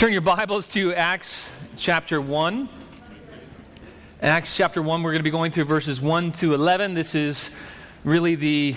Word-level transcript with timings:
Turn 0.00 0.12
your 0.12 0.22
Bibles 0.22 0.66
to 0.68 0.94
Acts 0.94 1.50
chapter 1.76 2.22
1. 2.22 2.70
Acts 4.22 4.56
chapter 4.56 4.80
1, 4.80 5.02
we're 5.02 5.10
going 5.10 5.18
to 5.18 5.22
be 5.22 5.30
going 5.30 5.52
through 5.52 5.66
verses 5.66 6.00
1 6.00 6.32
to 6.32 6.54
11. 6.54 6.94
This 6.94 7.14
is 7.14 7.50
really 8.02 8.34
the, 8.34 8.76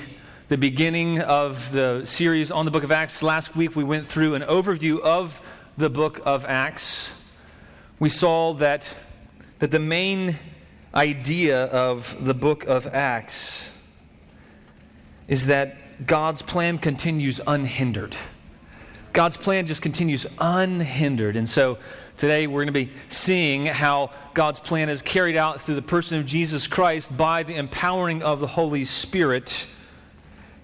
the 0.50 0.58
beginning 0.58 1.22
of 1.22 1.72
the 1.72 2.02
series 2.04 2.52
on 2.52 2.66
the 2.66 2.72
book 2.72 2.84
of 2.84 2.92
Acts. 2.92 3.24
Last 3.24 3.56
week 3.56 3.74
we 3.74 3.86
went 3.86 4.10
through 4.10 4.36
an 4.36 4.42
overview 4.42 5.00
of 5.00 5.42
the 5.78 5.90
book 5.90 6.20
of 6.26 6.44
Acts. 6.44 7.10
We 8.00 8.10
saw 8.10 8.54
that, 8.56 8.90
that 9.60 9.72
the 9.72 9.80
main 9.80 10.38
idea 10.94 11.68
of 11.68 12.18
the 12.20 12.34
book 12.34 12.66
of 12.66 12.86
Acts 12.88 13.70
is 15.30 15.46
that 15.46 16.06
God's 16.06 16.42
plan 16.42 16.80
continues 16.80 17.40
unhindered. 17.48 18.18
God's 19.14 19.38
plan 19.38 19.68
just 19.68 19.84
continues 19.84 20.26
unhindered. 20.40 21.36
And 21.36 21.48
so 21.48 21.78
today 22.18 22.48
we're 22.48 22.66
going 22.66 22.74
to 22.74 22.86
be 22.86 22.92
seeing 23.10 23.68
how 23.68 24.10
God's 24.34 24.60
plan 24.60 24.90
is 24.90 25.04
carried 25.04 25.36
out 25.36 25.62
through 25.62 25.76
the 25.76 25.84
person 25.84 26.18
of 26.18 26.26
Jesus 26.26 26.66
Christ 26.66 27.16
by 27.16 27.44
the 27.44 27.56
empowering 27.56 28.24
of 28.24 28.40
the 28.40 28.48
Holy 28.48 28.84
Spirit 28.84 29.68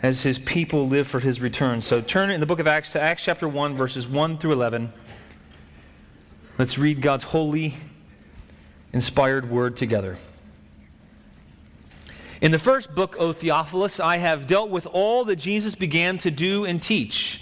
as 0.01 0.23
his 0.23 0.39
people 0.39 0.87
live 0.87 1.07
for 1.07 1.19
his 1.19 1.39
return. 1.39 1.81
So 1.81 2.01
turn 2.01 2.31
in 2.31 2.39
the 2.39 2.47
book 2.47 2.59
of 2.59 2.65
Acts 2.65 2.93
to 2.93 3.01
Acts 3.01 3.23
chapter 3.23 3.47
1, 3.47 3.77
verses 3.77 4.07
1 4.07 4.39
through 4.39 4.53
11. 4.53 4.91
Let's 6.57 6.79
read 6.79 7.03
God's 7.03 7.25
holy, 7.25 7.75
inspired 8.91 9.49
word 9.51 9.77
together. 9.77 10.17
In 12.41 12.51
the 12.51 12.59
first 12.59 12.95
book, 12.95 13.15
O 13.19 13.31
Theophilus, 13.31 13.99
I 13.99 14.17
have 14.17 14.47
dealt 14.47 14.71
with 14.71 14.87
all 14.87 15.25
that 15.25 15.35
Jesus 15.35 15.75
began 15.75 16.17
to 16.19 16.31
do 16.31 16.65
and 16.65 16.81
teach 16.81 17.41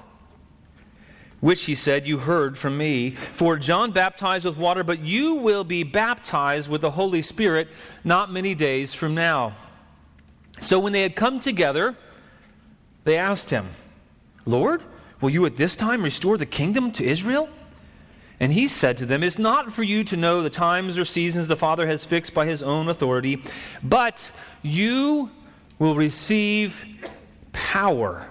which 1.41 1.65
he 1.65 1.75
said, 1.75 2.07
You 2.07 2.19
heard 2.19 2.57
from 2.57 2.77
me. 2.77 3.11
For 3.33 3.57
John 3.57 3.91
baptized 3.91 4.45
with 4.45 4.57
water, 4.57 4.83
but 4.83 4.99
you 4.99 5.35
will 5.35 5.63
be 5.63 5.83
baptized 5.83 6.69
with 6.69 6.81
the 6.81 6.91
Holy 6.91 7.21
Spirit 7.21 7.67
not 8.03 8.31
many 8.31 8.55
days 8.55 8.93
from 8.93 9.13
now. 9.13 9.55
So 10.61 10.79
when 10.79 10.93
they 10.93 11.01
had 11.01 11.15
come 11.15 11.39
together, 11.39 11.97
they 13.03 13.17
asked 13.17 13.49
him, 13.49 13.69
Lord, 14.45 14.81
will 15.19 15.31
you 15.31 15.45
at 15.45 15.57
this 15.57 15.75
time 15.75 16.03
restore 16.03 16.37
the 16.37 16.45
kingdom 16.45 16.91
to 16.93 17.03
Israel? 17.03 17.49
And 18.39 18.53
he 18.53 18.67
said 18.67 18.97
to 18.97 19.05
them, 19.05 19.23
It's 19.23 19.37
not 19.37 19.71
for 19.71 19.83
you 19.83 20.03
to 20.05 20.17
know 20.17 20.41
the 20.41 20.49
times 20.49 20.97
or 20.97 21.05
seasons 21.05 21.47
the 21.47 21.55
Father 21.55 21.85
has 21.87 22.05
fixed 22.05 22.33
by 22.33 22.45
his 22.45 22.63
own 22.63 22.89
authority, 22.89 23.43
but 23.83 24.31
you 24.63 25.29
will 25.77 25.95
receive 25.95 26.83
power 27.53 28.30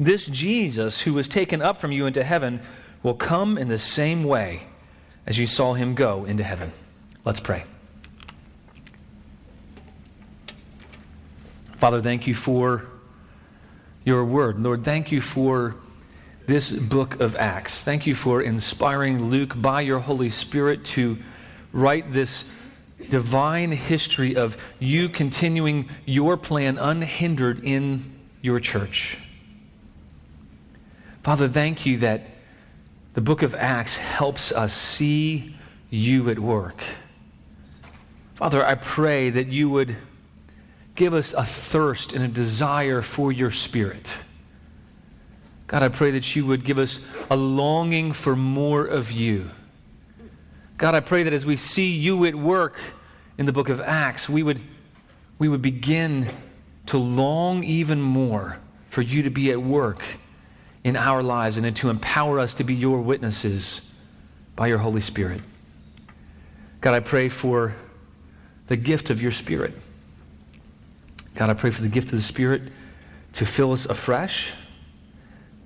This 0.00 0.24
Jesus 0.24 1.02
who 1.02 1.12
was 1.12 1.28
taken 1.28 1.60
up 1.60 1.76
from 1.76 1.92
you 1.92 2.06
into 2.06 2.24
heaven 2.24 2.62
will 3.02 3.12
come 3.12 3.58
in 3.58 3.68
the 3.68 3.78
same 3.78 4.24
way 4.24 4.62
as 5.26 5.38
you 5.38 5.46
saw 5.46 5.74
him 5.74 5.94
go 5.94 6.24
into 6.24 6.42
heaven. 6.42 6.72
Let's 7.22 7.38
pray. 7.38 7.64
Father, 11.76 12.00
thank 12.00 12.26
you 12.26 12.34
for 12.34 12.86
your 14.04 14.24
word. 14.24 14.62
Lord, 14.62 14.86
thank 14.86 15.12
you 15.12 15.20
for 15.20 15.76
this 16.46 16.72
book 16.72 17.20
of 17.20 17.36
Acts. 17.36 17.82
Thank 17.82 18.06
you 18.06 18.14
for 18.14 18.40
inspiring 18.40 19.28
Luke 19.28 19.52
by 19.60 19.82
your 19.82 19.98
Holy 19.98 20.30
Spirit 20.30 20.84
to 20.86 21.18
write 21.72 22.10
this 22.10 22.44
divine 23.10 23.70
history 23.70 24.34
of 24.34 24.56
you 24.78 25.10
continuing 25.10 25.90
your 26.06 26.38
plan 26.38 26.78
unhindered 26.78 27.62
in 27.62 28.18
your 28.40 28.60
church. 28.60 29.18
Father, 31.22 31.48
thank 31.48 31.84
you 31.84 31.98
that 31.98 32.22
the 33.12 33.20
book 33.20 33.42
of 33.42 33.54
Acts 33.54 33.98
helps 33.98 34.52
us 34.52 34.72
see 34.72 35.54
you 35.90 36.30
at 36.30 36.38
work. 36.38 36.82
Father, 38.36 38.64
I 38.64 38.74
pray 38.74 39.28
that 39.28 39.48
you 39.48 39.68
would 39.68 39.96
give 40.94 41.12
us 41.12 41.34
a 41.34 41.44
thirst 41.44 42.14
and 42.14 42.24
a 42.24 42.28
desire 42.28 43.02
for 43.02 43.32
your 43.32 43.50
spirit. 43.50 44.10
God, 45.66 45.82
I 45.82 45.88
pray 45.88 46.10
that 46.12 46.34
you 46.34 46.46
would 46.46 46.64
give 46.64 46.78
us 46.78 47.00
a 47.30 47.36
longing 47.36 48.12
for 48.12 48.34
more 48.34 48.86
of 48.86 49.12
you. 49.12 49.50
God, 50.78 50.94
I 50.94 51.00
pray 51.00 51.22
that 51.24 51.34
as 51.34 51.44
we 51.44 51.56
see 51.56 51.92
you 51.92 52.24
at 52.24 52.34
work 52.34 52.80
in 53.36 53.44
the 53.44 53.52
book 53.52 53.68
of 53.68 53.78
Acts, 53.80 54.26
we 54.26 54.42
would, 54.42 54.60
we 55.38 55.50
would 55.50 55.60
begin 55.60 56.30
to 56.86 56.96
long 56.96 57.62
even 57.62 58.00
more 58.00 58.56
for 58.88 59.02
you 59.02 59.22
to 59.22 59.30
be 59.30 59.50
at 59.50 59.62
work 59.62 60.02
in 60.84 60.96
our 60.96 61.22
lives 61.22 61.56
and 61.56 61.76
to 61.76 61.90
empower 61.90 62.38
us 62.38 62.54
to 62.54 62.64
be 62.64 62.74
your 62.74 63.00
witnesses 63.00 63.80
by 64.56 64.66
your 64.66 64.78
Holy 64.78 65.00
Spirit. 65.00 65.40
God, 66.80 66.94
I 66.94 67.00
pray 67.00 67.28
for 67.28 67.74
the 68.66 68.76
gift 68.76 69.10
of 69.10 69.20
your 69.20 69.32
Spirit. 69.32 69.74
God, 71.34 71.50
I 71.50 71.54
pray 71.54 71.70
for 71.70 71.82
the 71.82 71.88
gift 71.88 72.08
of 72.08 72.12
the 72.12 72.22
Spirit 72.22 72.62
to 73.34 73.46
fill 73.46 73.72
us 73.72 73.84
afresh. 73.84 74.52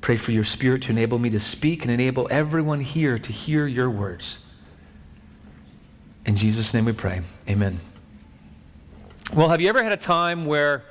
Pray 0.01 0.17
for 0.17 0.33
your 0.33 0.45
Spirit 0.45 0.83
to 0.83 0.91
enable 0.91 1.19
me 1.19 1.31
to 1.31 1.41
speak 1.41 1.83
and 1.83 1.91
enable 1.91 2.27
everyone 2.31 2.81
here 2.81 3.19
to 3.19 3.33
hear 3.33 3.67
your 3.67 3.89
words. 3.89 4.39
In 6.27 6.37
Jesus' 6.37 6.75
name 6.75 6.87
we 6.87 6.93
pray. 6.93 7.23
Amen. 7.49 7.79
Well, 9.33 9.49
have 9.49 9.61
you 9.61 9.69
ever 9.69 9.83
had 9.83 9.93
a 9.93 9.97
time 9.97 10.47
where 10.47 10.85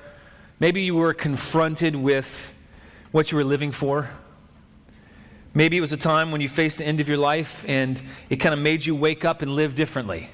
maybe 0.60 0.82
you 0.82 0.96
were 0.96 1.14
confronted 1.14 1.96
with 1.96 2.53
what 3.14 3.32
you 3.32 3.38
were 3.38 3.44
living 3.44 3.72
for. 3.72 4.10
Maybe 5.54 5.78
it 5.78 5.82
was 5.82 5.94
a 5.94 5.98
time 5.98 6.32
when 6.32 6.42
you 6.42 6.50
faced 6.50 6.80
the 6.80 6.86
end 6.86 7.00
of 7.00 7.08
your 7.08 7.20
life 7.20 7.64
and 7.68 8.02
it 8.32 8.38
kind 8.38 8.54
of 8.54 8.60
made 8.60 8.84
you 8.88 8.96
wake 8.96 9.24
up 9.24 9.44
and 9.44 9.56
live 9.56 9.76
differently. 9.76 10.30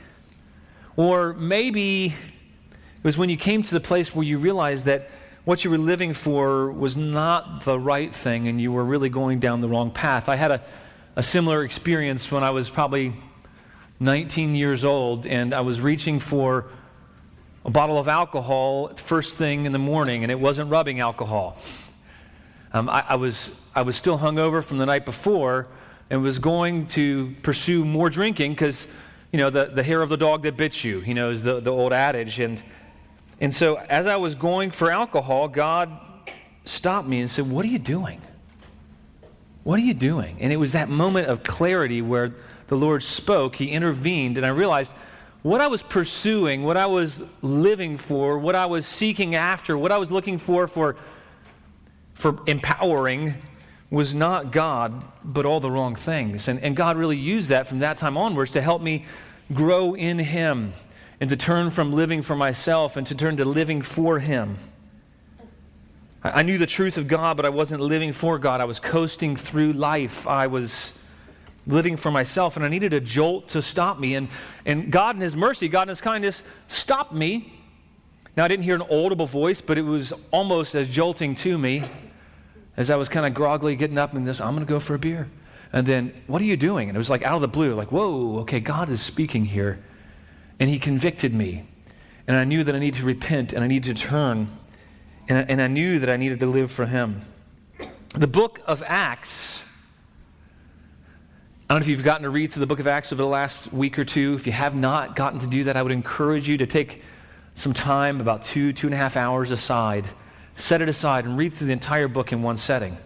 Or 0.95 1.33
maybe 1.33 2.05
it 2.05 3.03
was 3.03 3.17
when 3.17 3.29
you 3.29 3.35
came 3.35 3.63
to 3.63 3.71
the 3.71 3.81
place 3.81 4.15
where 4.15 4.25
you 4.25 4.37
realized 4.37 4.85
that 4.85 5.09
what 5.43 5.65
you 5.65 5.69
were 5.69 5.77
living 5.77 6.13
for 6.13 6.71
was 6.71 6.95
not 6.95 7.65
the 7.65 7.77
right 7.77 8.15
thing 8.15 8.47
and 8.47 8.61
you 8.61 8.71
were 8.71 8.85
really 8.85 9.09
going 9.09 9.41
down 9.41 9.59
the 9.59 9.67
wrong 9.67 9.91
path. 9.91 10.29
I 10.29 10.37
had 10.37 10.51
a, 10.51 10.63
a 11.17 11.23
similar 11.23 11.65
experience 11.65 12.31
when 12.31 12.45
I 12.45 12.51
was 12.51 12.69
probably 12.69 13.13
19 13.99 14.55
years 14.55 14.85
old 14.85 15.27
and 15.27 15.53
I 15.53 15.61
was 15.61 15.81
reaching 15.81 16.21
for 16.21 16.67
a 17.65 17.69
bottle 17.69 17.97
of 17.97 18.07
alcohol 18.07 18.93
first 18.95 19.35
thing 19.35 19.65
in 19.65 19.73
the 19.73 19.79
morning 19.79 20.23
and 20.23 20.31
it 20.31 20.39
wasn't 20.39 20.71
rubbing 20.71 21.01
alcohol. 21.01 21.57
Um, 22.71 22.89
I, 22.89 23.03
I, 23.09 23.15
was, 23.15 23.51
I 23.75 23.81
was 23.81 23.95
still 23.95 24.19
hungover 24.19 24.63
from 24.63 24.77
the 24.77 24.85
night 24.85 25.05
before 25.05 25.67
and 26.09 26.21
was 26.21 26.39
going 26.39 26.85
to 26.87 27.35
pursue 27.41 27.83
more 27.83 28.09
drinking 28.09 28.51
because, 28.51 28.87
you 29.31 29.37
know, 29.37 29.49
the, 29.49 29.65
the 29.65 29.83
hair 29.83 30.01
of 30.01 30.09
the 30.09 30.17
dog 30.17 30.43
that 30.43 30.55
bit 30.55 30.83
you, 30.83 31.01
you 31.01 31.13
know, 31.13 31.31
is 31.31 31.41
the, 31.41 31.59
the 31.59 31.71
old 31.71 31.93
adage. 31.93 32.39
And, 32.39 32.61
and 33.39 33.53
so 33.53 33.75
as 33.75 34.05
I 34.05 34.17
was 34.17 34.35
going 34.35 34.69
for 34.71 34.91
alcohol, 34.91 35.47
God 35.47 35.97
stopped 36.65 37.07
me 37.07 37.21
and 37.21 37.29
said, 37.29 37.49
What 37.49 37.65
are 37.65 37.69
you 37.69 37.79
doing? 37.79 38.21
What 39.63 39.79
are 39.79 39.83
you 39.83 39.93
doing? 39.93 40.37
And 40.39 40.53
it 40.53 40.57
was 40.57 40.71
that 40.73 40.89
moment 40.89 41.27
of 41.27 41.43
clarity 41.43 42.01
where 42.01 42.33
the 42.67 42.75
Lord 42.75 43.01
spoke, 43.01 43.55
He 43.55 43.69
intervened, 43.69 44.37
and 44.37 44.45
I 44.45 44.49
realized 44.49 44.93
what 45.41 45.61
I 45.61 45.67
was 45.67 45.81
pursuing, 45.81 46.63
what 46.63 46.77
I 46.77 46.85
was 46.85 47.23
living 47.41 47.97
for, 47.97 48.37
what 48.37 48.55
I 48.55 48.65
was 48.65 48.85
seeking 48.85 49.35
after, 49.35 49.77
what 49.77 49.91
I 49.91 49.97
was 49.97 50.11
looking 50.11 50.37
for 50.37 50.67
for 50.67 50.97
for 52.19 52.37
empowering 52.47 53.35
was 53.89 54.13
not 54.13 54.51
God, 54.51 55.03
but 55.23 55.45
all 55.45 55.61
the 55.61 55.71
wrong 55.71 55.95
things. 55.95 56.49
And, 56.49 56.59
and 56.59 56.75
God 56.75 56.97
really 56.97 57.17
used 57.17 57.49
that 57.49 57.65
from 57.65 57.79
that 57.79 57.97
time 57.97 58.17
onwards 58.17 58.51
to 58.51 58.61
help 58.61 58.81
me 58.81 59.05
grow 59.53 59.95
in 59.95 60.19
Him 60.19 60.73
and 61.21 61.29
to 61.29 61.37
turn 61.37 61.71
from 61.71 61.93
living 61.93 62.21
for 62.21 62.35
myself 62.35 62.97
and 62.97 63.07
to 63.07 63.15
turn 63.15 63.37
to 63.37 63.45
living 63.45 63.81
for 63.81 64.19
Him. 64.19 64.57
I 66.21 66.43
knew 66.43 66.57
the 66.57 66.67
truth 66.67 66.97
of 66.97 67.07
God, 67.07 67.37
but 67.37 67.45
I 67.45 67.49
wasn't 67.49 67.79
living 67.79 68.11
for 68.11 68.37
God. 68.37 68.59
I 68.59 68.65
was 68.65 68.81
coasting 68.81 69.37
through 69.37 69.71
life. 69.71 70.27
I 70.27 70.47
was 70.47 70.91
living 71.65 71.95
for 71.95 72.11
myself, 72.11 72.57
and 72.57 72.65
I 72.65 72.67
needed 72.67 72.91
a 72.91 72.99
jolt 72.99 73.47
to 73.49 73.61
stop 73.61 73.97
me. 73.97 74.15
And, 74.15 74.27
and 74.65 74.91
God, 74.91 75.15
in 75.15 75.21
His 75.21 75.37
mercy, 75.37 75.69
God, 75.69 75.83
in 75.83 75.89
His 75.89 76.01
kindness, 76.01 76.43
stopped 76.67 77.13
me. 77.13 77.53
Now, 78.35 78.43
I 78.43 78.49
didn't 78.49 78.65
hear 78.65 78.75
an 78.75 78.83
audible 78.91 79.25
voice, 79.25 79.61
but 79.61 79.77
it 79.77 79.83
was 79.83 80.11
almost 80.31 80.75
as 80.75 80.89
jolting 80.89 81.33
to 81.35 81.57
me 81.57 81.85
as 82.79 82.89
I 82.89 82.95
was 82.95 83.09
kind 83.09 83.25
of 83.25 83.33
groggily 83.33 83.75
getting 83.75 83.97
up 83.97 84.13
and 84.13 84.25
this, 84.25 84.39
I'm 84.39 84.55
going 84.55 84.65
to 84.65 84.69
go 84.69 84.79
for 84.79 84.95
a 84.95 84.99
beer. 84.99 85.29
And 85.73 85.85
then, 85.85 86.13
what 86.27 86.41
are 86.41 86.45
you 86.45 86.55
doing? 86.55 86.87
And 86.87 86.95
it 86.95 86.97
was 86.97 87.09
like 87.09 87.23
out 87.23 87.35
of 87.35 87.41
the 87.41 87.49
blue, 87.49 87.75
like, 87.75 87.91
whoa, 87.91 88.39
okay, 88.39 88.61
God 88.61 88.89
is 88.89 89.01
speaking 89.01 89.43
here. 89.43 89.83
And 90.61 90.69
He 90.69 90.79
convicted 90.79 91.33
me. 91.33 91.67
And 92.25 92.37
I 92.37 92.45
knew 92.45 92.63
that 92.63 92.73
I 92.73 92.79
needed 92.79 93.01
to 93.01 93.05
repent 93.05 93.51
and 93.51 93.65
I 93.65 93.67
needed 93.67 93.97
to 93.97 94.01
turn. 94.01 94.57
And 95.27 95.39
I, 95.39 95.41
and 95.41 95.61
I 95.61 95.67
knew 95.67 95.99
that 95.99 96.09
I 96.09 96.15
needed 96.15 96.39
to 96.39 96.45
live 96.45 96.71
for 96.71 96.85
Him. 96.85 97.21
The 98.15 98.27
book 98.27 98.61
of 98.65 98.81
Acts. 98.87 99.65
I 101.69 101.73
don't 101.73 101.81
know 101.81 101.83
if 101.83 101.89
you've 101.89 102.01
gotten 102.01 102.23
to 102.23 102.29
read 102.29 102.53
through 102.53 102.61
the 102.61 102.67
book 102.67 102.79
of 102.79 102.87
Acts 102.87 103.11
over 103.11 103.21
the 103.21 103.27
last 103.27 103.73
week 103.73 103.99
or 103.99 104.05
two. 104.05 104.35
If 104.35 104.47
you 104.47 104.53
have 104.53 104.73
not 104.73 105.17
gotten 105.17 105.39
to 105.41 105.47
do 105.47 105.65
that, 105.65 105.75
I 105.75 105.83
would 105.83 105.91
encourage 105.91 106.47
you 106.47 106.57
to 106.57 106.65
take 106.65 107.03
some 107.55 107.73
time, 107.73 108.21
about 108.21 108.43
two, 108.43 108.71
two 108.71 108.87
and 108.87 108.93
a 108.93 108.97
half 108.97 109.17
hours 109.17 109.51
aside, 109.51 110.07
set 110.59 110.81
it 110.81 110.89
aside, 110.89 111.25
and 111.25 111.37
read 111.37 111.53
through 111.53 111.67
the 111.67 111.73
entire 111.73 112.07
book 112.07 112.31
in 112.31 112.41
one 112.41 112.57
setting. 112.57 112.97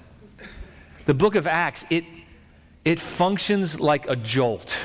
The 1.05 1.13
book 1.13 1.35
of 1.35 1.47
Acts, 1.47 1.85
it, 1.89 2.03
it 2.83 2.99
functions 2.99 3.79
like 3.79 4.09
a 4.09 4.15
jolt. 4.15 4.77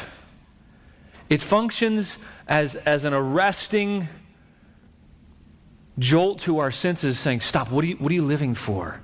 It 1.30 1.42
functions 1.42 2.18
as, 2.46 2.74
as 2.74 3.04
an 3.04 3.14
arresting 3.14 4.08
jolt 5.98 6.40
to 6.40 6.58
our 6.58 6.70
senses, 6.70 7.18
saying, 7.18 7.40
Stop, 7.40 7.70
what 7.70 7.84
are, 7.84 7.88
you, 7.88 7.96
what 7.96 8.10
are 8.10 8.14
you 8.14 8.22
living 8.22 8.54
for? 8.54 9.00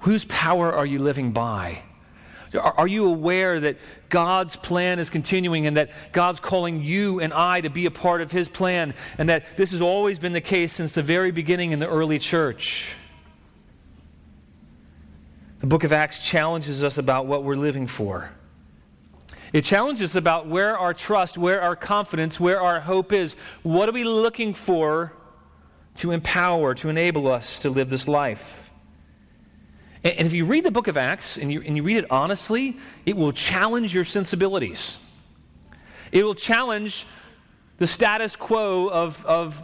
Whose 0.00 0.24
power 0.26 0.72
are 0.72 0.86
you 0.86 0.98
living 0.98 1.32
by? 1.32 1.82
Are 2.58 2.88
you 2.88 3.06
aware 3.06 3.60
that 3.60 3.76
God's 4.10 4.56
plan 4.56 4.98
is 4.98 5.08
continuing 5.08 5.66
and 5.66 5.76
that 5.76 5.90
God's 6.12 6.40
calling 6.40 6.82
you 6.82 7.20
and 7.20 7.32
I 7.32 7.62
to 7.62 7.70
be 7.70 7.86
a 7.86 7.90
part 7.90 8.20
of 8.20 8.30
His 8.30 8.48
plan 8.48 8.92
and 9.16 9.28
that 9.28 9.56
this 9.56 9.70
has 9.70 9.80
always 9.80 10.18
been 10.18 10.32
the 10.32 10.40
case 10.40 10.72
since 10.72 10.92
the 10.92 11.02
very 11.02 11.30
beginning 11.30 11.72
in 11.72 11.78
the 11.78 11.88
early 11.88 12.18
church? 12.18 12.92
The 15.60 15.66
book 15.66 15.84
of 15.84 15.92
Acts 15.92 16.22
challenges 16.22 16.82
us 16.82 16.98
about 16.98 17.26
what 17.26 17.44
we're 17.44 17.56
living 17.56 17.86
for. 17.86 18.30
It 19.52 19.64
challenges 19.64 20.12
us 20.12 20.16
about 20.16 20.46
where 20.46 20.78
our 20.78 20.94
trust, 20.94 21.36
where 21.36 21.60
our 21.60 21.76
confidence, 21.76 22.38
where 22.38 22.60
our 22.60 22.80
hope 22.80 23.12
is. 23.12 23.34
What 23.62 23.88
are 23.88 23.92
we 23.92 24.04
looking 24.04 24.54
for 24.54 25.12
to 25.96 26.12
empower, 26.12 26.74
to 26.76 26.88
enable 26.88 27.28
us 27.28 27.58
to 27.60 27.70
live 27.70 27.90
this 27.90 28.06
life? 28.06 28.59
And, 30.04 30.14
and 30.14 30.26
if 30.26 30.32
you 30.32 30.44
read 30.44 30.64
the 30.64 30.70
book 30.70 30.88
of 30.88 30.96
Acts 30.96 31.36
and 31.36 31.52
you, 31.52 31.62
and 31.62 31.76
you 31.76 31.82
read 31.82 31.98
it 31.98 32.10
honestly, 32.10 32.76
it 33.06 33.16
will 33.16 33.32
challenge 33.32 33.94
your 33.94 34.04
sensibilities. 34.04 34.96
It 36.12 36.24
will 36.24 36.34
challenge 36.34 37.06
the 37.78 37.86
status 37.86 38.36
quo 38.36 38.88
of, 38.88 39.24
of 39.24 39.62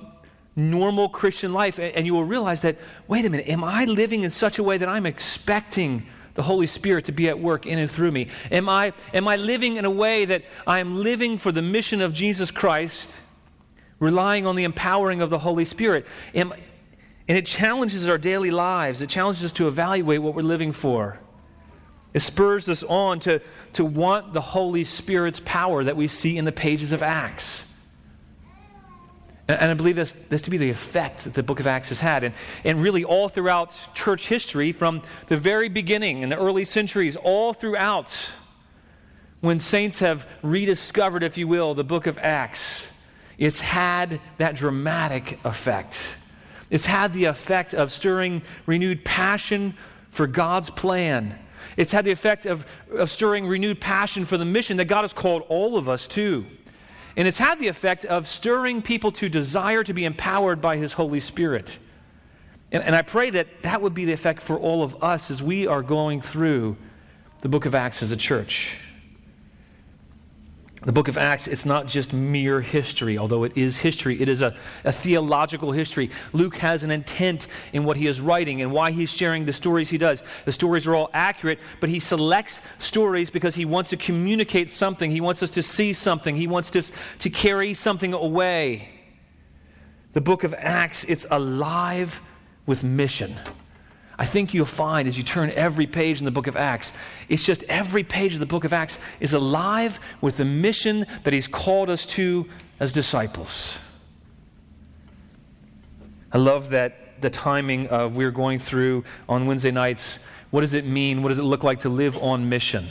normal 0.54 1.08
Christian 1.08 1.52
life. 1.52 1.78
And, 1.78 1.94
and 1.94 2.06
you 2.06 2.14
will 2.14 2.24
realize 2.24 2.62
that, 2.62 2.78
wait 3.08 3.24
a 3.24 3.30
minute, 3.30 3.48
am 3.48 3.62
I 3.62 3.84
living 3.84 4.22
in 4.22 4.30
such 4.30 4.58
a 4.58 4.62
way 4.62 4.78
that 4.78 4.88
I'm 4.88 5.06
expecting 5.06 6.06
the 6.34 6.42
Holy 6.42 6.66
Spirit 6.66 7.06
to 7.06 7.12
be 7.12 7.28
at 7.28 7.38
work 7.38 7.66
in 7.66 7.78
and 7.78 7.90
through 7.90 8.12
me? 8.12 8.28
Am 8.50 8.68
I, 8.68 8.92
am 9.12 9.26
I 9.26 9.36
living 9.36 9.76
in 9.76 9.84
a 9.84 9.90
way 9.90 10.24
that 10.26 10.44
I'm 10.66 10.96
living 10.96 11.38
for 11.38 11.50
the 11.50 11.62
mission 11.62 12.00
of 12.00 12.12
Jesus 12.12 12.50
Christ, 12.50 13.12
relying 13.98 14.46
on 14.46 14.56
the 14.56 14.64
empowering 14.64 15.20
of 15.20 15.30
the 15.30 15.38
Holy 15.38 15.64
Spirit? 15.64 16.06
Am, 16.34 16.52
and 17.28 17.37
it 17.37 17.46
challenges 17.46 18.06
our 18.08 18.19
daily 18.19 18.50
lives. 18.50 19.02
It 19.02 19.08
challenges 19.08 19.44
us 19.44 19.52
to 19.55 19.67
evaluate 19.67 20.23
what 20.23 20.34
we're 20.34 20.43
living 20.43 20.73
for. 20.73 21.19
It 22.14 22.20
spurs 22.20 22.69
us 22.69 22.82
on 22.84 23.20
to, 23.20 23.43
to 23.75 23.84
want 23.84 24.32
the 24.32 24.40
Holy 24.40 24.84
Spirit's 24.84 25.40
power 25.44 25.84
that 25.84 25.96
we 25.96 26.08
see 26.08 26.38
in 26.38 26.44
the 26.44 26.52
pages 26.52 26.93
of 26.93 27.02
Acts. 27.02 27.64
And, 29.49 29.61
and 29.61 29.70
I 29.70 29.75
believe 29.75 29.96
this, 29.96 30.14
this 30.28 30.43
to 30.43 30.50
be 30.50 30.56
the 30.56 30.70
effect 30.70 31.25
that 31.25 31.34
the 31.34 31.43
book 31.43 31.58
of 31.58 31.67
Acts 31.67 31.88
has 31.88 31.99
had. 31.99 32.23
And, 32.23 32.34
and 32.64 32.81
really, 32.81 33.05
all 33.05 33.28
throughout 33.28 33.76
church 33.94 34.28
history, 34.28 34.70
from 34.73 35.02
the 35.26 35.37
very 35.37 35.69
beginning 35.69 36.23
in 36.23 36.28
the 36.28 36.38
early 36.38 36.64
centuries, 36.64 37.17
all 37.17 37.52
throughout, 37.52 38.17
when 39.40 39.58
saints 39.58 39.99
have 39.99 40.26
rediscovered, 40.43 41.25
if 41.25 41.37
you 41.37 41.49
will, 41.49 41.75
the 41.75 41.84
book 41.84 42.06
of 42.06 42.19
Acts, 42.19 42.87
it's 43.37 43.61
had 43.61 44.20
that 44.38 44.55
dramatic 44.55 45.38
effect 45.44 45.99
it's 46.70 46.86
had 46.86 47.14
the 47.14 47.24
effect 47.24 47.74
of 47.74 47.92
stirring 47.92 48.42
renewed 48.66 49.04
passion 49.04 49.74
for 50.10 50.26
God's 50.26 50.70
plan. 50.70 51.38
It's 51.76 51.92
had 51.92 52.04
the 52.04 52.10
effect 52.10 52.46
of, 52.46 52.64
of 52.92 53.10
stirring 53.10 53.46
renewed 53.46 53.80
passion 53.80 54.24
for 54.24 54.36
the 54.36 54.44
mission 54.44 54.78
that 54.78 54.86
God 54.86 55.02
has 55.02 55.12
called 55.12 55.44
all 55.48 55.76
of 55.76 55.88
us 55.88 56.08
to. 56.08 56.46
And 57.16 57.26
it's 57.26 57.38
had 57.38 57.58
the 57.58 57.68
effect 57.68 58.04
of 58.04 58.28
stirring 58.28 58.82
people 58.82 59.10
to 59.12 59.28
desire 59.28 59.82
to 59.84 59.94
be 59.94 60.04
empowered 60.04 60.60
by 60.60 60.76
His 60.76 60.92
Holy 60.92 61.20
Spirit. 61.20 61.78
And, 62.72 62.82
and 62.82 62.94
I 62.94 63.02
pray 63.02 63.30
that 63.30 63.62
that 63.62 63.80
would 63.80 63.94
be 63.94 64.04
the 64.04 64.12
effect 64.12 64.42
for 64.42 64.58
all 64.58 64.82
of 64.82 65.02
us 65.02 65.30
as 65.30 65.42
we 65.42 65.66
are 65.66 65.82
going 65.82 66.20
through 66.20 66.76
the 67.40 67.48
book 67.48 67.64
of 67.64 67.74
Acts 67.74 68.02
as 68.02 68.10
a 68.10 68.16
church. 68.16 68.78
The 70.86 70.92
book 70.92 71.08
of 71.08 71.16
Acts, 71.16 71.48
it's 71.48 71.66
not 71.66 71.88
just 71.88 72.12
mere 72.12 72.60
history, 72.60 73.18
although 73.18 73.42
it 73.42 73.56
is 73.56 73.76
history. 73.76 74.22
It 74.22 74.28
is 74.28 74.40
a, 74.40 74.54
a, 74.84 74.92
theological 74.92 75.72
history. 75.72 76.12
Luke 76.32 76.54
has 76.58 76.84
an 76.84 76.92
intent 76.92 77.48
in 77.72 77.82
what 77.82 77.96
he 77.96 78.06
is 78.06 78.20
writing 78.20 78.62
and 78.62 78.70
why 78.70 78.92
he's 78.92 79.10
sharing 79.10 79.44
the 79.46 79.52
stories 79.52 79.90
he 79.90 79.98
does. 79.98 80.22
The 80.44 80.52
stories 80.52 80.86
are 80.86 80.94
all 80.94 81.10
accurate, 81.12 81.58
but 81.80 81.88
he 81.90 81.98
selects 81.98 82.60
stories 82.78 83.30
because 83.30 83.56
he 83.56 83.64
wants 83.64 83.90
to 83.90 83.96
communicate 83.96 84.70
something. 84.70 85.10
He 85.10 85.20
wants 85.20 85.42
us 85.42 85.50
to 85.50 85.62
see 85.62 85.92
something. 85.92 86.36
He 86.36 86.46
wants 86.46 86.74
us 86.76 86.92
to 87.18 87.30
carry 87.30 87.74
something 87.74 88.12
away. 88.14 88.88
The 90.12 90.20
book 90.20 90.44
of 90.44 90.54
Acts, 90.56 91.02
it's 91.02 91.26
alive 91.32 92.20
with 92.64 92.84
mission. 92.84 93.34
I 94.18 94.24
think 94.24 94.54
you'll 94.54 94.66
find 94.66 95.06
as 95.06 95.16
you 95.16 95.22
turn 95.22 95.50
every 95.50 95.86
page 95.86 96.18
in 96.18 96.24
the 96.24 96.30
book 96.30 96.46
of 96.46 96.56
Acts, 96.56 96.92
it's 97.28 97.44
just 97.44 97.62
every 97.64 98.02
page 98.02 98.34
of 98.34 98.40
the 98.40 98.46
book 98.46 98.64
of 98.64 98.72
Acts 98.72 98.98
is 99.20 99.34
alive 99.34 100.00
with 100.20 100.38
the 100.38 100.44
mission 100.44 101.06
that 101.24 101.34
he's 101.34 101.46
called 101.46 101.90
us 101.90 102.06
to 102.06 102.48
as 102.80 102.92
disciples. 102.92 103.78
I 106.32 106.38
love 106.38 106.70
that 106.70 107.20
the 107.20 107.30
timing 107.30 107.88
of 107.88 108.16
we're 108.16 108.30
going 108.30 108.58
through 108.58 109.04
on 109.28 109.46
Wednesday 109.46 109.70
nights. 109.70 110.18
What 110.50 110.62
does 110.62 110.75
it 110.75 110.87
mean? 110.87 111.23
What 111.23 111.30
does 111.30 111.38
it 111.38 111.44
look 111.44 111.62
like 111.62 111.80
to 111.80 111.88
live 111.88 112.16
on 112.23 112.49
mission? 112.49 112.88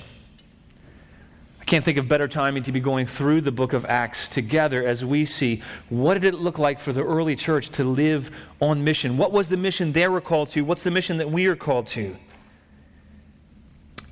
I 1.66 1.68
can't 1.68 1.84
think 1.84 1.98
of 1.98 2.08
better 2.08 2.28
timing 2.28 2.62
to 2.64 2.72
be 2.72 2.80
going 2.80 3.08
through 3.08 3.42
the 3.42 3.52
book 3.52 3.74
of 3.74 3.86
Acts 3.86 4.28
together 4.28 4.86
as 4.86 5.04
we 5.04 5.26
see 5.26 5.64
what 5.90 6.14
did 6.14 6.24
it 6.24 6.36
look 6.36 6.60
like 6.60 6.80
for 6.80 6.94
the 6.94 7.04
early 7.04 7.36
church 7.36 7.70
to 7.70 7.84
live 7.84 8.30
on 8.62 8.84
mission? 8.84 9.18
What 9.18 9.32
was 9.32 9.50
the 9.50 9.58
mission 9.58 9.92
they 9.92 10.08
were 10.08 10.22
called 10.22 10.52
to? 10.52 10.62
What's 10.62 10.84
the 10.84 10.92
mission 10.92 11.18
that 11.18 11.32
we 11.32 11.48
are 11.48 11.56
called 11.56 11.88
to? 11.88 12.16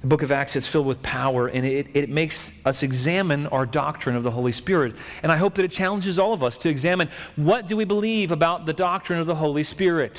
The 0.01 0.07
book 0.07 0.23
of 0.23 0.31
Acts 0.31 0.55
is 0.55 0.65
filled 0.65 0.87
with 0.87 1.03
power 1.03 1.47
and 1.47 1.63
it, 1.63 1.89
it 1.93 2.09
makes 2.09 2.51
us 2.65 2.81
examine 2.81 3.45
our 3.45 3.67
doctrine 3.67 4.15
of 4.15 4.23
the 4.23 4.31
Holy 4.31 4.51
Spirit. 4.51 4.95
And 5.21 5.31
I 5.31 5.37
hope 5.37 5.53
that 5.53 5.63
it 5.63 5.71
challenges 5.71 6.17
all 6.17 6.33
of 6.33 6.41
us 6.41 6.57
to 6.57 6.69
examine 6.69 7.07
what 7.35 7.67
do 7.67 7.77
we 7.77 7.85
believe 7.85 8.31
about 8.31 8.65
the 8.65 8.73
doctrine 8.73 9.19
of 9.19 9.27
the 9.27 9.35
Holy 9.35 9.61
Spirit? 9.61 10.17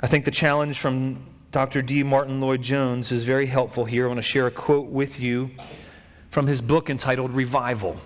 I 0.00 0.06
think 0.06 0.24
the 0.24 0.30
challenge 0.30 0.78
from 0.78 1.26
Dr. 1.52 1.82
D. 1.82 2.02
Martyn 2.02 2.40
Lloyd 2.40 2.62
Jones 2.62 3.10
is 3.10 3.24
very 3.24 3.46
helpful 3.46 3.84
here. 3.84 4.04
I 4.04 4.08
want 4.08 4.18
to 4.18 4.22
share 4.22 4.46
a 4.46 4.52
quote 4.52 4.86
with 4.86 5.18
you 5.18 5.50
from 6.30 6.46
his 6.46 6.60
book 6.60 6.88
entitled 6.88 7.32
Revival. 7.32 7.96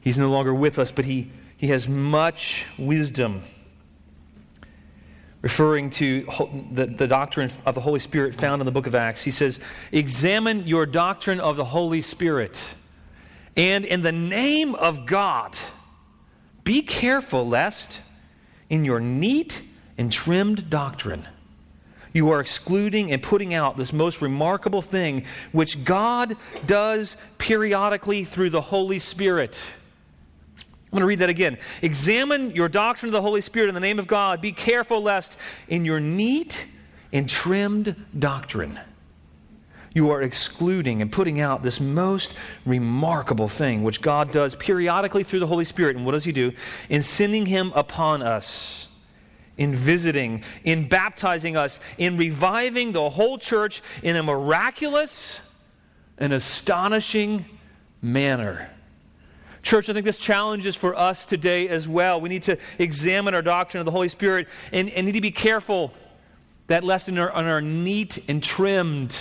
He's 0.00 0.16
no 0.16 0.30
longer 0.30 0.54
with 0.54 0.78
us, 0.78 0.90
but 0.90 1.04
he, 1.04 1.30
he 1.56 1.68
has 1.68 1.86
much 1.86 2.66
wisdom 2.78 3.42
referring 5.42 5.90
to 5.90 6.26
the, 6.72 6.86
the 6.86 7.06
doctrine 7.06 7.52
of 7.66 7.74
the 7.74 7.80
Holy 7.82 7.98
Spirit 7.98 8.34
found 8.34 8.62
in 8.62 8.66
the 8.66 8.72
book 8.72 8.86
of 8.86 8.94
Acts. 8.94 9.22
He 9.22 9.30
says, 9.30 9.60
Examine 9.92 10.66
your 10.66 10.86
doctrine 10.86 11.38
of 11.38 11.56
the 11.56 11.64
Holy 11.66 12.00
Spirit, 12.00 12.56
and 13.54 13.84
in 13.84 14.00
the 14.00 14.12
name 14.12 14.74
of 14.74 15.04
God, 15.04 15.54
be 16.64 16.80
careful 16.80 17.46
lest 17.46 18.00
in 18.70 18.86
your 18.86 19.00
neat 19.00 19.60
and 19.98 20.10
trimmed 20.10 20.70
doctrine, 20.70 21.26
you 22.14 22.30
are 22.30 22.40
excluding 22.40 23.12
and 23.12 23.22
putting 23.22 23.52
out 23.52 23.76
this 23.76 23.92
most 23.92 24.22
remarkable 24.22 24.80
thing 24.80 25.24
which 25.52 25.84
God 25.84 26.36
does 26.64 27.18
periodically 27.36 28.24
through 28.24 28.50
the 28.50 28.62
Holy 28.62 29.00
Spirit. 29.00 29.60
I'm 30.58 30.98
going 30.98 31.00
to 31.00 31.06
read 31.06 31.18
that 31.18 31.28
again. 31.28 31.58
Examine 31.82 32.52
your 32.52 32.68
doctrine 32.68 33.08
of 33.08 33.12
the 33.14 33.20
Holy 33.20 33.40
Spirit 33.40 33.68
in 33.68 33.74
the 33.74 33.80
name 33.80 33.98
of 33.98 34.06
God. 34.06 34.40
Be 34.40 34.52
careful 34.52 35.02
lest 35.02 35.36
in 35.66 35.84
your 35.84 35.98
neat 35.98 36.66
and 37.12 37.28
trimmed 37.28 37.96
doctrine 38.16 38.78
You 39.92 40.10
are 40.10 40.22
excluding 40.22 41.02
and 41.02 41.10
putting 41.10 41.40
out 41.40 41.64
this 41.64 41.80
most 41.80 42.34
remarkable 42.64 43.48
thing, 43.48 43.82
which 43.82 44.00
God 44.00 44.30
does 44.30 44.54
periodically 44.54 45.24
through 45.24 45.40
the 45.40 45.48
Holy 45.48 45.64
Spirit. 45.64 45.96
And 45.96 46.06
what 46.06 46.12
does 46.12 46.24
He 46.24 46.32
do? 46.32 46.52
In 46.88 47.02
sending 47.02 47.46
Him 47.46 47.72
upon 47.74 48.22
us, 48.22 48.86
in 49.56 49.74
visiting, 49.74 50.42
in 50.64 50.88
baptizing 50.88 51.56
us, 51.56 51.78
in 51.98 52.16
reviving 52.16 52.92
the 52.92 53.10
whole 53.10 53.38
church 53.38 53.82
in 54.02 54.16
a 54.16 54.22
miraculous 54.22 55.40
and 56.18 56.32
astonishing 56.32 57.44
manner. 58.02 58.70
Church, 59.62 59.88
I 59.88 59.94
think 59.94 60.04
this 60.04 60.18
challenge 60.18 60.66
is 60.66 60.76
for 60.76 60.94
us 60.94 61.24
today 61.24 61.68
as 61.68 61.88
well. 61.88 62.20
We 62.20 62.28
need 62.28 62.42
to 62.42 62.58
examine 62.78 63.34
our 63.34 63.42
doctrine 63.42 63.80
of 63.80 63.86
the 63.86 63.92
Holy 63.92 64.08
Spirit 64.08 64.46
and, 64.72 64.90
and 64.90 65.06
need 65.06 65.12
to 65.12 65.20
be 65.20 65.30
careful 65.30 65.94
that 66.66 66.84
lest 66.84 67.08
in 67.08 67.18
our, 67.18 67.30
on 67.30 67.46
our 67.46 67.60
neat 67.60 68.18
and 68.28 68.42
trimmed 68.42 69.16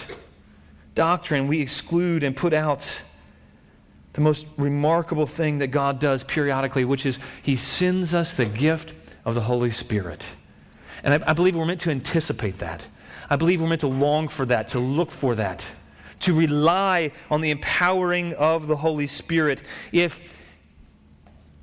doctrine, 0.95 1.47
we 1.47 1.61
exclude 1.61 2.23
and 2.23 2.35
put 2.35 2.53
out 2.53 3.01
the 4.13 4.21
most 4.21 4.45
remarkable 4.57 5.25
thing 5.25 5.59
that 5.59 5.67
God 5.67 5.99
does 5.99 6.23
periodically, 6.23 6.85
which 6.85 7.05
is 7.05 7.19
He 7.41 7.55
sends 7.55 8.13
us 8.13 8.33
the 8.33 8.45
gift 8.45 8.93
of 9.25 9.35
the 9.35 9.41
Holy 9.41 9.71
Spirit. 9.71 10.25
And 11.03 11.13
I, 11.13 11.31
I, 11.31 11.33
believe 11.33 11.55
we're 11.55 11.65
meant 11.65 11.81
to 11.81 11.91
anticipate 11.91 12.59
that. 12.59 12.85
I 13.29 13.35
believe 13.35 13.61
we're 13.61 13.67
meant 13.67 13.81
to 13.81 13.87
long 13.87 14.27
for 14.27 14.45
that, 14.47 14.69
to 14.69 14.79
look 14.79 15.11
for 15.11 15.35
that, 15.35 15.65
to 16.21 16.33
rely 16.33 17.11
on 17.29 17.41
the 17.41 17.51
empowering 17.51 18.33
of 18.35 18.67
the 18.67 18.75
Holy 18.75 19.07
Spirit. 19.07 19.63
If, 19.91 20.19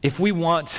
if 0.02 0.18
we 0.18 0.32
want 0.32 0.78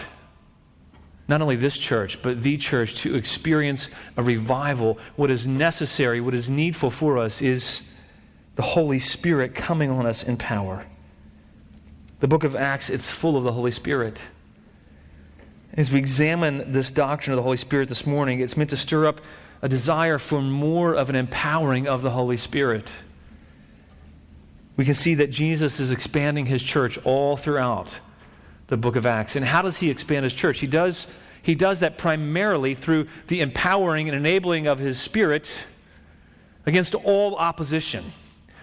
not 1.27 1.41
only 1.41 1.55
this 1.55 1.77
church, 1.77 2.21
but 2.21 2.43
the 2.43 2.57
church 2.57 2.95
to 2.95 3.15
experience 3.15 3.87
a 4.17 4.23
revival, 4.23 4.97
what 5.15 5.31
is 5.31 5.47
necessary, 5.47 6.19
what 6.19 6.33
is 6.33 6.49
needful 6.49 6.91
for 6.91 7.17
us 7.17 7.41
is 7.41 7.83
the 8.55 8.61
Holy 8.61 8.99
Spirit 8.99 9.55
coming 9.55 9.89
on 9.89 10.05
us 10.05 10.23
in 10.23 10.35
power. 10.35 10.85
The 12.19 12.27
book 12.27 12.43
of 12.43 12.55
Acts, 12.55 12.89
it's 12.89 13.09
full 13.09 13.37
of 13.37 13.43
the 13.43 13.51
Holy 13.51 13.71
Spirit. 13.71 14.19
As 15.73 15.89
we 15.89 15.99
examine 15.99 16.73
this 16.73 16.91
doctrine 16.91 17.31
of 17.33 17.37
the 17.37 17.43
Holy 17.43 17.57
Spirit 17.57 17.87
this 17.87 18.05
morning, 18.05 18.41
it's 18.41 18.57
meant 18.57 18.71
to 18.71 18.77
stir 18.77 19.05
up 19.05 19.21
a 19.61 19.69
desire 19.69 20.17
for 20.17 20.41
more 20.41 20.93
of 20.93 21.09
an 21.09 21.15
empowering 21.15 21.87
of 21.87 22.01
the 22.01 22.09
Holy 22.09 22.35
Spirit. 22.35 22.89
We 24.75 24.83
can 24.83 24.93
see 24.93 25.15
that 25.15 25.31
Jesus 25.31 25.79
is 25.79 25.91
expanding 25.91 26.45
his 26.45 26.61
church 26.61 26.97
all 27.05 27.37
throughout 27.37 27.99
the 28.67 28.75
book 28.75 28.97
of 28.97 29.05
Acts. 29.05 29.35
And 29.37 29.45
how 29.45 29.61
does 29.61 29.77
he 29.77 29.89
expand 29.89 30.25
his 30.25 30.33
church? 30.33 30.59
He 30.59 30.67
does, 30.67 31.07
he 31.41 31.55
does 31.55 31.79
that 31.79 31.97
primarily 31.97 32.75
through 32.75 33.07
the 33.27 33.39
empowering 33.39 34.09
and 34.09 34.17
enabling 34.17 34.67
of 34.67 34.79
his 34.79 34.99
spirit 34.99 35.53
against 36.65 36.95
all 36.95 37.35
opposition. 37.35 38.11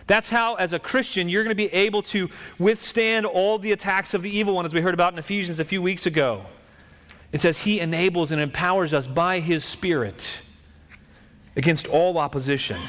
That's 0.07 0.29
how, 0.29 0.57
as 0.57 0.75
a 0.75 0.79
Christian, 0.79 1.29
you're 1.29 1.45
going 1.45 1.57
to 1.57 1.63
be 1.63 1.73
able 1.73 2.03
to 2.03 2.29
withstand 2.59 3.25
all 3.25 3.59
the 3.59 3.73
attacks 3.73 4.13
of 4.13 4.23
the 4.23 4.31
evil 4.31 4.55
one, 4.55 4.67
as 4.67 4.75
we 4.75 4.81
heard 4.81 4.95
about 4.95 5.13
in 5.15 5.19
Ephesians 5.19 5.59
a 5.61 5.65
few 5.65 5.81
weeks 5.81 6.05
ago. 6.05 6.45
It 7.33 7.41
says, 7.41 7.59
He 7.59 7.81
enables 7.81 8.33
and 8.33 8.41
empowers 8.41 8.95
us 8.95 9.07
by 9.07 9.41
His 9.41 9.65
Spirit 9.65 10.29
against 11.57 11.87
all 11.87 12.19
opposition. 12.19 12.81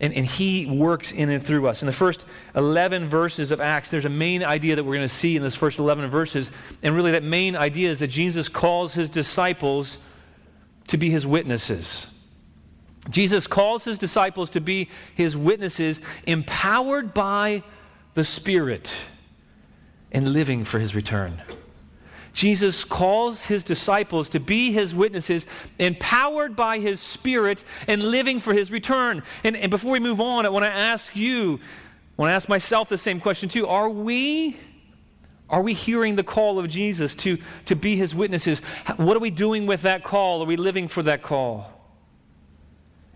And, 0.00 0.12
and 0.14 0.26
He 0.26 0.66
works 0.66 1.12
in 1.12 1.30
and 1.30 1.44
through 1.44 1.68
us. 1.68 1.82
In 1.82 1.86
the 1.86 1.92
first 1.92 2.24
11 2.54 3.08
verses 3.08 3.50
of 3.50 3.60
Acts, 3.60 3.90
there's 3.90 4.04
a 4.04 4.10
main 4.10 4.42
idea 4.42 4.76
that 4.76 4.84
we're 4.84 4.96
going 4.96 5.08
to 5.08 5.14
see 5.14 5.36
in 5.36 5.42
this 5.42 5.54
first 5.54 5.78
11 5.78 6.10
verses. 6.10 6.50
And 6.82 6.94
really, 6.94 7.12
that 7.12 7.24
main 7.24 7.56
idea 7.56 7.90
is 7.90 7.98
that 8.00 8.08
Jesus 8.08 8.48
calls 8.48 8.94
His 8.94 9.08
disciples 9.08 9.98
to 10.88 10.96
be 10.96 11.10
His 11.10 11.26
witnesses. 11.26 12.06
Jesus 13.10 13.46
calls 13.46 13.84
his 13.84 13.98
disciples 13.98 14.50
to 14.50 14.60
be 14.60 14.88
his 15.14 15.36
witnesses, 15.36 16.00
empowered 16.26 17.12
by 17.12 17.62
the 18.14 18.24
Spirit 18.24 18.92
and 20.12 20.32
living 20.32 20.64
for 20.64 20.78
his 20.78 20.94
return. 20.94 21.42
Jesus 22.32 22.84
calls 22.84 23.44
his 23.44 23.62
disciples 23.62 24.30
to 24.30 24.40
be 24.40 24.72
his 24.72 24.94
witnesses, 24.94 25.46
empowered 25.78 26.56
by 26.56 26.78
his 26.78 27.00
Spirit 27.00 27.64
and 27.86 28.02
living 28.02 28.40
for 28.40 28.54
his 28.54 28.70
return. 28.70 29.22
And, 29.44 29.56
and 29.56 29.70
before 29.70 29.92
we 29.92 30.00
move 30.00 30.20
on, 30.20 30.46
I 30.46 30.48
want 30.48 30.64
to 30.64 30.72
ask 30.72 31.14
you, 31.14 31.60
I 32.18 32.22
want 32.22 32.30
to 32.30 32.34
ask 32.34 32.48
myself 32.48 32.88
the 32.88 32.98
same 32.98 33.20
question 33.20 33.48
too. 33.48 33.66
Are 33.66 33.88
we. 33.88 34.58
Are 35.50 35.60
we 35.60 35.74
hearing 35.74 36.16
the 36.16 36.24
call 36.24 36.58
of 36.58 36.70
Jesus 36.70 37.14
to, 37.16 37.36
to 37.66 37.76
be 37.76 37.94
his 37.94 38.14
witnesses? 38.14 38.60
What 38.96 39.18
are 39.18 39.20
we 39.20 39.30
doing 39.30 39.66
with 39.66 39.82
that 39.82 40.02
call? 40.02 40.42
Are 40.42 40.46
we 40.46 40.56
living 40.56 40.88
for 40.88 41.02
that 41.02 41.22
call? 41.22 41.70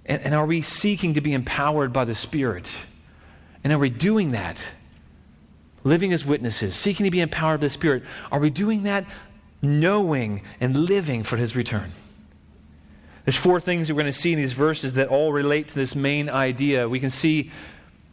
And, 0.04 0.20
and 0.20 0.35
are 0.35 0.44
we 0.44 0.61
seeking 0.61 1.14
to 1.14 1.23
be 1.23 1.32
empowered 1.32 1.94
by 1.94 2.04
the 2.04 2.14
Spirit? 2.14 2.70
And 3.64 3.73
are 3.73 3.78
we 3.78 3.88
doing 3.88 4.32
that? 4.32 4.62
Living 5.87 6.12
as 6.12 6.26
witnesses, 6.26 6.75
seeking 6.75 7.05
to 7.05 7.12
be 7.12 7.21
empowered 7.21 7.61
by 7.61 7.66
the 7.66 7.71
Spirit. 7.71 8.02
Are 8.33 8.40
we 8.40 8.50
doing 8.50 8.83
that 8.83 9.05
knowing 9.62 10.43
and 10.61 10.76
living 10.76 11.23
for 11.23 11.37
His 11.37 11.55
return? 11.55 11.93
There's 13.25 13.37
four 13.37 13.61
things 13.61 13.88
we're 13.88 13.95
going 13.95 14.07
to 14.07 14.12
see 14.12 14.33
in 14.33 14.38
these 14.38 14.52
verses 14.52 14.95
that 14.95 15.07
all 15.07 15.33
relate 15.33 15.69
to 15.69 15.76
this 15.76 15.95
main 15.95 16.28
idea. 16.28 16.88
We 16.88 16.99
can 16.99 17.11
see 17.11 17.52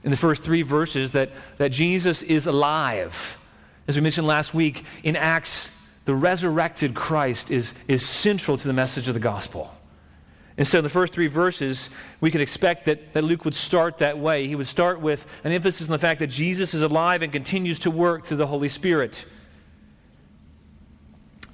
in 0.03 0.11
the 0.11 0.17
first 0.17 0.43
three 0.43 0.61
verses 0.61 1.13
that, 1.13 1.31
that 1.57 1.71
Jesus 1.71 2.21
is 2.21 2.45
alive. 2.45 3.37
As 3.87 3.95
we 3.95 4.03
mentioned 4.03 4.27
last 4.27 4.53
week, 4.53 4.85
in 5.01 5.15
Acts, 5.15 5.71
the 6.05 6.13
resurrected 6.13 6.93
Christ 6.93 7.49
is, 7.49 7.73
is 7.87 8.07
central 8.07 8.55
to 8.55 8.67
the 8.67 8.73
message 8.73 9.07
of 9.07 9.15
the 9.15 9.19
gospel. 9.19 9.75
And 10.57 10.67
so, 10.67 10.77
in 10.77 10.83
the 10.83 10.89
first 10.89 11.13
three 11.13 11.27
verses, 11.27 11.89
we 12.21 12.29
could 12.29 12.41
expect 12.41 12.85
that, 12.85 13.13
that 13.13 13.23
Luke 13.23 13.43
would 13.43 13.55
start 13.55 13.97
that 13.97 14.19
way. 14.19 14.47
He 14.47 14.55
would 14.55 14.67
start 14.67 14.99
with 14.99 15.25
an 15.43 15.51
emphasis 15.51 15.87
on 15.87 15.91
the 15.91 15.99
fact 15.99 16.19
that 16.19 16.27
Jesus 16.27 16.73
is 16.75 16.83
alive 16.83 17.23
and 17.23 17.33
continues 17.33 17.79
to 17.79 17.91
work 17.91 18.25
through 18.25 18.37
the 18.37 18.47
Holy 18.47 18.69
Spirit. 18.69 19.25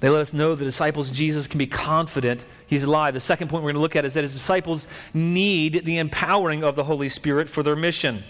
They 0.00 0.08
let 0.08 0.20
us 0.20 0.32
know 0.32 0.54
the 0.54 0.64
disciples 0.64 1.10
of 1.10 1.16
Jesus 1.16 1.46
can 1.46 1.58
be 1.58 1.66
confident 1.66 2.44
he's 2.66 2.84
alive. 2.84 3.12
The 3.14 3.20
second 3.20 3.48
point 3.48 3.62
we're 3.62 3.72
going 3.72 3.80
to 3.80 3.82
look 3.82 3.96
at 3.96 4.06
is 4.06 4.14
that 4.14 4.24
his 4.24 4.32
disciples 4.32 4.86
need 5.12 5.84
the 5.84 5.98
empowering 5.98 6.64
of 6.64 6.74
the 6.74 6.84
Holy 6.84 7.10
Spirit 7.10 7.48
for 7.48 7.62
their 7.62 7.76
mission. 7.76 8.24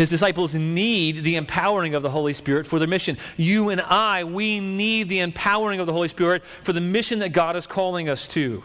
His 0.00 0.08
disciples 0.08 0.54
need 0.54 1.24
the 1.24 1.36
empowering 1.36 1.94
of 1.94 2.02
the 2.02 2.08
Holy 2.08 2.32
Spirit 2.32 2.66
for 2.66 2.78
their 2.78 2.88
mission. 2.88 3.18
You 3.36 3.68
and 3.68 3.82
I, 3.82 4.24
we 4.24 4.58
need 4.58 5.10
the 5.10 5.20
empowering 5.20 5.78
of 5.78 5.86
the 5.86 5.92
Holy 5.92 6.08
Spirit 6.08 6.42
for 6.62 6.72
the 6.72 6.80
mission 6.80 7.18
that 7.18 7.34
God 7.34 7.54
is 7.54 7.66
calling 7.66 8.08
us 8.08 8.26
to. 8.28 8.62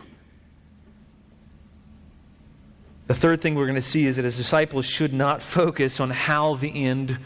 The 3.08 3.14
third 3.14 3.42
thing 3.42 3.56
we're 3.56 3.66
going 3.66 3.76
to 3.76 3.82
see 3.82 4.06
is 4.06 4.16
that 4.16 4.24
his 4.24 4.38
disciples 4.38 4.86
should 4.86 5.14
not 5.14 5.42
focus 5.42 6.00
on 6.00 6.10
how 6.10 6.56
the 6.56 6.86
end 6.86 7.20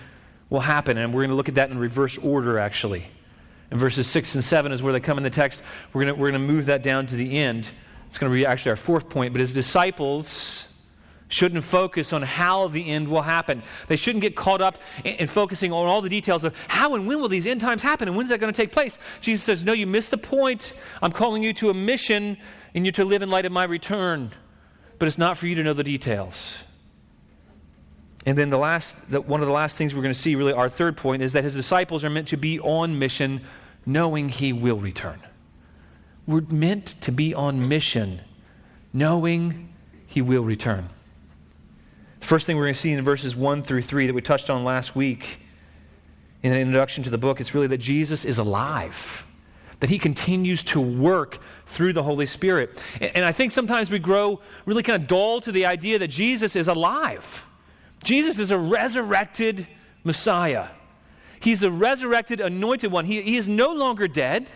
will 0.49 0.61
happen. 0.61 0.97
And 0.97 1.13
we're 1.13 1.21
going 1.21 1.29
to 1.29 1.35
look 1.35 1.49
at 1.49 1.53
that 1.53 1.69
in 1.69 1.77
reverse 1.77 2.17
order, 2.17 2.57
actually. 2.57 3.05
In 3.69 3.77
verses 3.77 4.07
6 4.07 4.33
and 4.33 4.43
7 4.43 4.71
is 4.71 4.81
where 4.81 4.91
they 4.91 4.99
come 4.99 5.17
in 5.17 5.23
the 5.23 5.29
text. 5.29 5.61
We're 5.93 6.05
going 6.05 6.15
to, 6.15 6.19
we're 6.19 6.31
going 6.31 6.41
to 6.41 6.47
move 6.47 6.65
that 6.65 6.81
down 6.81 7.05
to 7.05 7.15
the 7.15 7.37
end. 7.37 7.69
It's 8.09 8.17
going 8.17 8.31
to 8.31 8.35
be 8.35 8.43
actually 8.43 8.71
our 8.71 8.75
fourth 8.75 9.07
point. 9.07 9.33
But 9.33 9.41
his 9.41 9.53
disciples 9.53 10.65
shouldn't 11.29 11.63
focus 11.63 12.11
on 12.11 12.23
how 12.23 12.67
the 12.67 12.89
end 12.89 13.07
will 13.07 13.21
happen. 13.21 13.63
They 13.87 13.95
shouldn't 13.95 14.21
get 14.21 14.35
caught 14.35 14.61
up 14.61 14.77
in, 15.03 15.15
in, 15.15 15.27
focusing 15.27 15.71
on 15.71 15.85
all 15.87 16.01
the 16.01 16.09
details 16.09 16.43
of 16.43 16.53
how 16.67 16.95
and 16.95 17.07
when 17.07 17.21
will 17.21 17.29
these 17.29 17.47
end 17.47 17.61
times 17.61 17.81
happen 17.81 18.07
and 18.07 18.17
when's 18.17 18.29
that 18.29 18.39
going 18.39 18.51
to 18.51 18.61
take 18.61 18.71
place. 18.71 18.97
Jesus 19.21 19.45
says, 19.45 19.63
No, 19.63 19.71
you 19.71 19.87
missed 19.87 20.11
the 20.11 20.17
point. 20.17 20.73
I'm 21.01 21.11
calling 21.11 21.43
you 21.43 21.53
to 21.53 21.69
a 21.69 21.73
mission 21.73 22.35
and 22.73 22.85
you're 22.85 22.91
to 22.93 23.05
live 23.05 23.21
in 23.21 23.29
light 23.29 23.45
of 23.45 23.51
my 23.51 23.63
return. 23.63 24.31
But 24.97 25.07
it's 25.07 25.17
not 25.17 25.37
for 25.37 25.47
you 25.47 25.55
to 25.55 25.63
know 25.63 25.73
the 25.73 25.83
details. 25.83 26.57
And 28.25 28.37
then 28.37 28.49
the 28.49 28.57
last, 28.57 28.97
the, 29.09 29.21
one 29.21 29.39
of 29.39 29.47
the 29.47 29.53
last 29.53 29.77
things 29.77 29.95
we're 29.95 30.01
going 30.01 30.13
to 30.13 30.19
see, 30.19 30.35
really, 30.35 30.51
our 30.51 30.67
third 30.67 30.97
point, 30.97 31.21
is 31.21 31.33
that 31.33 31.43
his 31.43 31.55
disciples 31.55 32.03
are 32.03 32.09
meant 32.09 32.27
to 32.29 32.37
be 32.37 32.59
on 32.59 32.99
mission 32.99 33.41
knowing 33.85 34.29
he 34.29 34.51
will 34.51 34.77
return. 34.77 35.21
We're 36.27 36.41
meant 36.41 36.99
to 37.01 37.11
be 37.11 37.33
on 37.33 37.69
mission 37.69 38.21
knowing 38.91 39.73
he 40.05 40.21
will 40.21 40.43
return. 40.43 40.89
First 42.29 42.45
thing 42.45 42.57
we're 42.57 42.65
going 42.65 42.75
to 42.75 42.79
see 42.79 42.91
in 42.91 43.03
verses 43.03 43.35
1 43.35 43.63
through 43.63 43.81
3 43.81 44.05
that 44.05 44.13
we 44.13 44.21
touched 44.21 44.51
on 44.51 44.63
last 44.63 44.95
week 44.95 45.39
in 46.43 46.51
an 46.51 46.59
introduction 46.59 47.03
to 47.05 47.09
the 47.09 47.17
book, 47.17 47.41
it's 47.41 47.55
really 47.55 47.65
that 47.65 47.79
Jesus 47.79 48.23
is 48.23 48.37
alive, 48.37 49.25
that 49.79 49.89
he 49.89 49.97
continues 49.97 50.61
to 50.61 50.79
work 50.79 51.39
through 51.65 51.91
the 51.91 52.03
Holy 52.03 52.27
Spirit. 52.27 52.79
And 53.01 53.25
I 53.25 53.31
think 53.31 53.51
sometimes 53.51 53.89
we 53.89 53.97
grow 53.97 54.41
really 54.67 54.83
kind 54.83 55.01
of 55.01 55.07
dull 55.07 55.41
to 55.41 55.51
the 55.51 55.65
idea 55.65 55.97
that 55.97 56.09
Jesus 56.09 56.55
is 56.55 56.67
alive. 56.67 57.43
Jesus 58.03 58.37
is 58.37 58.51
a 58.51 58.59
resurrected 58.59 59.67
Messiah. 60.03 60.67
He's 61.39 61.63
a 61.63 61.71
resurrected, 61.71 62.41
anointed 62.41 62.91
one. 62.91 63.05
He, 63.05 63.23
he 63.23 63.37
is 63.37 63.47
no 63.47 63.73
longer 63.73 64.07
dead. 64.07 64.47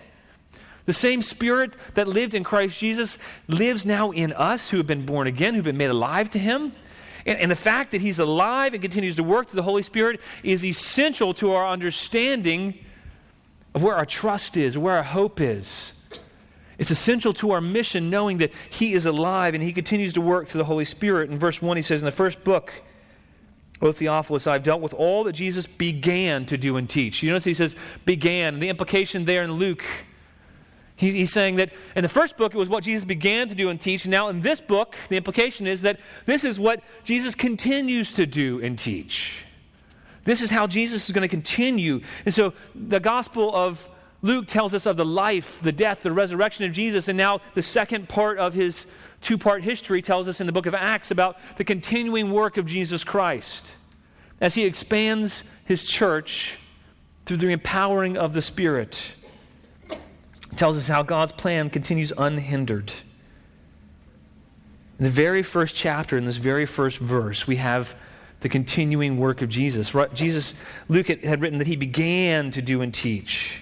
The 0.85 0.93
same 0.93 1.23
Spirit 1.23 1.73
that 1.95 2.07
lived 2.07 2.35
in 2.35 2.43
Christ 2.43 2.77
Jesus 2.77 3.17
lives 3.47 3.83
now 3.83 4.11
in 4.11 4.31
us 4.33 4.69
who 4.69 4.77
have 4.77 4.85
been 4.85 5.07
born 5.07 5.25
again, 5.25 5.55
who've 5.55 5.63
been 5.63 5.75
made 5.75 5.89
alive 5.89 6.29
to 6.29 6.37
Him. 6.37 6.73
And, 7.25 7.39
and, 7.39 7.49
the 7.49 7.55
fact 7.55 7.91
that 7.91 8.01
he's 8.01 8.19
alive 8.19 8.73
and 8.73 8.81
continues 8.81 9.15
to 9.15 9.23
work 9.23 9.47
through 9.47 9.57
the 9.57 9.63
Holy 9.63 9.83
Spirit 9.83 10.19
is 10.43 10.65
essential 10.65 11.33
to 11.35 11.53
our 11.53 11.67
understanding 11.67 12.77
of 13.73 13.81
where 13.81 13.95
our 13.95 14.05
trust 14.05 14.57
is, 14.57 14.77
where 14.77 14.97
our 14.97 15.03
hope 15.03 15.39
is. 15.39 15.93
It's 16.77 16.91
essential 16.91 17.33
to 17.35 17.51
our 17.51 17.61
mission 17.61 18.09
knowing 18.09 18.39
that 18.39 18.51
He 18.69 18.93
is 18.93 19.05
alive 19.05 19.53
and 19.53 19.63
He 19.63 19.71
continues 19.71 20.13
to 20.13 20.21
work 20.21 20.47
through 20.47 20.59
the 20.59 20.65
Holy 20.65 20.85
Spirit. 20.85 21.29
In 21.29 21.39
verse 21.39 21.61
1, 21.61 21.77
he 21.77 21.83
says, 21.83 22.01
In 22.01 22.05
the 22.05 22.11
first 22.11 22.43
book, 22.43 22.73
O 23.81 23.91
Theophilus, 23.91 24.47
I've 24.47 24.63
dealt 24.63 24.81
with 24.81 24.93
all 24.93 25.23
that 25.25 25.33
Jesus 25.33 25.67
began 25.67 26.45
to 26.47 26.57
do 26.57 26.77
and 26.77 26.89
teach. 26.89 27.21
You 27.21 27.29
notice 27.29 27.43
he 27.43 27.53
says 27.53 27.75
began. 28.05 28.59
The 28.59 28.69
implication 28.69 29.25
there 29.25 29.43
in 29.43 29.53
Luke, 29.53 29.83
he, 30.95 31.11
he's 31.11 31.31
saying 31.31 31.55
that 31.55 31.71
in 31.95 32.03
the 32.03 32.09
first 32.09 32.37
book 32.37 32.53
it 32.53 32.57
was 32.57 32.69
what 32.69 32.83
Jesus 32.83 33.03
began 33.03 33.49
to 33.49 33.55
do 33.55 33.69
and 33.69 33.79
teach. 33.79 34.05
Now 34.05 34.29
in 34.29 34.41
this 34.41 34.61
book, 34.61 34.95
the 35.09 35.17
implication 35.17 35.67
is 35.67 35.81
that 35.81 35.99
this 36.25 36.43
is 36.43 36.59
what 36.59 36.81
Jesus 37.03 37.35
continues 37.35 38.13
to 38.13 38.25
do 38.25 38.61
and 38.61 38.77
teach. 38.77 39.45
This 40.23 40.41
is 40.41 40.49
how 40.49 40.67
Jesus 40.67 41.05
is 41.05 41.11
going 41.11 41.23
to 41.23 41.27
continue. 41.27 42.01
And 42.25 42.33
so 42.33 42.53
the 42.75 42.99
Gospel 42.99 43.53
of 43.53 43.87
Luke 44.21 44.47
tells 44.47 44.73
us 44.73 44.85
of 44.85 44.95
the 44.95 45.05
life, 45.05 45.59
the 45.61 45.71
death, 45.71 46.01
the 46.01 46.11
resurrection 46.11 46.63
of 46.63 46.71
Jesus, 46.71 47.09
and 47.09 47.17
now 47.17 47.41
the 47.55 47.61
second 47.61 48.07
part 48.07 48.37
of 48.37 48.53
his 48.53 48.85
two 49.21 49.37
part 49.37 49.63
history 49.63 50.01
tells 50.01 50.27
us 50.27 50.39
in 50.39 50.47
the 50.47 50.53
book 50.53 50.65
of 50.65 50.73
Acts 50.73 51.11
about 51.11 51.37
the 51.57 51.63
continuing 51.63 52.31
work 52.31 52.57
of 52.57 52.65
Jesus 52.65 53.03
Christ 53.03 53.71
as 54.39 54.55
he 54.55 54.63
expands 54.63 55.43
his 55.65 55.85
church 55.85 56.57
through 57.25 57.37
the 57.37 57.49
empowering 57.49 58.17
of 58.17 58.33
the 58.33 58.41
Spirit. 58.41 59.01
Tells 60.55 60.77
us 60.77 60.87
how 60.87 61.03
God's 61.03 61.31
plan 61.31 61.69
continues 61.69 62.13
unhindered. 62.17 62.93
In 64.99 65.03
the 65.03 65.09
very 65.09 65.43
first 65.43 65.75
chapter, 65.75 66.17
in 66.17 66.25
this 66.25 66.37
very 66.37 66.65
first 66.65 66.99
verse, 66.99 67.47
we 67.47 67.57
have 67.57 67.95
the 68.41 68.49
continuing 68.49 69.17
work 69.17 69.41
of 69.41 69.49
Jesus. 69.49 69.93
Jesus, 70.13 70.53
Luke 70.87 71.07
had 71.07 71.41
written 71.41 71.59
that 71.59 71.67
he 71.67 71.75
began 71.75 72.51
to 72.51 72.61
do 72.61 72.81
and 72.81 72.93
teach. 72.93 73.61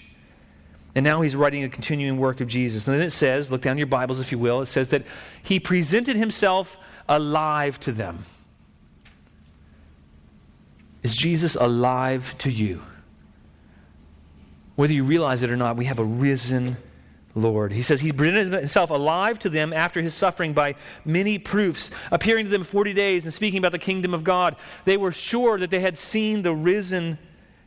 And 0.94 1.04
now 1.04 1.22
he's 1.22 1.36
writing 1.36 1.64
a 1.64 1.70
continuing 1.70 2.18
work 2.18 2.42
of 2.42 2.48
Jesus. 2.48 2.86
And 2.86 2.96
then 2.96 3.02
it 3.02 3.12
says, 3.12 3.50
look 3.50 3.62
down 3.62 3.78
your 3.78 3.88
Bibles 3.88 4.20
if 4.20 4.32
you 4.32 4.38
will, 4.38 4.62
it 4.62 4.66
says 4.66 4.90
that 4.90 5.04
he 5.42 5.60
presented 5.60 6.18
himself 6.18 6.78
alive 7.08 7.80
to 7.82 7.92
them. 7.92 8.26
Is 11.04 11.16
Jesus 11.16 11.56
alive 11.56 12.36
to 12.40 12.52
you? 12.52 12.82
Whether 14.76 14.94
you 14.94 15.04
realize 15.04 15.44
it 15.44 15.52
or 15.52 15.58
not, 15.58 15.78
we 15.78 15.86
have 15.86 16.00
a 16.00 16.04
risen 16.04 16.78
Lord. 17.36 17.72
He 17.72 17.82
says 17.82 18.02
he 18.02 18.12
presented 18.12 18.52
himself 18.54 18.90
alive 18.90 19.40
to 19.40 19.50
them 19.50 19.72
after 19.74 20.02
his 20.02 20.14
suffering 20.14 20.54
by 20.54 20.76
many 21.06 21.38
proofs, 21.38 21.90
appearing 22.12 22.46
to 22.46 22.52
them 22.52 22.64
40 22.64 22.94
days 22.94 23.26
and 23.26 23.34
speaking 23.34 23.60
about 23.60 23.72
the 23.72 23.80
kingdom 23.80 24.14
of 24.14 24.24
God. 24.24 24.56
They 24.86 24.98
were 24.98 25.12
sure 25.12 25.58
that 25.60 25.72
they 25.72 25.80
had 25.80 25.98
seen 25.98 26.42
the 26.42 26.54
risen 26.54 27.18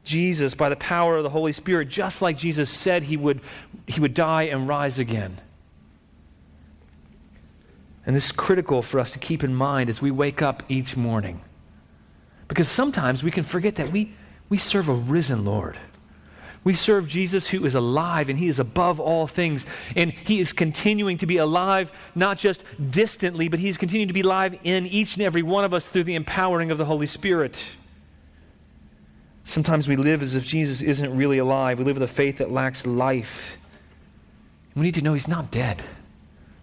Jesus 0.05 0.55
by 0.55 0.69
the 0.69 0.77
power 0.77 1.17
of 1.17 1.23
the 1.23 1.31
Holy 1.31 1.53
Spirit, 1.53 1.89
just 1.89 2.21
like 2.21 2.37
Jesus 2.37 2.69
said 2.69 3.05
he 3.05 3.17
would, 3.17 3.41
he 3.87 4.01
would 4.01 4.13
die 4.15 4.45
and 4.45 4.69
rise 4.69 4.99
again. 4.99 5.41
And 8.07 8.15
this 8.15 8.27
is 8.27 8.33
critical 8.33 8.83
for 8.83 9.01
us 9.01 9.13
to 9.13 9.19
keep 9.19 9.43
in 9.43 9.55
mind 9.55 9.89
as 9.89 10.03
we 10.03 10.11
wake 10.11 10.43
up 10.43 10.63
each 10.69 10.95
morning. 10.95 11.41
Because 12.49 12.69
sometimes 12.69 13.23
we 13.23 13.31
can 13.31 13.45
forget 13.45 13.77
that 13.77 13.91
we, 13.91 14.13
we 14.51 14.59
serve 14.59 14.89
a 14.89 14.93
risen 14.93 15.47
Lord. 15.47 15.79
We 16.65 16.75
serve 16.75 17.07
Jesus 17.07 17.47
who 17.49 17.67
is 17.67 17.75
alive 17.75 18.31
and 18.31 18.39
he 18.39 18.49
is 18.49 18.59
above 18.59 18.99
all 18.99 19.27
things. 19.27 19.67
And 19.95 20.13
he 20.13 20.41
is 20.41 20.55
continuing 20.55 21.19
to 21.19 21.27
be 21.27 21.37
alive, 21.37 21.93
not 22.15 22.39
just 22.39 22.65
distantly, 22.91 23.49
but 23.49 23.61
he's 23.61 23.77
continuing 23.77 24.09
to 24.09 24.15
be 24.15 24.23
alive 24.23 24.59
in 24.65 24.87
each 24.87 25.15
and 25.17 25.23
every 25.23 25.43
one 25.43 25.65
of 25.65 25.75
us 25.75 25.89
through 25.89 26.05
the 26.05 26.15
empowering 26.15 26.71
of 26.71 26.79
the 26.79 26.87
Holy 26.87 27.07
Spirit. 27.07 27.59
Sometimes 29.45 29.87
we 29.87 29.97
live 29.97 30.23
as 30.23 30.37
if 30.37 30.45
Jesus 30.45 30.81
isn't 30.81 31.15
really 31.15 31.39
alive. 31.39 31.79
We 31.79 31.85
live 31.85 31.97
with 31.97 32.03
a 32.03 32.13
faith 32.13 32.39
that 32.39 32.51
lacks 32.51 32.87
life. 32.87 33.57
We 34.75 34.83
need 34.83 34.95
to 34.95 35.03
know 35.03 35.13
He's 35.13 35.29
not 35.29 35.51
dead. 35.51 35.83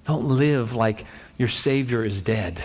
Don't 0.06 0.28
live 0.28 0.76
like 0.76 1.06
your 1.38 1.48
Savior 1.48 2.04
is 2.04 2.24
dead. 2.24 2.62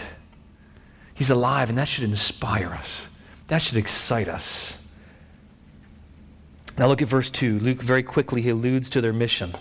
He's 1.14 1.30
alive, 1.30 1.68
and 1.68 1.78
that 1.78 1.88
should 1.88 2.04
inspire 2.04 2.70
us. 2.70 3.08
That 3.48 3.58
should 3.58 3.76
excite 3.76 4.28
us. 4.28 4.74
Now 6.78 6.88
look 6.88 7.00
at 7.00 7.08
verse 7.08 7.30
2. 7.30 7.58
Luke 7.60 7.82
very 7.82 8.02
quickly 8.02 8.42
he 8.42 8.50
alludes 8.50 8.90
to 8.90 9.00
their 9.00 9.12
mission. 9.12 9.54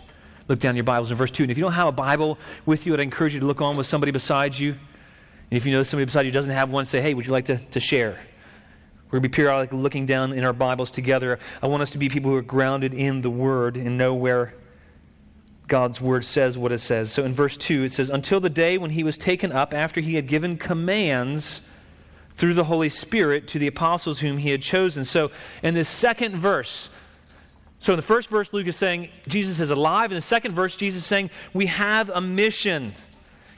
Look 0.48 0.60
down 0.60 0.76
your 0.76 0.84
Bibles 0.84 1.12
in 1.12 1.18
verse 1.18 1.32
2. 1.32 1.44
And 1.44 1.52
if 1.52 1.58
you 1.58 1.64
don't 1.64 1.74
have 1.74 1.88
a 1.88 1.92
Bible 1.92 2.38
with 2.66 2.86
you, 2.86 2.94
I'd 2.94 3.00
encourage 3.00 3.34
you 3.34 3.40
to 3.40 3.46
look 3.46 3.62
on 3.62 3.78
with 3.78 3.88
somebody 3.88 4.12
beside 4.12 4.58
you. 4.58 4.72
And 4.72 5.58
if 5.58 5.66
you 5.66 5.72
know 5.72 5.84
somebody 5.84 6.06
beside 6.06 6.26
you 6.26 6.32
doesn't 6.32 6.52
have 6.52 6.70
one, 6.70 6.86
say, 6.86 7.02
hey, 7.02 7.14
would 7.14 7.26
you 7.26 7.32
like 7.32 7.46
to, 7.46 7.58
to 7.58 7.80
share? 7.80 8.20
We're 9.08 9.20
going 9.20 9.24
to 9.24 9.30
be 9.30 9.36
periodically 9.36 9.80
looking 9.80 10.06
down 10.06 10.34
in 10.34 10.44
our 10.44 10.54
Bibles 10.54 10.92
together. 10.92 11.40
I 11.62 11.68
want 11.68 11.84
us 11.84 11.92
to 11.92 11.98
be 11.98 12.10
people 12.10 12.32
who 12.32 12.38
are 12.38 12.42
grounded 12.42 12.94
in 12.94 13.22
the 13.22 13.30
Word 13.30 13.78
and 13.78 13.98
know 13.98 14.14
where 14.14 14.54
God's 15.68 16.02
Word 16.02 16.26
says 16.26 16.58
what 16.58 16.72
it 16.72 16.80
says. 16.80 17.12
So 17.12 17.24
in 17.24 17.34
verse 17.34 17.56
2, 17.56 17.86
it 17.86 17.92
says, 17.94 18.10
Until 18.10 18.40
the 18.40 18.50
day 18.50 18.78
when 18.78 18.92
he 18.92 19.04
was 19.04 19.18
taken 19.18 19.52
up 19.52 19.74
after 19.74 20.02
he 20.02 20.16
had 20.16 20.28
given 20.28 20.58
commands 20.58 21.62
through 22.36 22.56
the 22.56 22.66
Holy 22.66 22.90
Spirit 22.90 23.48
to 23.50 23.60
the 23.60 23.68
apostles 23.68 24.20
whom 24.20 24.38
he 24.38 24.50
had 24.50 24.62
chosen. 24.62 25.06
So 25.06 25.32
in 25.64 25.74
this 25.74 25.88
second 25.88 26.36
verse, 26.36 26.90
so 27.86 27.94
in 27.94 27.98
the 27.98 28.02
first 28.02 28.30
verse, 28.30 28.52
Luke 28.52 28.66
is 28.66 28.76
saying 28.76 29.10
Jesus 29.28 29.60
is 29.60 29.70
alive. 29.70 30.12
In 30.12 30.16
the 30.16 30.22
second 30.22 30.56
verse, 30.56 30.76
Jesus 30.76 31.02
is 31.02 31.06
saying 31.06 31.30
we 31.54 31.68
have 31.68 32.10
a 32.10 32.20
mission. 32.20 32.96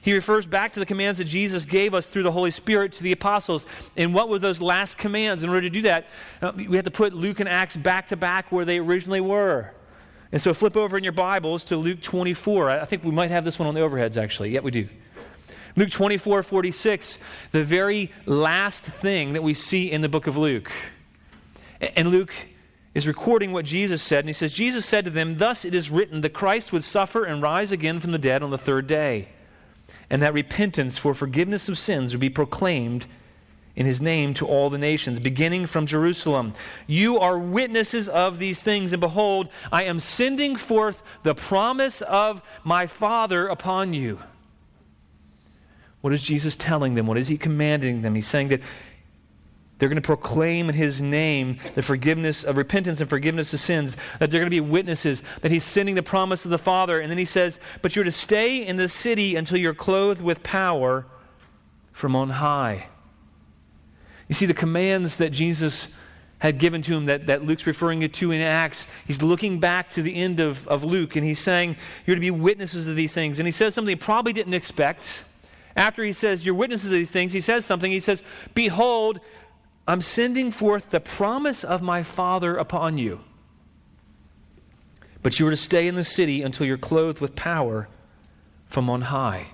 He 0.02 0.12
refers 0.12 0.46
back 0.46 0.74
to 0.74 0.82
the 0.82 0.86
commands 0.86 1.20
that 1.20 1.30
Jesus 1.30 1.66
gave 1.66 1.94
us 1.94 2.08
through 2.08 2.24
the 2.24 2.32
Holy 2.34 2.52
Spirit 2.52 2.92
to 2.92 3.04
the 3.04 3.14
apostles. 3.14 3.66
And 3.96 4.14
what 4.14 4.28
were 4.28 4.38
those 4.38 4.60
last 4.60 4.98
commands? 4.98 5.44
In 5.44 5.50
order 5.50 5.62
to 5.62 5.70
do 5.70 5.82
that, 5.84 6.08
uh, 6.42 6.52
we 6.58 6.76
have 6.76 6.84
to 6.84 6.92
put 6.92 7.14
Luke 7.14 7.40
and 7.40 7.48
Acts 7.48 7.78
back 7.78 8.08
to 8.08 8.18
back 8.18 8.52
where 8.52 8.66
they 8.66 8.80
originally 8.80 9.22
were. 9.22 9.72
And 10.34 10.42
so 10.42 10.54
flip 10.54 10.76
over 10.76 10.98
in 10.98 11.06
your 11.06 11.14
Bibles 11.14 11.64
to 11.64 11.78
Luke 11.78 12.02
24. 12.02 12.70
I 12.70 12.84
think 12.84 13.06
we 13.06 13.12
might 13.12 13.32
have 13.32 13.46
this 13.46 13.58
one 13.58 13.70
on 13.70 13.76
the 13.76 13.80
overheads, 13.80 14.22
actually. 14.22 14.50
Yeah, 14.50 14.60
we 14.60 14.72
do. 14.72 14.90
Luke 15.78 15.90
24, 15.90 16.44
46, 16.44 17.20
the 17.54 17.64
very 17.64 18.12
last 18.26 18.84
thing 18.84 19.32
that 19.32 19.42
we 19.42 19.54
see 19.54 19.90
in 19.90 20.02
the 20.02 20.10
book 20.10 20.28
of 20.28 20.36
Luke. 20.36 20.70
And 21.80 22.10
Luke 22.10 22.34
is 22.98 23.08
recording 23.08 23.54
what 23.54 23.64
Jesus 23.64 24.02
said, 24.02 24.20
and 24.20 24.30
he 24.30 24.34
says, 24.34 24.54
Jesus 24.54 24.86
said 24.86 25.06
to 25.06 25.12
them, 25.12 25.38
Thus 25.38 25.64
it 25.64 25.76
is 25.76 25.92
written, 25.92 26.22
the 26.22 26.30
Christ 26.30 26.74
would 26.74 26.84
suffer 26.84 27.24
and 27.24 27.42
rise 27.42 27.72
again 27.72 28.00
from 28.00 28.12
the 28.12 28.18
dead 28.18 28.42
on 28.42 28.50
the 28.50 28.58
third 28.58 28.88
day 28.88 29.30
and 30.10 30.22
that 30.22 30.34
repentance 30.34 30.98
for 30.98 31.14
forgiveness 31.14 31.68
of 31.70 31.78
sins 31.78 32.14
would 32.14 32.22
be 32.22 32.30
proclaimed 32.30 33.06
in 33.76 33.86
his 33.86 34.02
name 34.02 34.34
to 34.34 34.48
all 34.48 34.70
the 34.70 34.78
nations, 34.78 35.20
beginning 35.20 35.68
from 35.68 35.86
Jerusalem. 35.86 36.54
You 36.88 37.20
are 37.20 37.38
witnesses 37.38 38.10
of 38.10 38.40
these 38.40 38.60
things, 38.60 38.92
and 38.92 39.00
behold, 39.00 39.50
I 39.72 39.84
am 39.84 40.00
sending 40.00 40.56
forth 40.56 41.04
the 41.24 41.36
promise 41.36 42.02
of 42.02 42.42
my 42.64 42.88
Father 42.88 43.48
upon 43.48 43.94
you. 43.94 44.20
What 46.02 46.14
is 46.14 46.24
Jesus 46.24 46.56
telling 46.56 46.96
them? 46.96 47.06
What 47.06 47.18
is 47.18 47.28
he 47.28 47.38
commanding 47.38 48.02
them? 48.02 48.16
He's 48.16 48.28
saying 48.28 48.48
that 48.48 48.62
they're 49.78 49.90
going 49.90 50.02
to 50.02 50.06
proclaim 50.06 50.70
in 50.70 50.76
his 50.76 51.02
name 51.02 51.60
the 51.76 51.82
forgiveness 51.82 52.44
of 52.44 52.58
repentance 52.58 53.00
and 53.00 53.10
forgiveness 53.10 53.54
of 53.54 53.60
sins, 53.60 53.96
that 54.20 54.32
they're 54.32 54.40
going 54.40 54.48
to 54.48 54.50
be 54.50 54.60
witnesses, 54.60 55.22
that 55.42 55.52
he's 55.52 55.64
sending 55.64 55.96
the 55.96 56.04
promise 56.04 56.46
of 56.46 56.52
the 56.52 56.58
Father. 56.58 57.00
And 57.00 57.12
then 57.12 57.18
he 57.18 57.26
says, 57.26 57.60
But 57.82 57.96
you're 57.96 58.06
to 58.06 58.12
stay 58.12 58.66
in 58.66 58.78
the 58.78 58.88
city 58.88 59.36
until 59.36 59.58
you're 59.58 59.76
clothed 59.76 60.22
with 60.22 60.42
power 60.42 61.06
from 61.92 62.16
on 62.16 62.30
high. 62.30 62.88
You 64.28 64.36
see, 64.36 64.46
the 64.46 64.54
commands 64.54 65.18
that 65.18 65.30
Jesus 65.30 65.88
had 66.40 66.60
given 66.60 66.82
to 66.84 66.94
him 66.94 67.06
that, 67.06 67.28
that 67.28 67.44
Luke's 67.44 67.66
referring 67.66 68.08
to 68.08 68.32
in 68.32 68.42
Acts, 68.42 68.86
he's 69.06 69.22
looking 69.22 69.60
back 69.60 69.90
to 69.92 70.02
the 70.02 70.16
end 70.16 70.40
of, 70.40 70.68
of 70.68 70.84
Luke 70.84 71.16
and 71.16 71.26
he's 71.26 71.40
saying, 71.40 71.76
You're 72.06 72.16
to 72.16 72.22
be 72.22 72.32
witnesses 72.32 72.88
of 72.88 72.96
these 72.96 73.14
things. 73.14 73.40
And 73.40 73.48
he 73.48 73.52
says 73.52 73.74
something 73.76 73.90
he 73.90 73.96
probably 73.96 74.34
didn't 74.34 74.54
expect. 74.54 75.24
After 75.76 76.04
he 76.04 76.14
says, 76.14 76.44
You're 76.44 76.56
witnesses 76.56 76.88
of 76.88 76.94
these 76.94 77.12
things, 77.12 77.34
he 77.34 77.42
says 77.42 77.66
something. 77.66 77.92
He 77.92 78.00
says, 78.00 78.24
Behold, 78.56 79.20
I'm 79.88 80.02
sending 80.02 80.52
forth 80.52 80.92
the 80.92 81.00
promise 81.00 81.64
of 81.64 81.82
my 81.82 82.04
Father 82.04 82.58
upon 82.58 82.98
you. 82.98 83.22
But 85.24 85.40
you 85.40 85.48
are 85.48 85.52
to 85.52 85.58
stay 85.58 85.88
in 85.88 85.96
the 85.96 86.04
city 86.04 86.42
until 86.42 86.66
you're 86.66 86.78
clothed 86.78 87.22
with 87.22 87.36
power 87.36 87.88
from 88.68 88.90
on 88.90 89.02
high. 89.02 89.48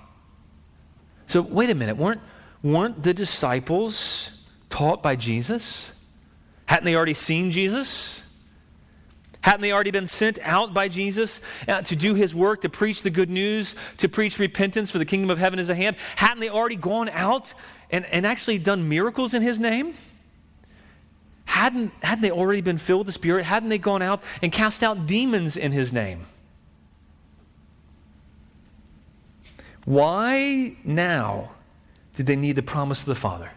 So, 1.26 1.40
wait 1.40 1.70
a 1.70 1.74
minute. 1.74 1.96
Weren't, 1.96 2.20
weren't 2.62 3.02
the 3.02 3.14
disciples 3.14 4.30
taught 4.70 5.02
by 5.02 5.16
Jesus? 5.16 5.90
Hadn't 6.66 6.84
they 6.84 6.96
already 6.96 7.14
seen 7.14 7.50
Jesus? 7.50 8.20
Hadn't 9.40 9.60
they 9.60 9.72
already 9.72 9.90
been 9.90 10.06
sent 10.06 10.38
out 10.42 10.72
by 10.72 10.88
Jesus 10.88 11.40
uh, 11.68 11.82
to 11.82 11.94
do 11.94 12.14
his 12.14 12.34
work, 12.34 12.62
to 12.62 12.68
preach 12.68 13.02
the 13.02 13.10
good 13.10 13.28
news, 13.28 13.76
to 13.98 14.08
preach 14.08 14.38
repentance 14.38 14.90
for 14.90 14.98
the 14.98 15.04
kingdom 15.04 15.28
of 15.30 15.38
heaven 15.38 15.58
is 15.58 15.68
at 15.68 15.76
hand? 15.76 15.96
Hadn't 16.16 16.40
they 16.40 16.48
already 16.48 16.76
gone 16.76 17.10
out 17.10 17.52
and, 17.90 18.06
and 18.06 18.26
actually 18.26 18.58
done 18.58 18.88
miracles 18.88 19.34
in 19.34 19.42
his 19.42 19.60
name? 19.60 19.94
Hadn't, 21.54 21.92
hadn't 22.02 22.22
they 22.22 22.32
already 22.32 22.62
been 22.62 22.78
filled 22.78 22.98
with 22.98 23.06
the 23.06 23.12
Spirit? 23.12 23.44
Hadn't 23.44 23.68
they 23.68 23.78
gone 23.78 24.02
out 24.02 24.24
and 24.42 24.50
cast 24.50 24.82
out 24.82 25.06
demons 25.06 25.56
in 25.56 25.70
His 25.70 25.92
name? 25.92 26.26
Why 29.84 30.74
now 30.82 31.52
did 32.16 32.26
they 32.26 32.34
need 32.34 32.56
the 32.56 32.64
promise 32.64 32.98
of 33.02 33.06
the 33.06 33.14
Father? 33.14 33.52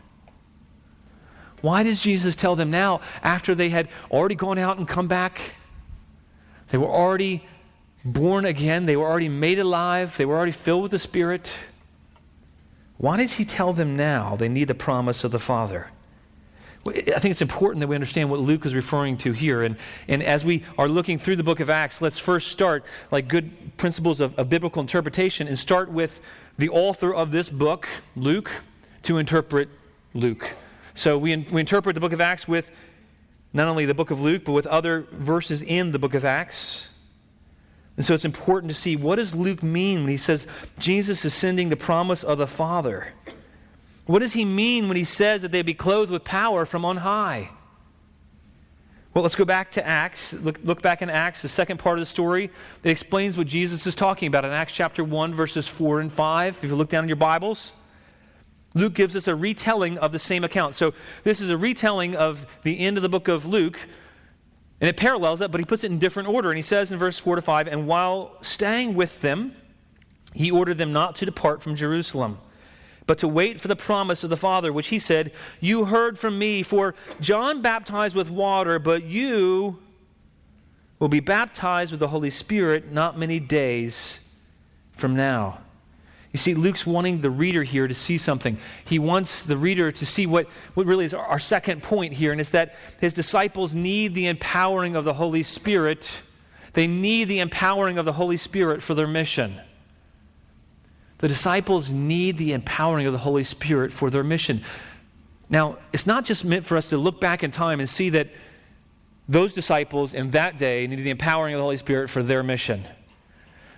Why 1.61 1.81
does 1.81 1.99
Jesus 1.99 2.35
tell 2.35 2.55
them 2.55 2.69
now, 2.69 3.01
after 3.23 3.55
they 3.55 3.69
had 3.69 3.89
already 4.11 4.35
gone 4.35 4.59
out 4.59 4.77
and 4.77 4.87
come 4.87 5.07
back? 5.07 5.41
They 6.67 6.77
were 6.77 6.85
already 6.85 7.47
born 8.05 8.45
again, 8.45 8.85
they 8.85 8.95
were 8.95 9.07
already 9.07 9.27
made 9.27 9.57
alive, 9.57 10.15
they 10.17 10.25
were 10.25 10.37
already 10.37 10.51
filled 10.51 10.83
with 10.83 10.91
the 10.91 10.99
Spirit. 10.99 11.49
Why 12.97 13.17
does 13.17 13.33
he 13.33 13.43
tell 13.43 13.73
them 13.73 13.97
now 13.97 14.35
they 14.35 14.49
need 14.49 14.67
the 14.67 14.75
promise 14.75 15.23
of 15.23 15.31
the 15.31 15.39
Father? 15.39 15.87
I 16.89 17.19
think 17.19 17.31
it's 17.31 17.41
important 17.41 17.79
that 17.81 17.87
we 17.87 17.95
understand 17.95 18.29
what 18.29 18.39
Luke 18.39 18.65
is 18.65 18.73
referring 18.75 19.17
to 19.19 19.31
here. 19.31 19.63
And, 19.63 19.77
and 20.07 20.21
as 20.23 20.45
we 20.45 20.63
are 20.77 20.87
looking 20.87 21.17
through 21.17 21.35
the 21.35 21.43
book 21.43 21.59
of 21.59 21.69
Acts, 21.69 22.01
let's 22.01 22.19
first 22.19 22.49
start, 22.49 22.85
like 23.11 23.27
good 23.27 23.77
principles 23.77 24.19
of, 24.19 24.37
of 24.37 24.49
biblical 24.49 24.81
interpretation, 24.81 25.47
and 25.47 25.57
start 25.57 25.89
with 25.89 26.19
the 26.57 26.69
author 26.69 27.13
of 27.13 27.31
this 27.31 27.49
book, 27.49 27.87
Luke, 28.15 28.51
to 29.03 29.17
interpret 29.17 29.69
Luke. 30.13 30.49
So 30.95 31.17
we, 31.17 31.35
we 31.35 31.59
interpret 31.59 31.93
the 31.93 32.01
book 32.01 32.13
of 32.13 32.21
Acts 32.21 32.47
with 32.47 32.69
not 33.53 33.67
only 33.67 33.85
the 33.85 33.93
book 33.93 34.11
of 34.11 34.19
Luke, 34.19 34.43
but 34.45 34.51
with 34.51 34.67
other 34.67 35.07
verses 35.11 35.61
in 35.61 35.91
the 35.91 35.99
book 35.99 36.13
of 36.13 36.25
Acts. 36.25 36.87
And 37.95 38.05
so 38.05 38.13
it's 38.13 38.25
important 38.25 38.71
to 38.71 38.77
see 38.77 38.95
what 38.95 39.15
does 39.15 39.33
Luke 39.33 39.63
mean 39.63 40.01
when 40.01 40.09
he 40.09 40.17
says 40.17 40.45
Jesus 40.77 41.25
is 41.25 41.33
sending 41.33 41.69
the 41.69 41.75
promise 41.75 42.23
of 42.23 42.37
the 42.37 42.47
Father? 42.47 43.13
What 44.07 44.19
does 44.19 44.33
he 44.33 44.43
mean 44.43 44.87
when 44.87 44.97
he 44.97 45.03
says 45.03 45.43
that 45.43 45.51
they 45.51 45.61
be 45.61 45.73
clothed 45.73 46.11
with 46.11 46.23
power 46.23 46.65
from 46.65 46.83
on 46.83 46.97
high? 46.97 47.51
Well, 49.13 49.21
let's 49.21 49.35
go 49.35 49.45
back 49.45 49.71
to 49.73 49.85
Acts. 49.85 50.33
Look, 50.33 50.59
look 50.63 50.81
back 50.81 51.01
in 51.01 51.09
Acts, 51.09 51.41
the 51.41 51.47
second 51.47 51.77
part 51.77 51.97
of 51.97 52.01
the 52.01 52.05
story 52.05 52.49
that 52.81 52.89
explains 52.89 53.37
what 53.37 53.47
Jesus 53.47 53.85
is 53.85 53.95
talking 53.95 54.27
about 54.27 54.45
in 54.45 54.51
Acts 54.51 54.73
chapter 54.73 55.03
1, 55.03 55.33
verses 55.33 55.67
4 55.67 56.01
and 56.01 56.11
5. 56.11 56.57
If 56.63 56.69
you 56.69 56.75
look 56.75 56.89
down 56.89 57.03
in 57.03 57.09
your 57.09 57.15
Bibles, 57.15 57.73
Luke 58.73 58.93
gives 58.93 59.15
us 59.15 59.27
a 59.27 59.35
retelling 59.35 59.97
of 59.97 60.11
the 60.11 60.19
same 60.19 60.43
account. 60.43 60.75
So 60.75 60.93
this 61.23 61.41
is 61.41 61.49
a 61.49 61.57
retelling 61.57 62.15
of 62.15 62.47
the 62.63 62.79
end 62.79 62.97
of 62.97 63.03
the 63.03 63.09
book 63.09 63.27
of 63.27 63.45
Luke 63.45 63.79
and 64.79 64.87
it 64.87 64.97
parallels 64.97 65.39
that, 65.39 65.49
but 65.49 65.59
he 65.59 65.65
puts 65.65 65.83
it 65.83 65.91
in 65.91 65.99
different 65.99 66.29
order. 66.29 66.49
And 66.49 66.57
he 66.57 66.61
says 66.61 66.91
in 66.91 66.99
verse 66.99 67.17
4 67.17 67.37
to 67.37 67.41
5 67.41 67.67
And 67.67 67.87
while 67.87 68.37
staying 68.41 68.93
with 68.93 69.21
them, 69.21 69.55
he 70.33 70.51
ordered 70.51 70.77
them 70.77 70.93
not 70.93 71.15
to 71.17 71.25
depart 71.25 71.63
from 71.63 71.75
Jerusalem, 71.75 72.37
but 73.07 73.17
to 73.19 73.27
wait 73.27 73.59
for 73.59 73.69
the 73.69 73.75
promise 73.75 74.23
of 74.23 74.29
the 74.29 74.37
Father, 74.37 74.71
which 74.71 74.89
he 74.89 74.99
said, 74.99 75.31
You 75.59 75.85
heard 75.85 76.19
from 76.19 76.37
me, 76.37 76.61
for 76.61 76.93
John 77.19 77.61
baptized 77.61 78.15
with 78.15 78.29
water, 78.29 78.77
but 78.77 79.05
you 79.05 79.79
will 80.99 81.07
be 81.07 81.21
baptized 81.21 81.91
with 81.91 82.01
the 82.01 82.09
Holy 82.09 82.29
Spirit 82.29 82.91
not 82.91 83.17
many 83.17 83.39
days 83.39 84.19
from 84.91 85.15
now. 85.15 85.59
You 86.33 86.39
see, 86.39 86.53
Luke's 86.53 86.85
wanting 86.85 87.21
the 87.21 87.29
reader 87.29 87.63
here 87.63 87.87
to 87.87 87.93
see 87.93 88.17
something. 88.17 88.57
He 88.83 88.99
wants 88.99 89.43
the 89.43 89.55
reader 89.55 89.91
to 89.91 90.05
see 90.05 90.27
what, 90.27 90.47
what 90.73 90.85
really 90.85 91.05
is 91.05 91.13
our 91.13 91.39
second 91.39 91.81
point 91.81 92.13
here, 92.13 92.33
and 92.33 92.41
it's 92.41 92.49
that 92.49 92.75
his 92.99 93.13
disciples 93.13 93.73
need 93.73 94.13
the 94.13 94.27
empowering 94.27 94.95
of 94.95 95.05
the 95.05 95.13
Holy 95.13 95.43
Spirit. 95.43 96.19
They 96.73 96.87
need 96.87 97.29
the 97.29 97.39
empowering 97.39 97.97
of 97.97 98.05
the 98.05 98.13
Holy 98.13 98.37
Spirit 98.37 98.83
for 98.83 98.93
their 98.93 99.07
mission. 99.07 99.61
The 101.19 101.27
disciples 101.27 101.91
need 101.91 102.37
the 102.37 102.53
empowering 102.53 103.07
of 103.07 103.13
the 103.13 103.19
Holy 103.19 103.43
Spirit 103.43 103.91
for 103.91 104.09
their 104.09 104.23
mission. 104.23 104.63
Now, 105.49 105.77
it's 105.93 106.05
not 106.05 106.25
just 106.25 106.45
meant 106.45 106.65
for 106.65 106.77
us 106.77 106.89
to 106.89 106.97
look 106.97 107.19
back 107.19 107.43
in 107.43 107.51
time 107.51 107.79
and 107.79 107.89
see 107.89 108.09
that 108.09 108.29
those 109.29 109.53
disciples 109.53 110.13
in 110.13 110.31
that 110.31 110.57
day 110.57 110.85
needed 110.87 111.03
the 111.03 111.09
empowering 111.09 111.53
of 111.53 111.59
the 111.59 111.63
Holy 111.63 111.77
Spirit 111.77 112.09
for 112.09 112.21
their 112.21 112.43
mission. 112.43 112.85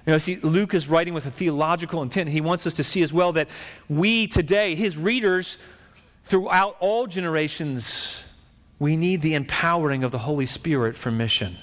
You 0.06 0.14
know, 0.14 0.18
see, 0.18 0.38
Luke 0.38 0.74
is 0.74 0.88
writing 0.88 1.14
with 1.14 1.26
a 1.26 1.32
theological 1.32 2.02
intent. 2.02 2.30
He 2.30 2.42
wants 2.42 2.66
us 2.66 2.74
to 2.76 2.84
see 2.84 3.02
as 3.04 3.14
well 3.14 3.34
that 3.34 3.48
we 3.88 4.28
today, 4.28 4.76
his 4.76 4.98
readers, 4.98 5.58
throughout 6.26 6.78
all 6.80 7.08
generations, 7.08 8.16
we 8.80 8.96
need 8.96 9.22
the 9.22 9.36
empowering 9.36 10.04
of 10.04 10.12
the 10.12 10.20
Holy 10.20 10.46
Spirit 10.46 10.98
for 10.98 11.12
mission. 11.12 11.58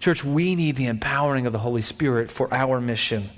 Church, 0.00 0.24
we 0.24 0.54
need 0.54 0.76
the 0.76 0.86
empowering 0.86 1.46
of 1.46 1.52
the 1.52 1.58
Holy 1.58 1.82
Spirit 1.82 2.30
for 2.30 2.52
our 2.54 2.80
mission. 2.80 3.30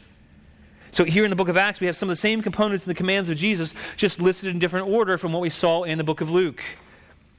So, 0.93 1.05
here 1.05 1.25
in 1.25 1.31
the 1.31 1.37
book 1.37 1.49
of 1.49 1.57
Acts, 1.57 1.81
we 1.81 1.87
have 1.87 1.97
some 1.97 2.09
of 2.09 2.13
the 2.13 2.17
same 2.17 2.43
components 2.43 2.85
and 2.85 2.91
the 2.91 2.97
commands 2.97 3.31
of 3.31 3.39
Jesus, 3.39 3.73
just 3.97 4.21
listed 4.21 4.51
in 4.51 4.59
different 4.59 4.89
order 4.89 5.17
from 5.17 5.33
what 5.33 5.41
we 5.41 5.49
saw 5.49 5.85
in 5.85 5.97
the 5.97 6.05
book 6.05 6.21
of 6.21 6.31
Luke. 6.31 6.63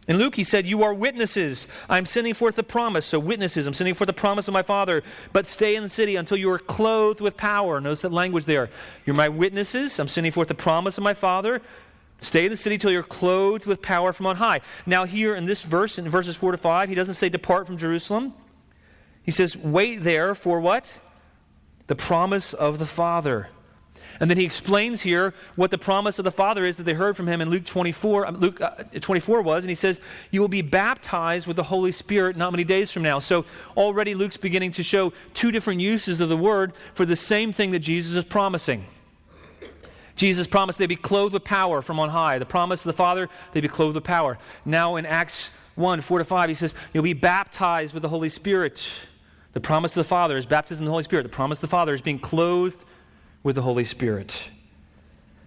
In 0.08 0.18
Luke, 0.18 0.34
he 0.34 0.44
said, 0.44 0.68
You 0.68 0.82
are 0.82 0.92
witnesses. 0.92 1.68
I'm 1.88 2.08
sending 2.08 2.34
forth 2.34 2.56
the 2.56 2.64
promise. 2.64 3.06
So, 3.06 3.20
witnesses, 3.20 3.68
I'm 3.68 3.74
sending 3.74 3.94
forth 3.94 4.08
the 4.08 4.14
promise 4.14 4.48
of 4.48 4.56
my 4.56 4.64
Father. 4.64 5.04
But 5.34 5.46
stay 5.46 5.76
in 5.76 5.84
the 5.84 5.90
city 5.90 6.16
until 6.16 6.36
you 6.36 6.50
are 6.50 6.58
clothed 6.58 7.22
with 7.22 7.38
power. 7.38 7.80
Notice 7.80 8.02
that 8.02 8.12
language 8.12 8.46
there. 8.46 8.72
You're 9.06 9.16
my 9.16 9.30
witnesses. 9.30 10.00
I'm 10.00 10.08
sending 10.08 10.32
forth 10.32 10.48
the 10.48 10.56
promise 10.56 10.98
of 10.98 11.04
my 11.04 11.14
Father. 11.14 11.62
Stay 12.22 12.46
in 12.46 12.52
the 12.52 12.58
city 12.58 12.80
till 12.80 12.92
you're 12.92 13.04
clothed 13.04 13.68
with 13.68 13.84
power 13.84 14.14
from 14.14 14.26
on 14.26 14.38
high. 14.38 14.62
Now, 14.88 15.06
here 15.06 15.36
in 15.36 15.46
this 15.46 15.62
verse, 15.62 16.00
in 16.00 16.10
verses 16.10 16.36
4 16.36 16.54
to 16.54 16.58
5, 16.58 16.90
he 16.90 16.96
doesn't 16.96 17.16
say 17.16 17.30
depart 17.30 17.68
from 17.68 17.78
Jerusalem. 17.78 18.34
He 19.22 19.32
says, 19.32 19.56
Wait 19.56 20.04
there 20.04 20.34
for 20.34 20.60
what? 20.60 20.92
The 21.88 21.96
promise 21.96 22.54
of 22.54 22.80
the 22.80 22.86
Father. 22.86 23.50
And 24.20 24.30
then 24.30 24.38
he 24.38 24.46
explains 24.46 25.02
here 25.02 25.34
what 25.56 25.72
the 25.72 25.78
promise 25.78 26.20
of 26.20 26.26
the 26.26 26.32
Father 26.32 26.66
is 26.66 26.78
that 26.78 26.84
they 26.84 26.94
heard 26.94 27.18
from 27.18 27.28
him 27.28 27.42
in 27.42 27.50
Luke 27.50 27.66
24, 27.66 28.28
um, 28.28 28.38
Luke 28.38 28.62
uh, 28.62 28.84
24 29.00 29.42
was, 29.42 29.64
and 29.64 29.70
he 29.70 29.76
says, 29.76 30.00
You 30.32 30.42
will 30.42 30.48
be 30.48 30.62
baptized 30.62 31.48
with 31.48 31.56
the 31.56 31.64
Holy 31.64 31.92
Spirit 31.92 32.38
not 32.38 32.52
many 32.52 32.64
days 32.64 32.92
from 32.92 33.04
now. 33.04 33.20
So 33.20 33.46
already 33.76 34.14
Luke's 34.14 34.38
beginning 34.38 34.72
to 34.74 34.84
show 34.84 35.14
two 35.34 35.52
different 35.52 35.82
uses 35.82 36.20
of 36.20 36.30
the 36.30 36.38
word 36.38 36.74
for 36.94 37.06
the 37.06 37.16
same 37.16 37.52
thing 37.52 37.72
that 37.72 37.80
Jesus 37.80 38.16
is 38.16 38.24
promising. 38.24 38.86
Jesus 40.16 40.46
promised 40.46 40.78
they'd 40.78 40.86
be 40.86 40.96
clothed 40.96 41.34
with 41.34 41.44
power 41.44 41.82
from 41.82 42.00
on 42.00 42.10
high. 42.10 42.38
The 42.38 42.46
promise 42.46 42.82
of 42.82 42.86
the 42.86 42.94
Father, 42.94 43.30
they'd 43.52 43.62
be 43.62 43.68
clothed 43.68 43.96
with 43.96 44.04
power. 44.04 44.38
Now 44.64 44.98
in 44.98 45.08
Acts 45.08 45.50
1 45.76 46.02
4 46.02 46.20
to 46.20 46.24
5, 46.24 46.50
he 46.50 46.56
says, 46.56 46.76
You'll 46.94 47.04
be 47.04 47.14
baptized 47.14 47.96
with 47.96 48.04
the 48.04 48.10
Holy 48.10 48.30
Spirit. 48.30 48.88
The 49.54 49.60
promise 49.60 49.92
of 49.92 50.04
the 50.04 50.10
Father 50.10 50.36
is 50.36 50.46
baptism 50.46 50.84
in 50.84 50.86
the 50.86 50.92
Holy 50.92 51.04
Spirit. 51.04 51.24
The 51.24 51.30
promise 51.30 51.60
of 51.60 51.62
the 51.62 51.68
Father 51.68 51.94
is 51.94 52.02
being 52.02 52.20
clothed 52.20 52.84
with 53.44 53.56
the 53.56 53.62
Holy 53.62 53.84
Spirit. 53.84 54.36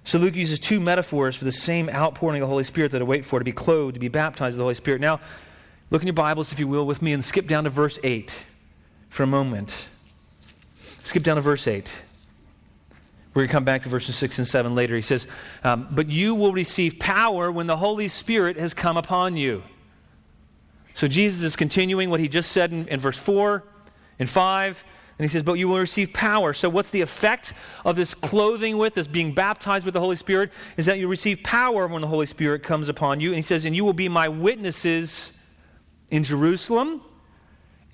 So 0.05 0.19
Luke 0.19 0.37
uses 0.37 0.61
two 0.61 0.79
metaphors 0.79 1.35
for 1.35 1.45
the 1.45 1.53
same 1.53 1.91
outpouring 1.91 2.41
of 2.41 2.47
the 2.47 2.51
Holy 2.51 2.63
Spirit 2.63 2.93
that 2.93 3.03
I 3.03 3.05
wait 3.05 3.25
for 3.25 3.41
to 3.41 3.45
be 3.45 3.53
clothed, 3.53 3.95
to 3.95 4.01
be 4.01 4.09
baptized 4.09 4.55
with 4.55 4.59
the 4.59 4.65
Holy 4.65 4.75
Spirit. 4.75 5.01
Now, 5.01 5.21
look 5.91 6.03
in 6.03 6.07
your 6.07 6.15
Bibles, 6.15 6.53
if 6.53 6.61
you 6.61 6.69
will, 6.69 6.87
with 6.87 7.03
me 7.03 7.13
and 7.13 7.25
skip 7.25 7.49
down 7.49 7.65
to 7.65 7.71
verse 7.71 7.99
8 8.05 8.33
for 9.11 9.25
a 9.25 9.27
moment. 9.27 9.75
Skip 11.03 11.25
down 11.25 11.35
to 11.37 11.43
verse 11.43 11.67
8. 11.67 11.89
We're 13.35 13.43
going 13.43 13.49
to 13.49 13.53
come 13.53 13.65
back 13.65 13.83
to 13.83 13.89
verses 13.89 14.15
6 14.17 14.39
and 14.39 14.47
7 14.47 14.77
later. 14.77 14.95
He 14.95 15.03
says, 15.03 15.27
um, 15.65 15.89
But 15.91 16.09
you 16.09 16.37
will 16.37 16.53
receive 16.53 17.01
power 17.01 17.51
when 17.51 17.67
the 17.67 17.77
Holy 17.77 18.07
Spirit 18.07 18.57
has 18.57 18.73
come 18.73 18.97
upon 18.97 19.37
you. 19.37 19.65
So 20.95 21.09
Jesus 21.09 21.43
is 21.43 21.57
continuing 21.57 22.09
what 22.09 22.21
he 22.21 22.29
just 22.29 22.53
said 22.53 22.73
in, 22.73 22.87
in 22.89 23.01
verse 23.01 23.19
4 23.19 23.65
and 24.19 24.29
5 24.29 24.85
and 25.19 25.25
he 25.25 25.33
says, 25.33 25.43
But 25.43 25.55
you 25.55 25.69
will 25.69 25.79
receive 25.79 26.13
power. 26.13 26.53
So, 26.53 26.69
what's 26.69 26.91
the 26.91 27.01
effect 27.01 27.55
of 27.85 27.97
this 27.97 28.13
clothing 28.13 28.77
with, 28.77 28.95
this 28.95 29.07
being 29.07 29.33
baptized 29.33 29.85
with 29.85 29.95
the 29.95 30.01
Holy 30.01 30.17
Spirit? 30.17 30.53
Is 30.77 30.87
that 30.87 30.99
you 30.99 31.09
receive 31.09 31.43
power 31.43 31.87
when 31.87 32.03
the 32.03 32.09
Holy 32.09 32.27
Spirit 32.27 32.63
comes 32.63 32.89
upon 32.89 33.21
you. 33.21 33.31
And 33.31 33.37
he 33.37 33.43
says, 33.43 33.65
And 33.65 33.75
you 33.75 33.85
will 33.85 33.95
be 33.95 34.09
my 34.09 34.29
witnesses 34.29 35.33
in 36.11 36.23
Jerusalem 36.23 37.01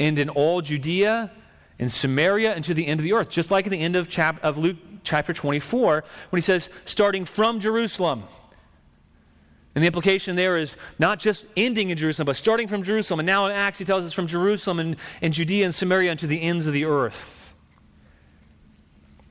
and 0.01 0.19
in 0.19 0.29
all 0.31 0.63
Judea 0.63 1.31
and 1.79 1.91
Samaria 1.91 2.55
and 2.55 2.65
to 2.65 2.75
the 2.75 2.87
end 2.87 2.99
of 2.99 3.05
the 3.05 3.13
earth. 3.13 3.31
Just 3.31 3.51
like 3.53 3.67
at 3.67 3.71
the 3.71 3.81
end 3.81 3.95
of, 3.95 4.09
chap- 4.09 4.43
of 4.43 4.59
Luke 4.59 4.77
chapter 5.05 5.33
24, 5.33 6.05
when 6.31 6.39
he 6.39 6.43
says, 6.43 6.71
Starting 6.87 7.25
from 7.25 7.61
Jerusalem. 7.61 8.25
And 9.75 9.83
the 9.83 9.87
implication 9.87 10.37
there 10.37 10.57
is 10.57 10.77
not 10.99 11.19
just 11.19 11.47
ending 11.57 11.91
in 11.91 11.97
Jerusalem, 11.97 12.27
but 12.27 12.37
starting 12.37 12.69
from 12.69 12.83
Jerusalem. 12.83 13.21
And 13.21 13.27
now 13.27 13.47
in 13.47 13.53
Acts, 13.53 13.79
he 13.79 13.85
tells 13.85 14.05
us 14.05 14.13
from 14.13 14.27
Jerusalem 14.27 14.79
and, 14.79 14.97
and 15.23 15.33
Judea 15.33 15.65
and 15.65 15.75
Samaria 15.75 16.11
and 16.11 16.21
to 16.21 16.27
the 16.27 16.43
ends 16.43 16.67
of 16.67 16.75
the 16.75 16.85
earth. 16.85 17.39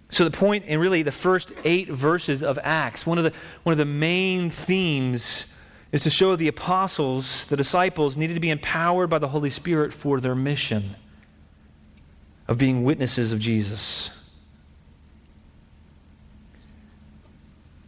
So, 0.10 0.26
the 0.26 0.32
point 0.32 0.66
in 0.66 0.80
really 0.80 1.04
the 1.04 1.12
first 1.12 1.54
eight 1.64 1.90
verses 1.90 2.44
of 2.44 2.60
Acts, 2.64 3.06
one 3.06 3.18
of 3.18 3.24
the, 3.24 3.32
one 3.64 3.72
of 3.72 3.78
the 3.78 3.86
main 3.86 4.50
themes 4.50 5.46
is 5.92 6.04
to 6.04 6.10
show 6.10 6.36
the 6.36 6.50
apostles, 6.50 7.46
the 7.46 7.56
disciples, 7.56 8.18
needed 8.18 8.34
to 8.34 8.40
be 8.40 8.50
empowered 8.50 9.10
by 9.10 9.20
the 9.20 9.30
Holy 9.30 9.50
Spirit 9.50 9.94
for 9.94 10.20
their 10.20 10.36
mission 10.36 10.96
of 12.48 12.58
being 12.58 12.84
witnesses 12.84 13.32
of 13.32 13.40
Jesus. 13.40 14.10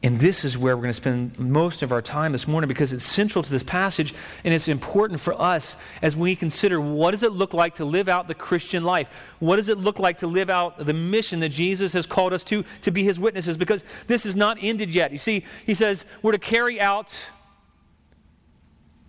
And 0.03 0.19
this 0.19 0.43
is 0.43 0.57
where 0.57 0.75
we're 0.75 0.81
going 0.81 0.89
to 0.89 0.95
spend 0.95 1.39
most 1.39 1.81
of 1.81 1.93
our 1.93 2.01
time 2.01 2.33
this 2.33 2.45
morning 2.45 2.67
because 2.67 2.91
it's 2.91 3.05
central 3.05 3.41
to 3.41 3.49
this 3.49 3.63
passage 3.63 4.13
and 4.43 4.53
it's 4.53 4.67
important 4.67 5.21
for 5.21 5.33
us 5.41 5.77
as 6.01 6.13
we 6.13 6.35
consider 6.35 6.81
what 6.81 7.11
does 7.11 7.23
it 7.23 7.31
look 7.31 7.53
like 7.53 7.75
to 7.75 7.85
live 7.85 8.09
out 8.09 8.27
the 8.27 8.35
Christian 8.35 8.83
life? 8.83 9.09
What 9.39 9.55
does 9.55 9.69
it 9.69 9.77
look 9.77 9.99
like 9.99 10.17
to 10.17 10.27
live 10.27 10.49
out 10.49 10.85
the 10.85 10.93
mission 10.93 11.39
that 11.39 11.49
Jesus 11.49 11.93
has 11.93 12.05
called 12.05 12.33
us 12.33 12.43
to 12.45 12.65
to 12.81 12.91
be 12.91 13.01
his 13.01 13.17
witnesses 13.17 13.55
because 13.55 13.85
this 14.07 14.25
is 14.25 14.35
not 14.35 14.57
ended 14.61 14.93
yet. 14.93 15.13
You 15.13 15.17
see, 15.17 15.45
he 15.65 15.73
says 15.73 16.03
we're 16.21 16.33
to 16.33 16.37
carry 16.37 16.81
out 16.81 17.17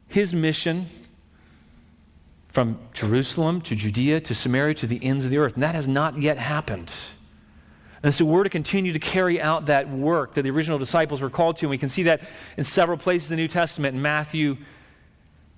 his 0.06 0.32
mission 0.32 0.86
from 2.46 2.78
Jerusalem 2.92 3.60
to 3.62 3.74
Judea 3.74 4.20
to 4.20 4.34
Samaria 4.34 4.74
to 4.74 4.86
the 4.86 5.04
ends 5.04 5.24
of 5.24 5.32
the 5.32 5.38
earth. 5.38 5.54
And 5.54 5.62
that 5.64 5.74
has 5.74 5.88
not 5.88 6.20
yet 6.20 6.38
happened. 6.38 6.92
And 8.04 8.14
so 8.14 8.26
we're 8.26 8.42
to 8.42 8.50
continue 8.50 8.92
to 8.92 8.98
carry 8.98 9.40
out 9.40 9.64
that 9.66 9.88
work 9.88 10.34
that 10.34 10.42
the 10.42 10.50
original 10.50 10.78
disciples 10.78 11.22
were 11.22 11.30
called 11.30 11.56
to. 11.56 11.64
And 11.64 11.70
we 11.70 11.78
can 11.78 11.88
see 11.88 12.02
that 12.02 12.20
in 12.58 12.62
several 12.62 12.98
places 12.98 13.30
in 13.30 13.38
the 13.38 13.42
New 13.42 13.48
Testament. 13.48 13.96
In 13.96 14.02
Matthew, 14.02 14.58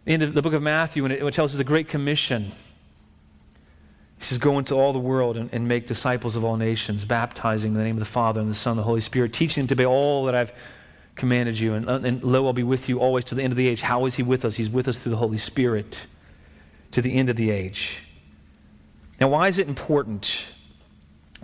in 0.07 0.33
the 0.33 0.41
book 0.41 0.55
of 0.55 0.63
Matthew, 0.63 1.03
when 1.03 1.11
it, 1.11 1.21
it 1.21 1.35
tells 1.35 1.51
us 1.51 1.59
the 1.59 1.65
Great 1.65 1.89
Commission. 1.89 2.53
He 4.19 4.25
says, 4.25 4.39
Go 4.39 4.61
into 4.61 4.75
all 4.75 4.93
the 4.93 5.01
world 5.01 5.37
and, 5.37 5.51
and, 5.53 5.67
make 5.67 5.89
disciples 5.89 6.37
of 6.37 6.45
all 6.45 6.57
nations, 6.57 7.05
baptizing 7.05 7.73
in 7.73 7.79
the 7.79 7.83
name 7.83 7.97
of 7.97 8.01
the 8.01 8.05
Father 8.05 8.41
and 8.41 8.49
the 8.49 8.55
Son 8.55 8.73
and 8.73 8.79
the 8.79 8.85
Holy 8.85 9.01
Spirit, 9.01 9.33
teaching 9.33 9.63
them 9.63 9.69
to 9.69 9.75
obey 9.75 9.87
all 9.87 10.27
that 10.27 10.37
I've 10.37 10.53
commanded 11.17 11.59
you. 11.59 11.75
And, 11.75 11.89
and 11.89 12.23
lo, 12.23 12.47
I'll 12.47 12.53
be 12.53 12.63
with 12.63 12.89
you 12.89 13.01
always 13.01 13.25
to 13.25 13.35
the 13.35 13.43
end 13.43 13.53
of 13.53 13.57
the 13.57 13.67
age. 13.67 13.81
How 13.81 14.07
is 14.07 14.15
He 14.15 14.23
with 14.23 14.45
us? 14.45 14.55
He's 14.55 14.71
with 14.71 14.87
us 14.87 15.01
through 15.01 15.11
the 15.11 15.19
Holy 15.19 15.39
Spirit 15.39 15.99
to 16.93 17.03
the 17.03 17.13
end 17.13 17.29
of 17.29 17.35
the 17.35 17.51
age. 17.51 17.99
Now, 19.21 19.31
why 19.31 19.49
is 19.49 19.59
it 19.59 19.67
important? 19.67 20.47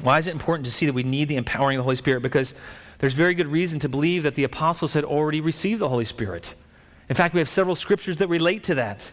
Why 0.02 0.18
is 0.18 0.26
it 0.26 0.32
important 0.32 0.66
to 0.66 0.72
see 0.72 0.86
that 0.86 0.92
we 0.92 1.04
need 1.04 1.28
the 1.28 1.36
empowering 1.36 1.78
of 1.78 1.80
the 1.80 1.84
Holy 1.84 1.96
Spirit? 1.96 2.22
Because 2.22 2.54
there's 2.98 3.14
very 3.14 3.34
good 3.34 3.46
reason 3.46 3.78
to 3.80 3.88
believe 3.88 4.24
that 4.24 4.34
the 4.34 4.44
apostles 4.44 4.94
had 4.94 5.04
already 5.04 5.40
received 5.40 5.80
the 5.80 5.88
Holy 5.88 6.04
Spirit. 6.04 6.52
In 7.08 7.14
fact, 7.14 7.34
we 7.34 7.40
have 7.40 7.48
several 7.48 7.76
scriptures 7.76 8.16
that 8.16 8.28
relate 8.28 8.64
to 8.64 8.74
that. 8.74 9.10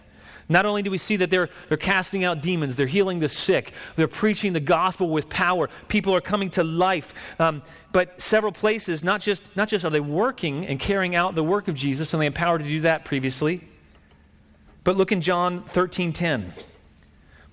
Not 0.52 0.66
only 0.66 0.82
do 0.82 0.90
we 0.90 0.98
see 0.98 1.16
that 1.18 1.30
they're, 1.30 1.50
they're 1.68 1.78
casting 1.78 2.24
out 2.24 2.42
demons, 2.42 2.76
they're 2.76 2.88
healing 2.88 3.20
the 3.20 3.30
sick, 3.30 3.74
they're 3.96 4.08
preaching 4.08 4.52
the 4.52 4.60
gospel 4.60 5.10
with 5.10 5.30
power, 5.30 5.70
people 5.88 6.16
are 6.16 6.22
coming 6.22 6.50
to 6.52 6.64
life. 6.64 7.14
Um, 7.38 7.62
but 7.92 8.20
several 8.20 8.52
places, 8.52 9.04
not 9.04 9.22
just, 9.22 9.44
not 9.56 9.68
just 9.68 9.86
are 9.86 9.92
they 9.92 10.00
working 10.00 10.66
and 10.66 10.80
carrying 10.80 11.16
out 11.16 11.36
the 11.36 11.44
work 11.44 11.68
of 11.68 11.76
Jesus, 11.76 12.14
and 12.14 12.22
they 12.22 12.26
empowered 12.26 12.62
to 12.62 12.68
do 12.68 12.82
that 12.82 13.06
previously, 13.06 13.64
but 14.84 14.98
look 14.98 15.12
in 15.12 15.22
John 15.22 15.62
13 15.66 16.14
10. 16.14 16.52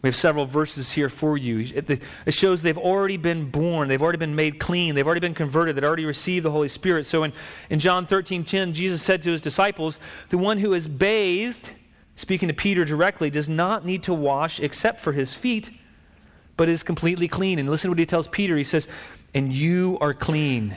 We 0.06 0.10
have 0.10 0.14
several 0.14 0.46
verses 0.46 0.92
here 0.92 1.08
for 1.08 1.36
you. 1.36 1.58
It, 1.74 2.00
shows 2.32 2.62
they've 2.62 2.78
already 2.78 3.16
been 3.16 3.50
born, 3.50 3.88
they've 3.88 4.00
already 4.00 4.18
been 4.18 4.36
made 4.36 4.60
clean, 4.60 4.94
they've 4.94 5.04
already 5.04 5.18
been 5.18 5.34
converted, 5.34 5.74
they've 5.74 5.82
already 5.82 6.04
received 6.04 6.44
the 6.44 6.50
Holy 6.52 6.68
Spirit. 6.68 7.06
So 7.06 7.24
in, 7.24 7.32
in 7.70 7.80
John 7.80 8.06
13 8.06 8.44
10, 8.44 8.72
Jesus 8.72 9.02
said 9.02 9.20
to 9.24 9.32
his 9.32 9.42
disciples, 9.42 9.98
The 10.28 10.38
one 10.38 10.58
who 10.58 10.74
is 10.74 10.86
bathed, 10.86 11.72
speaking 12.14 12.46
to 12.46 12.54
Peter 12.54 12.84
directly, 12.84 13.30
does 13.30 13.48
not 13.48 13.84
need 13.84 14.04
to 14.04 14.14
wash 14.14 14.60
except 14.60 15.00
for 15.00 15.10
his 15.10 15.34
feet, 15.34 15.72
but 16.56 16.68
is 16.68 16.84
completely 16.84 17.26
clean. 17.26 17.58
And 17.58 17.68
listen 17.68 17.88
to 17.88 17.90
what 17.90 17.98
he 17.98 18.06
tells 18.06 18.28
Peter. 18.28 18.56
He 18.56 18.62
says, 18.62 18.86
And 19.34 19.52
you 19.52 19.98
are 20.00 20.14
clean. 20.14 20.76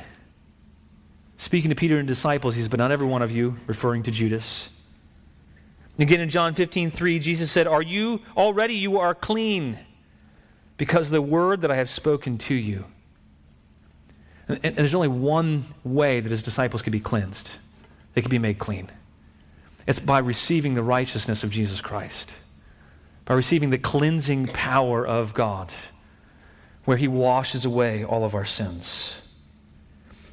Speaking 1.38 1.70
to 1.70 1.76
Peter 1.76 2.00
and 2.00 2.08
disciples, 2.08 2.56
he 2.56 2.62
says, 2.62 2.68
But 2.68 2.80
not 2.80 2.90
every 2.90 3.06
one 3.06 3.22
of 3.22 3.30
you, 3.30 3.58
referring 3.68 4.02
to 4.04 4.12
Judas. 4.12 4.70
Again 6.00 6.22
in 6.22 6.30
John 6.30 6.54
15, 6.54 6.92
3, 6.92 7.20
Jesus 7.20 7.52
said, 7.52 7.68
Are 7.68 7.82
you 7.82 8.22
already 8.38 8.76
you 8.76 9.00
are 9.00 9.14
clean 9.14 9.78
because 10.78 11.10
the 11.10 11.22
word 11.22 11.62
that 11.62 11.72
I 11.72 11.76
have 11.76 11.90
spoken 11.90 12.38
to 12.40 12.54
you? 12.56 12.86
And, 14.48 14.60
and 14.64 14.76
there's 14.78 14.96
only 14.96 15.10
one 15.10 15.66
way 15.84 16.22
that 16.22 16.30
his 16.30 16.42
disciples 16.42 16.82
could 16.82 16.94
be 16.94 17.02
cleansed. 17.02 17.52
They 18.14 18.22
could 18.22 18.32
be 18.32 18.40
made 18.40 18.60
clean. 18.60 18.90
It's 19.86 20.00
by 20.00 20.20
receiving 20.20 20.74
the 20.74 20.84
righteousness 20.84 21.44
of 21.44 21.52
Jesus 21.52 21.82
Christ, 21.82 22.32
by 23.26 23.34
receiving 23.34 23.70
the 23.70 23.78
cleansing 23.78 24.48
power 24.48 25.06
of 25.06 25.34
God, 25.34 25.70
where 26.86 26.98
he 26.98 27.10
washes 27.10 27.66
away 27.66 28.06
all 28.06 28.24
of 28.24 28.36
our 28.36 28.46
sins. 28.46 29.16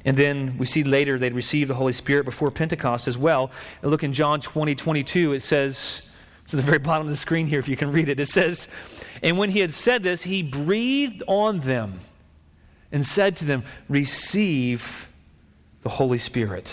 And 0.07 0.15
then 0.15 0.57
we 0.57 0.65
see 0.65 0.85
later 0.85 1.19
they'd 1.19 1.33
received 1.33 1.69
the 1.69 1.75
Holy 1.75 1.91
Spirit 1.91 2.23
before 2.23 2.49
Pentecost 2.49 3.09
as 3.09 3.17
well. 3.17 3.51
And 3.81 3.91
look 3.91 4.05
in 4.05 4.13
John 4.13 4.39
20, 4.39 4.73
22, 4.73 5.33
it 5.33 5.41
says, 5.41 6.01
at 6.45 6.51
the 6.51 6.61
very 6.61 6.77
bottom 6.77 7.05
of 7.05 7.11
the 7.11 7.17
screen 7.17 7.45
here 7.45 7.59
if 7.59 7.67
you 7.67 7.75
can 7.75 7.91
read 7.91 8.07
it. 8.07 8.17
It 8.17 8.29
says, 8.29 8.69
And 9.21 9.37
when 9.37 9.49
he 9.49 9.59
had 9.59 9.73
said 9.73 10.03
this, 10.03 10.23
he 10.23 10.43
breathed 10.43 11.23
on 11.27 11.59
them 11.59 11.99
and 12.89 13.05
said 13.05 13.35
to 13.37 13.45
them, 13.45 13.65
Receive 13.89 15.09
the 15.83 15.89
Holy 15.89 16.17
Spirit. 16.17 16.71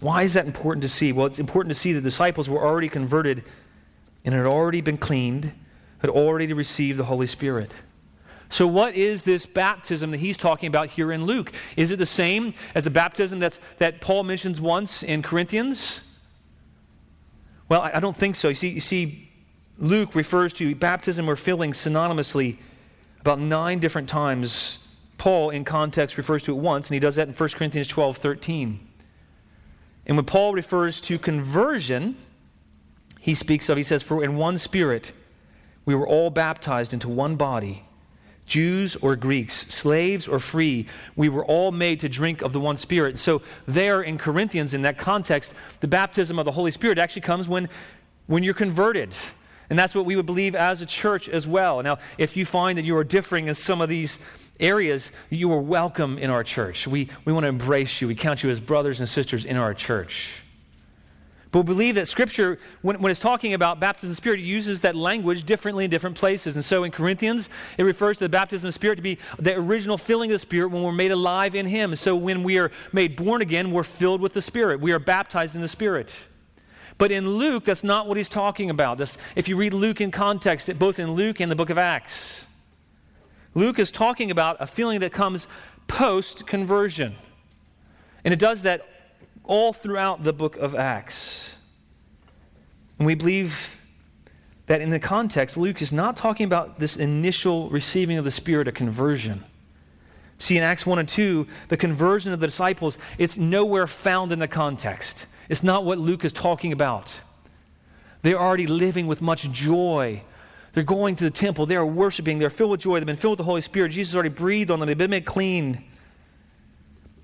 Why 0.00 0.24
is 0.24 0.34
that 0.34 0.46
important 0.46 0.82
to 0.82 0.88
see? 0.88 1.12
Well, 1.12 1.26
it's 1.26 1.38
important 1.38 1.72
to 1.72 1.80
see 1.80 1.92
the 1.92 2.00
disciples 2.00 2.50
were 2.50 2.66
already 2.66 2.88
converted 2.88 3.44
and 4.24 4.34
had 4.34 4.46
already 4.46 4.80
been 4.80 4.98
cleaned, 4.98 5.52
had 5.98 6.10
already 6.10 6.52
received 6.52 6.98
the 6.98 7.04
Holy 7.04 7.28
Spirit. 7.28 7.70
So, 8.48 8.66
what 8.66 8.94
is 8.94 9.24
this 9.24 9.44
baptism 9.44 10.12
that 10.12 10.18
he's 10.18 10.36
talking 10.36 10.68
about 10.68 10.90
here 10.90 11.10
in 11.12 11.24
Luke? 11.24 11.52
Is 11.76 11.90
it 11.90 11.98
the 11.98 12.06
same 12.06 12.54
as 12.74 12.84
the 12.84 12.90
baptism 12.90 13.38
that's, 13.40 13.58
that 13.78 14.00
Paul 14.00 14.22
mentions 14.22 14.60
once 14.60 15.02
in 15.02 15.22
Corinthians? 15.22 16.00
Well, 17.68 17.80
I, 17.80 17.92
I 17.94 18.00
don't 18.00 18.16
think 18.16 18.36
so. 18.36 18.48
You 18.48 18.54
see, 18.54 18.68
you 18.68 18.80
see, 18.80 19.30
Luke 19.78 20.14
refers 20.14 20.52
to 20.54 20.74
baptism 20.74 21.28
or 21.28 21.36
filling 21.36 21.72
synonymously 21.72 22.58
about 23.20 23.40
nine 23.40 23.80
different 23.80 24.08
times. 24.08 24.78
Paul, 25.18 25.50
in 25.50 25.64
context, 25.64 26.16
refers 26.16 26.42
to 26.44 26.52
it 26.52 26.58
once, 26.58 26.88
and 26.88 26.94
he 26.94 27.00
does 27.00 27.16
that 27.16 27.26
in 27.26 27.34
1 27.34 27.48
Corinthians 27.50 27.88
12 27.88 28.16
13. 28.16 28.88
And 30.06 30.16
when 30.16 30.24
Paul 30.24 30.52
refers 30.52 31.00
to 31.02 31.18
conversion, 31.18 32.16
he 33.18 33.34
speaks 33.34 33.68
of, 33.68 33.76
he 33.76 33.82
says, 33.82 34.04
For 34.04 34.22
in 34.22 34.36
one 34.36 34.56
spirit 34.56 35.10
we 35.84 35.96
were 35.96 36.06
all 36.06 36.30
baptized 36.30 36.94
into 36.94 37.08
one 37.08 37.34
body 37.34 37.82
Jews 38.46 38.96
or 38.96 39.16
Greeks, 39.16 39.66
slaves 39.68 40.28
or 40.28 40.38
free, 40.38 40.86
we 41.16 41.28
were 41.28 41.44
all 41.44 41.72
made 41.72 42.00
to 42.00 42.08
drink 42.08 42.42
of 42.42 42.52
the 42.52 42.60
one 42.60 42.76
Spirit. 42.76 43.18
So, 43.18 43.42
there 43.66 44.02
in 44.02 44.18
Corinthians, 44.18 44.72
in 44.72 44.82
that 44.82 44.98
context, 44.98 45.52
the 45.80 45.88
baptism 45.88 46.38
of 46.38 46.44
the 46.44 46.52
Holy 46.52 46.70
Spirit 46.70 46.98
actually 46.98 47.22
comes 47.22 47.48
when, 47.48 47.68
when 48.26 48.42
you're 48.42 48.54
converted. 48.54 49.14
And 49.68 49.78
that's 49.78 49.94
what 49.94 50.04
we 50.04 50.14
would 50.14 50.26
believe 50.26 50.54
as 50.54 50.80
a 50.80 50.86
church 50.86 51.28
as 51.28 51.46
well. 51.46 51.82
Now, 51.82 51.98
if 52.18 52.36
you 52.36 52.46
find 52.46 52.78
that 52.78 52.84
you 52.84 52.96
are 52.96 53.04
differing 53.04 53.48
in 53.48 53.54
some 53.54 53.80
of 53.80 53.88
these 53.88 54.20
areas, 54.60 55.10
you 55.28 55.52
are 55.52 55.60
welcome 55.60 56.18
in 56.18 56.30
our 56.30 56.44
church. 56.44 56.86
We, 56.86 57.08
we 57.24 57.32
want 57.32 57.44
to 57.44 57.48
embrace 57.48 58.00
you. 58.00 58.06
We 58.06 58.14
count 58.14 58.42
you 58.42 58.50
as 58.50 58.60
brothers 58.60 59.00
and 59.00 59.08
sisters 59.08 59.44
in 59.44 59.56
our 59.56 59.74
church. 59.74 60.42
But 61.56 61.62
we 61.62 61.72
believe 61.72 61.94
that 61.94 62.06
Scripture, 62.06 62.58
when, 62.82 63.00
when 63.00 63.10
it's 63.10 63.18
talking 63.18 63.54
about 63.54 63.80
baptism 63.80 64.10
of 64.10 64.16
Spirit, 64.18 64.40
it 64.40 64.42
uses 64.42 64.82
that 64.82 64.94
language 64.94 65.44
differently 65.44 65.86
in 65.86 65.90
different 65.90 66.14
places. 66.14 66.54
And 66.54 66.62
so 66.62 66.84
in 66.84 66.90
Corinthians, 66.90 67.48
it 67.78 67.84
refers 67.84 68.18
to 68.18 68.24
the 68.24 68.28
baptism 68.28 68.68
of 68.68 68.74
Spirit 68.74 68.96
to 68.96 69.02
be 69.02 69.16
the 69.38 69.54
original 69.54 69.96
filling 69.96 70.30
of 70.30 70.34
the 70.34 70.38
Spirit 70.38 70.68
when 70.68 70.82
we're 70.82 70.92
made 70.92 71.12
alive 71.12 71.54
in 71.54 71.64
Him. 71.64 71.96
So 71.96 72.14
when 72.14 72.42
we 72.42 72.58
are 72.58 72.70
made 72.92 73.16
born 73.16 73.40
again, 73.40 73.70
we're 73.70 73.84
filled 73.84 74.20
with 74.20 74.34
the 74.34 74.42
Spirit. 74.42 74.80
We 74.80 74.92
are 74.92 74.98
baptized 74.98 75.54
in 75.54 75.62
the 75.62 75.68
Spirit. 75.68 76.14
But 76.98 77.10
in 77.10 77.26
Luke, 77.26 77.64
that's 77.64 77.82
not 77.82 78.06
what 78.06 78.18
he's 78.18 78.28
talking 78.28 78.68
about. 78.68 79.00
If 79.34 79.48
you 79.48 79.56
read 79.56 79.72
Luke 79.72 80.02
in 80.02 80.10
context, 80.10 80.70
both 80.78 80.98
in 80.98 81.12
Luke 81.12 81.40
and 81.40 81.50
the 81.50 81.56
book 81.56 81.70
of 81.70 81.78
Acts, 81.78 82.44
Luke 83.54 83.78
is 83.78 83.90
talking 83.90 84.30
about 84.30 84.58
a 84.60 84.66
feeling 84.66 85.00
that 85.00 85.14
comes 85.14 85.46
post 85.88 86.46
conversion. 86.46 87.14
And 88.26 88.34
it 88.34 88.38
does 88.38 88.60
that 88.60 88.86
all 89.46 89.72
throughout 89.72 90.24
the 90.24 90.32
book 90.32 90.56
of 90.56 90.74
Acts. 90.74 91.44
And 92.98 93.06
we 93.06 93.14
believe 93.14 93.76
that 94.66 94.80
in 94.80 94.90
the 94.90 94.98
context, 94.98 95.56
Luke 95.56 95.80
is 95.80 95.92
not 95.92 96.16
talking 96.16 96.44
about 96.44 96.78
this 96.78 96.96
initial 96.96 97.70
receiving 97.70 98.18
of 98.18 98.24
the 98.24 98.30
Spirit, 98.30 98.68
a 98.68 98.72
conversion. 98.72 99.44
See, 100.38 100.58
in 100.58 100.62
Acts 100.62 100.84
1 100.84 100.98
and 100.98 101.08
2, 101.08 101.46
the 101.68 101.76
conversion 101.76 102.32
of 102.32 102.40
the 102.40 102.46
disciples, 102.46 102.98
it's 103.16 103.36
nowhere 103.36 103.86
found 103.86 104.32
in 104.32 104.38
the 104.38 104.48
context. 104.48 105.26
It's 105.48 105.62
not 105.62 105.84
what 105.84 105.98
Luke 105.98 106.24
is 106.24 106.32
talking 106.32 106.72
about. 106.72 107.14
They're 108.22 108.40
already 108.40 108.66
living 108.66 109.06
with 109.06 109.22
much 109.22 109.50
joy. 109.50 110.22
They're 110.72 110.82
going 110.82 111.16
to 111.16 111.24
the 111.24 111.30
temple. 111.30 111.64
They 111.64 111.76
are 111.76 111.86
worshiping. 111.86 112.38
They're 112.38 112.50
filled 112.50 112.72
with 112.72 112.80
joy. 112.80 112.98
They've 112.98 113.06
been 113.06 113.16
filled 113.16 113.32
with 113.32 113.38
the 113.38 113.44
Holy 113.44 113.60
Spirit. 113.60 113.92
Jesus 113.92 114.14
already 114.14 114.30
breathed 114.30 114.70
on 114.70 114.80
them. 114.80 114.88
They've 114.88 114.98
been 114.98 115.10
made 115.10 115.24
clean. 115.24 115.84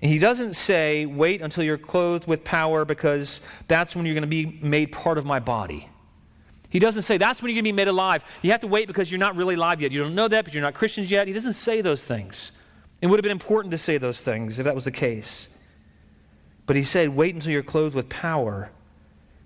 And 0.03 0.11
he 0.11 0.19
doesn't 0.19 0.55
say, 0.55 1.05
wait 1.05 1.41
until 1.41 1.63
you're 1.63 1.77
clothed 1.77 2.27
with 2.27 2.43
power 2.43 2.83
because 2.83 3.39
that's 3.69 3.95
when 3.95 4.05
you're 4.05 4.13
going 4.13 4.23
to 4.23 4.27
be 4.27 4.59
made 4.61 4.91
part 4.91 5.17
of 5.17 5.25
my 5.25 5.39
body. 5.39 5.87
He 6.69 6.77
doesn't 6.79 7.03
say 7.03 7.17
that's 7.17 7.41
when 7.41 7.49
you're 7.49 7.55
going 7.55 7.63
to 7.63 7.69
be 7.69 7.71
made 7.71 7.87
alive. 7.87 8.21
You 8.41 8.51
have 8.51 8.59
to 8.61 8.67
wait 8.67 8.87
because 8.87 9.09
you're 9.09 9.19
not 9.19 9.37
really 9.37 9.55
alive 9.55 9.79
yet. 9.79 9.93
You 9.93 10.03
don't 10.03 10.13
know 10.13 10.27
that, 10.27 10.43
but 10.43 10.53
you're 10.53 10.61
not 10.61 10.73
Christians 10.73 11.09
yet. 11.09 11.27
He 11.27 11.33
doesn't 11.33 11.53
say 11.53 11.79
those 11.79 12.03
things. 12.03 12.51
It 12.99 13.07
would 13.07 13.17
have 13.17 13.23
been 13.23 13.31
important 13.31 13.71
to 13.71 13.77
say 13.77 13.97
those 13.97 14.19
things 14.19 14.59
if 14.59 14.65
that 14.65 14.75
was 14.75 14.83
the 14.83 14.91
case. 14.91 15.47
But 16.65 16.75
he 16.75 16.83
said, 16.83 17.07
wait 17.07 17.33
until 17.33 17.51
you're 17.51 17.63
clothed 17.63 17.95
with 17.95 18.09
power 18.09 18.71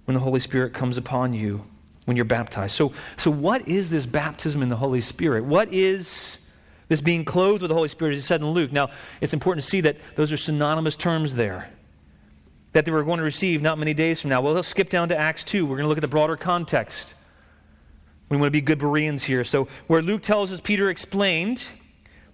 when 0.06 0.15
the 0.15 0.22
Holy 0.22 0.39
Spirit 0.39 0.74
comes 0.74 0.98
upon 0.98 1.36
you 1.36 1.63
when 2.06 2.17
you're 2.17 2.26
baptized. 2.26 2.74
So, 2.74 2.93
so 3.17 3.30
what 3.30 3.67
is 3.67 3.91
this 3.91 4.08
baptism 4.08 4.63
in 4.63 4.70
the 4.70 4.78
Holy 4.78 5.02
Spirit? 5.02 5.46
What 5.46 5.72
is 5.72 6.39
this 6.88 7.02
being 7.02 7.26
clothed 7.26 7.62
with 7.62 7.69
the 7.69 7.76
Holy 7.76 7.88
Spirit, 7.88 8.15
is 8.15 8.26
said 8.26 8.41
in 8.41 8.47
Luke. 8.47 8.71
Now, 8.71 8.89
it's 9.21 9.34
important 9.34 9.63
to 9.63 9.69
see 9.69 9.82
that 9.82 9.97
those 10.15 10.32
are 10.32 10.38
synonymous 10.38 10.95
terms 10.95 11.36
there 11.36 11.69
that 12.73 12.86
they 12.86 12.91
were 12.91 13.04
going 13.04 13.17
to 13.17 13.23
receive 13.23 13.60
not 13.60 13.80
many 13.80 13.93
days 13.93 14.21
from 14.21 14.30
now. 14.30 14.39
Well, 14.39 14.54
let's 14.54 14.67
skip 14.67 14.89
down 14.89 15.10
to 15.10 15.17
Acts 15.17 15.43
2. 15.45 15.65
We're 15.65 15.78
going 15.78 15.86
to 15.86 15.88
look 15.88 15.97
at 15.97 16.02
the 16.02 16.08
broader 16.08 16.38
context. 16.38 17.15
We 18.30 18.38
want 18.38 18.47
to 18.47 18.52
be 18.52 18.62
good 18.62 18.78
Bereans 18.78 19.23
here. 19.23 19.43
So, 19.43 19.67
where 19.88 20.02
Luke 20.02 20.21
tells 20.21 20.54
us 20.54 20.60
Peter 20.60 20.89
explained 20.89 21.67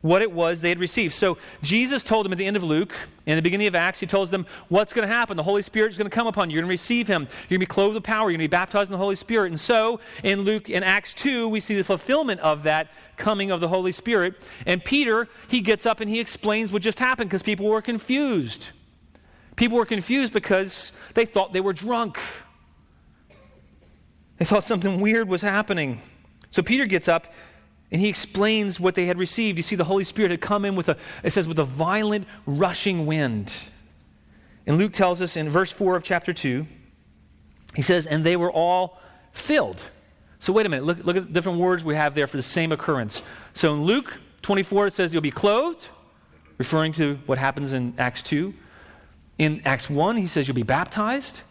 what 0.03 0.21
it 0.21 0.31
was 0.31 0.59
they 0.59 0.67
had 0.67 0.79
received. 0.79 1.13
So 1.13 1.37
Jesus 1.61 2.03
told 2.03 2.25
them 2.25 2.33
at 2.33 2.37
the 2.37 2.45
end 2.45 2.57
of 2.57 2.63
Luke, 2.63 2.93
in 3.25 3.37
the 3.37 3.41
beginning 3.41 3.67
of 3.67 3.73
Acts, 3.73 4.01
he 4.01 4.05
tells 4.05 4.29
them 4.29 4.45
what's 4.67 4.91
going 4.91 5.07
to 5.07 5.13
happen. 5.13 5.37
The 5.37 5.43
Holy 5.43 5.61
Spirit 5.61 5.93
is 5.93 5.97
going 5.97 6.09
to 6.09 6.13
come 6.13 6.27
upon 6.27 6.49
you. 6.49 6.55
You're 6.55 6.63
going 6.63 6.67
to 6.67 6.73
receive 6.73 7.07
him. 7.07 7.21
You're 7.21 7.57
going 7.57 7.59
to 7.59 7.59
be 7.59 7.65
clothed 7.65 7.95
with 7.95 8.03
power. 8.03 8.29
You're 8.29 8.37
going 8.37 8.45
to 8.45 8.49
be 8.49 8.55
baptized 8.55 8.89
in 8.89 8.91
the 8.91 8.97
Holy 8.97 9.15
Spirit. 9.15 9.47
And 9.47 9.59
so 9.59 10.01
in 10.21 10.41
Luke, 10.41 10.69
in 10.69 10.83
Acts 10.83 11.13
2, 11.13 11.47
we 11.47 11.61
see 11.61 11.75
the 11.75 11.85
fulfillment 11.85 12.41
of 12.41 12.63
that 12.63 12.89
coming 13.15 13.49
of 13.49 13.61
the 13.61 13.69
Holy 13.69 13.93
Spirit. 13.93 14.35
And 14.65 14.83
Peter, 14.83 15.29
he 15.47 15.61
gets 15.61 15.85
up 15.85 16.01
and 16.01 16.09
he 16.09 16.19
explains 16.19 16.69
what 16.69 16.81
just 16.81 16.99
happened 16.99 17.29
because 17.29 17.41
people 17.41 17.67
were 17.67 17.81
confused. 17.81 18.71
People 19.55 19.77
were 19.77 19.85
confused 19.85 20.33
because 20.33 20.91
they 21.13 21.23
thought 21.23 21.53
they 21.53 21.61
were 21.61 21.71
drunk. 21.71 22.19
They 24.37 24.43
thought 24.43 24.65
something 24.65 24.99
weird 24.99 25.29
was 25.29 25.41
happening. 25.41 26.01
So 26.49 26.61
Peter 26.61 26.85
gets 26.87 27.07
up 27.07 27.27
and 27.93 28.01
he 28.01 28.09
explains 28.09 28.79
what 28.79 28.95
they 28.95 29.05
had 29.05 29.19
received. 29.19 29.57
You 29.57 29.61
see, 29.61 29.75
the 29.75 29.83
Holy 29.83 30.03
Spirit 30.03 30.31
had 30.31 30.41
come 30.41 30.65
in 30.65 30.75
with 30.75 30.89
a, 30.89 30.97
it 31.21 31.31
says, 31.31 31.47
with 31.47 31.59
a 31.59 31.63
violent 31.63 32.27
rushing 32.47 33.05
wind. 33.05 33.53
And 34.65 34.79
Luke 34.79 34.93
tells 34.93 35.21
us 35.21 35.37
in 35.37 35.47
verse 35.47 35.69
4 35.69 35.95
of 35.95 36.03
chapter 36.03 36.33
2, 36.33 36.65
he 37.75 37.83
says, 37.83 38.07
and 38.07 38.23
they 38.23 38.35
were 38.35 38.51
all 38.51 38.99
filled. 39.31 39.79
So 40.39 40.51
wait 40.51 40.65
a 40.65 40.69
minute, 40.69 40.85
look, 40.85 41.05
look 41.05 41.15
at 41.17 41.27
the 41.27 41.31
different 41.31 41.59
words 41.59 41.83
we 41.83 41.93
have 41.93 42.15
there 42.15 42.25
for 42.25 42.35
the 42.35 42.43
same 42.43 42.71
occurrence. 42.71 43.21
So 43.53 43.75
in 43.75 43.83
Luke 43.83 44.17
24, 44.41 44.87
it 44.87 44.93
says 44.93 45.13
you'll 45.13 45.21
be 45.21 45.31
clothed, 45.31 45.87
referring 46.57 46.93
to 46.93 47.19
what 47.27 47.37
happens 47.37 47.73
in 47.73 47.93
Acts 47.99 48.23
2. 48.23 48.55
In 49.37 49.61
Acts 49.65 49.87
1, 49.87 50.17
he 50.17 50.25
says 50.25 50.47
you'll 50.47 50.55
be 50.55 50.63
baptized. 50.63 51.41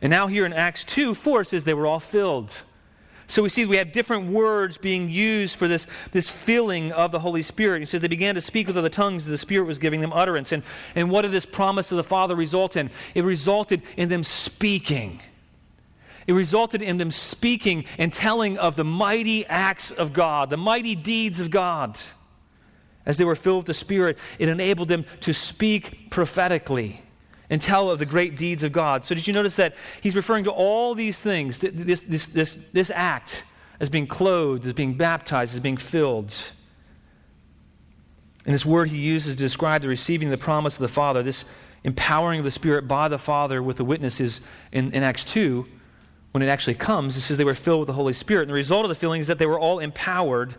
And 0.00 0.10
now 0.10 0.26
here 0.26 0.46
in 0.46 0.52
Acts 0.52 0.82
2, 0.82 1.14
4, 1.14 1.42
it 1.42 1.48
says 1.48 1.62
they 1.62 1.74
were 1.74 1.86
all 1.86 2.00
filled. 2.00 2.58
So 3.26 3.42
we 3.42 3.48
see 3.48 3.64
we 3.64 3.76
have 3.76 3.92
different 3.92 4.30
words 4.30 4.76
being 4.76 5.08
used 5.08 5.56
for 5.56 5.68
this, 5.68 5.86
this 6.12 6.28
filling 6.28 6.92
of 6.92 7.12
the 7.12 7.20
Holy 7.20 7.42
Spirit. 7.42 7.80
He 7.80 7.86
says 7.86 8.00
they 8.00 8.08
began 8.08 8.34
to 8.34 8.40
speak 8.40 8.66
with 8.66 8.76
other 8.76 8.88
tongues 8.88 9.22
as 9.22 9.28
the 9.28 9.38
Spirit 9.38 9.64
was 9.64 9.78
giving 9.78 10.00
them 10.00 10.12
utterance. 10.12 10.52
And, 10.52 10.62
and 10.94 11.10
what 11.10 11.22
did 11.22 11.32
this 11.32 11.46
promise 11.46 11.90
of 11.92 11.96
the 11.96 12.04
Father 12.04 12.34
result 12.34 12.76
in? 12.76 12.90
It 13.14 13.24
resulted 13.24 13.82
in 13.96 14.08
them 14.08 14.24
speaking. 14.24 15.20
It 16.26 16.32
resulted 16.32 16.82
in 16.82 16.98
them 16.98 17.10
speaking 17.10 17.84
and 17.98 18.12
telling 18.12 18.58
of 18.58 18.76
the 18.76 18.84
mighty 18.84 19.44
acts 19.46 19.90
of 19.90 20.12
God, 20.12 20.50
the 20.50 20.56
mighty 20.56 20.94
deeds 20.94 21.40
of 21.40 21.50
God. 21.50 21.98
As 23.04 23.16
they 23.16 23.24
were 23.24 23.34
filled 23.34 23.58
with 23.58 23.66
the 23.66 23.74
Spirit, 23.74 24.16
it 24.38 24.48
enabled 24.48 24.88
them 24.88 25.04
to 25.22 25.32
speak 25.32 26.10
prophetically 26.10 27.01
and 27.52 27.60
tell 27.60 27.90
of 27.90 27.98
the 27.98 28.06
great 28.06 28.34
deeds 28.34 28.62
of 28.62 28.72
God. 28.72 29.04
So, 29.04 29.14
did 29.14 29.26
you 29.26 29.34
notice 29.34 29.56
that 29.56 29.74
he's 30.00 30.16
referring 30.16 30.44
to 30.44 30.50
all 30.50 30.94
these 30.94 31.20
things, 31.20 31.58
this, 31.58 32.02
this, 32.02 32.26
this, 32.28 32.58
this 32.72 32.90
act, 32.94 33.44
as 33.78 33.90
being 33.90 34.06
clothed, 34.06 34.64
as 34.64 34.72
being 34.72 34.94
baptized, 34.94 35.52
as 35.52 35.60
being 35.60 35.76
filled? 35.76 36.34
And 38.46 38.54
this 38.54 38.64
word 38.64 38.88
he 38.88 38.96
uses 38.96 39.36
to 39.36 39.38
describe 39.38 39.82
the 39.82 39.88
receiving 39.88 40.30
the 40.30 40.38
promise 40.38 40.76
of 40.76 40.80
the 40.80 40.88
Father, 40.88 41.22
this 41.22 41.44
empowering 41.84 42.38
of 42.38 42.44
the 42.44 42.50
Spirit 42.50 42.88
by 42.88 43.08
the 43.08 43.18
Father 43.18 43.62
with 43.62 43.76
the 43.76 43.84
witnesses 43.84 44.40
in, 44.72 44.90
in 44.94 45.02
Acts 45.02 45.22
2, 45.24 45.66
when 46.30 46.42
it 46.42 46.48
actually 46.48 46.76
comes, 46.76 47.18
it 47.18 47.20
says 47.20 47.36
they 47.36 47.44
were 47.44 47.52
filled 47.52 47.80
with 47.80 47.88
the 47.88 47.92
Holy 47.92 48.14
Spirit. 48.14 48.44
And 48.44 48.50
the 48.50 48.54
result 48.54 48.86
of 48.86 48.88
the 48.88 48.94
filling 48.94 49.20
is 49.20 49.26
that 49.26 49.38
they 49.38 49.44
were 49.44 49.60
all 49.60 49.78
empowered 49.78 50.54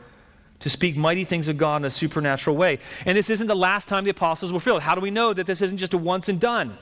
to 0.63 0.69
speak 0.69 0.95
mighty 0.95 1.25
things 1.25 1.49
of 1.49 1.57
God 1.57 1.81
in 1.81 1.85
a 1.85 1.89
supernatural 1.89 2.55
way. 2.55 2.79
And 3.05 3.17
this 3.17 3.29
isn't 3.29 3.47
the 3.47 3.55
last 3.55 3.89
time 3.89 4.05
the 4.05 4.11
apostles 4.11 4.53
were 4.53 4.61
filled. 4.61 4.81
How 4.81 4.95
do 4.95 5.01
we 5.01 5.11
know 5.11 5.33
that 5.33 5.45
this 5.45 5.61
isn't 5.61 5.77
just 5.77 5.93
a 5.93 5.97
once 5.97 6.29
and 6.29 6.39
done? 6.39 6.77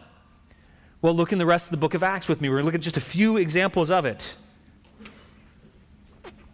Well, 1.02 1.15
look 1.15 1.32
in 1.32 1.39
the 1.39 1.48
rest 1.48 1.65
of 1.65 1.72
the 1.72 1.78
book 1.78 1.96
of 1.96 2.04
Acts 2.04 2.28
with 2.28 2.41
me. 2.41 2.50
We're 2.50 2.58
going 2.58 2.65
to 2.65 2.65
look 2.67 2.76
at 2.76 2.82
just 2.82 2.98
a 2.98 3.02
few 3.02 3.38
examples 3.38 3.89
of 3.89 4.06
it. 4.06 4.36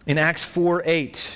In 0.05 0.17
Acts 0.17 0.41
4 0.41 0.83
8, 0.85 1.29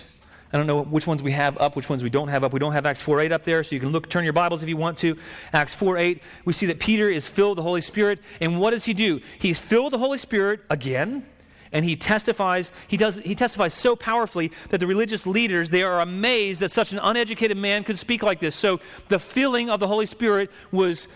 I 0.53 0.57
don't 0.57 0.65
know 0.65 0.81
which 0.81 1.07
ones 1.07 1.21
we 1.21 1.33
have 1.33 1.57
up, 1.57 1.75
which 1.75 1.89
ones 1.89 2.03
we 2.03 2.09
don't 2.09 2.29
have 2.29 2.45
up. 2.45 2.53
We 2.53 2.59
don't 2.59 2.71
have 2.71 2.85
Acts 2.85 3.01
4 3.01 3.19
8 3.19 3.33
up 3.33 3.43
there, 3.43 3.61
so 3.61 3.75
you 3.75 3.81
can 3.81 3.89
look, 3.89 4.09
turn 4.09 4.23
your 4.23 4.31
Bibles 4.31 4.63
if 4.63 4.69
you 4.69 4.77
want 4.77 4.97
to. 4.99 5.17
Acts 5.51 5.73
4 5.73 5.97
8, 5.97 6.21
we 6.45 6.53
see 6.53 6.67
that 6.67 6.79
Peter 6.79 7.09
is 7.09 7.27
filled 7.27 7.57
with 7.57 7.57
the 7.57 7.63
Holy 7.63 7.81
Spirit. 7.81 8.19
And 8.39 8.61
what 8.61 8.71
does 8.71 8.85
he 8.85 8.93
do? 8.93 9.19
He's 9.39 9.59
filled 9.59 9.87
with 9.87 9.91
the 9.91 9.97
Holy 9.97 10.17
Spirit 10.17 10.61
again 10.69 11.25
and 11.71 11.85
he 11.85 11.95
testifies 11.95 12.71
he 12.87 12.97
does 12.97 13.17
he 13.17 13.35
testifies 13.35 13.73
so 13.73 13.95
powerfully 13.95 14.51
that 14.69 14.79
the 14.79 14.87
religious 14.87 15.25
leaders 15.25 15.69
they 15.69 15.83
are 15.83 16.01
amazed 16.01 16.59
that 16.59 16.71
such 16.71 16.91
an 16.91 16.99
uneducated 17.01 17.57
man 17.57 17.83
could 17.83 17.97
speak 17.97 18.23
like 18.23 18.39
this. 18.39 18.55
So 18.55 18.79
the 19.07 19.19
filling 19.19 19.69
of 19.69 19.79
the 19.79 19.87
holy 19.87 20.05
spirit 20.05 20.51
was 20.71 21.07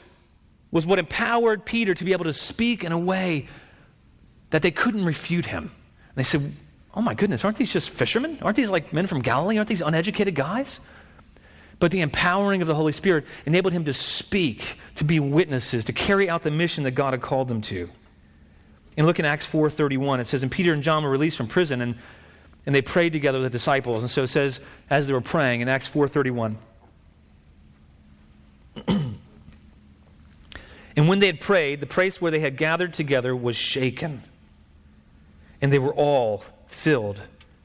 was 0.72 0.86
what 0.86 1.00
empowered 1.00 1.66
peter 1.66 1.94
to 1.94 2.04
be 2.04 2.14
able 2.14 2.26
to 2.26 2.34
speak 2.34 2.84
in 2.84 2.92
a 2.92 3.00
way 3.00 3.48
that 4.52 4.62
they 4.62 4.72
couldn't 4.72 5.06
refute 5.06 5.46
him. 5.46 5.64
And 5.64 6.16
they 6.16 6.24
said 6.24 6.54
oh 6.94 7.02
my 7.02 7.14
goodness 7.14 7.44
aren't 7.44 7.58
these 7.58 7.74
just 7.74 7.90
fishermen? 7.90 8.40
Aren't 8.42 8.58
these 8.58 8.70
like 8.70 8.94
men 8.94 9.08
from 9.08 9.22
galilee? 9.22 9.58
Aren't 9.58 9.70
these 9.70 9.82
uneducated 9.82 10.36
guys? 10.36 10.80
But 11.78 11.92
the 11.92 12.00
empowering 12.00 12.62
of 12.62 12.70
the 12.70 12.76
holy 12.76 12.94
spirit 12.94 13.26
enabled 13.46 13.74
him 13.74 13.84
to 13.84 13.92
speak 13.92 14.80
to 14.96 15.04
be 15.04 15.20
witnesses 15.20 15.84
to 15.84 15.94
carry 15.94 16.30
out 16.30 16.44
the 16.44 16.52
mission 16.52 16.86
that 16.86 16.92
god 16.92 17.12
had 17.12 17.22
called 17.22 17.50
them 17.50 17.60
to 17.64 17.90
and 18.98 19.06
look 19.06 19.20
in 19.20 19.26
Acts 19.26 19.48
4.31. 19.48 20.20
It 20.20 20.28
says, 20.28 20.44
And 20.44 20.52
Peter 20.52 20.74
and 20.74 20.84
John 20.84 21.04
were 21.04 21.10
released 21.10 21.38
from 21.38 21.48
prison, 21.48 21.82
and, 21.82 21.96
and 22.66 22.74
they 22.74 22.82
prayed 22.82 23.14
together 23.14 23.40
with 23.40 23.52
the 23.52 23.58
disciples. 23.58 24.04
And 24.04 24.10
so 24.10 24.24
it 24.24 24.28
says, 24.28 24.60
as 24.90 25.08
they 25.08 25.14
were 25.14 25.22
praying 25.22 25.62
in 25.62 25.70
Acts 25.70 25.90
4.31. 25.90 26.56
and 30.96 31.08
when 31.08 31.20
they 31.20 31.28
had 31.28 31.40
prayed, 31.40 31.80
the 31.82 31.86
place 31.86 32.22
where 32.22 32.32
they 32.32 32.40
had 32.40 32.58
gathered 32.58 32.94
together 32.94 33.36
was 33.36 33.56
shaken. 33.56 34.24
And 35.62 35.72
they 35.72 35.80
were 35.80 35.94
all 35.94 36.44
filled 36.68 37.22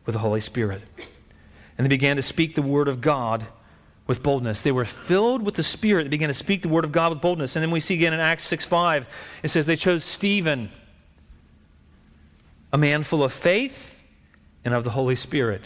with 0.07 0.15
the 0.15 0.21
Holy 0.21 0.41
Spirit. 0.41 0.83
And 1.77 1.85
they 1.85 1.89
began 1.89 2.17
to 2.17 2.23
speak 2.23 2.55
the 2.55 2.63
word 2.63 2.89
of 2.89 3.01
God 3.01 3.47
with 4.07 4.23
boldness. 4.23 4.61
They 4.61 4.73
were 4.73 4.85
filled 4.85 5.43
with 5.43 5.55
the 5.55 5.63
Spirit. 5.63 6.05
They 6.05 6.09
began 6.09 6.29
to 6.29 6.35
speak 6.35 6.63
the 6.63 6.69
word 6.69 6.85
of 6.85 6.93
God 6.93 7.11
with 7.13 7.21
boldness. 7.21 7.55
And 7.55 7.63
then 7.63 7.71
we 7.71 7.79
see 7.81 7.95
again 7.95 8.13
in 8.13 8.21
Acts 8.21 8.45
6 8.45 8.67
5, 8.67 9.07
it 9.45 9.49
says 9.49 9.67
they 9.67 9.77
chose 9.77 10.05
Stephen 10.05 10.71
a 12.73 12.79
man 12.79 13.03
full 13.03 13.25
of 13.25 13.33
faith 13.33 13.95
and 14.65 14.75
of 14.75 14.85
the 14.85 14.91
Holy 14.91 15.17
Spirit. 15.17 15.63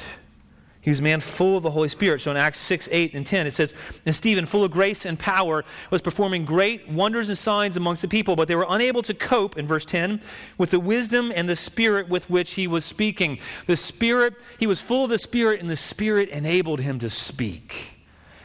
He 0.84 0.90
was 0.90 1.00
a 1.00 1.02
man 1.02 1.20
full 1.20 1.56
of 1.56 1.62
the 1.62 1.70
Holy 1.70 1.88
Spirit. 1.88 2.20
So 2.20 2.30
in 2.30 2.36
Acts 2.36 2.58
6, 2.58 2.90
8, 2.92 3.14
and 3.14 3.26
10, 3.26 3.46
it 3.46 3.54
says, 3.54 3.72
And 4.04 4.14
Stephen, 4.14 4.44
full 4.44 4.64
of 4.64 4.70
grace 4.70 5.06
and 5.06 5.18
power, 5.18 5.64
was 5.90 6.02
performing 6.02 6.44
great 6.44 6.86
wonders 6.86 7.30
and 7.30 7.38
signs 7.38 7.78
amongst 7.78 8.02
the 8.02 8.08
people, 8.08 8.36
but 8.36 8.48
they 8.48 8.54
were 8.54 8.66
unable 8.68 9.02
to 9.04 9.14
cope, 9.14 9.56
in 9.56 9.66
verse 9.66 9.86
10, 9.86 10.20
with 10.58 10.70
the 10.70 10.78
wisdom 10.78 11.32
and 11.34 11.48
the 11.48 11.56
Spirit 11.56 12.10
with 12.10 12.28
which 12.28 12.52
he 12.52 12.66
was 12.66 12.84
speaking. 12.84 13.38
The 13.66 13.78
Spirit, 13.78 14.34
he 14.58 14.66
was 14.66 14.78
full 14.78 15.04
of 15.04 15.10
the 15.10 15.16
Spirit, 15.16 15.62
and 15.62 15.70
the 15.70 15.76
Spirit 15.76 16.28
enabled 16.28 16.80
him 16.80 16.98
to 16.98 17.08
speak. 17.08 17.92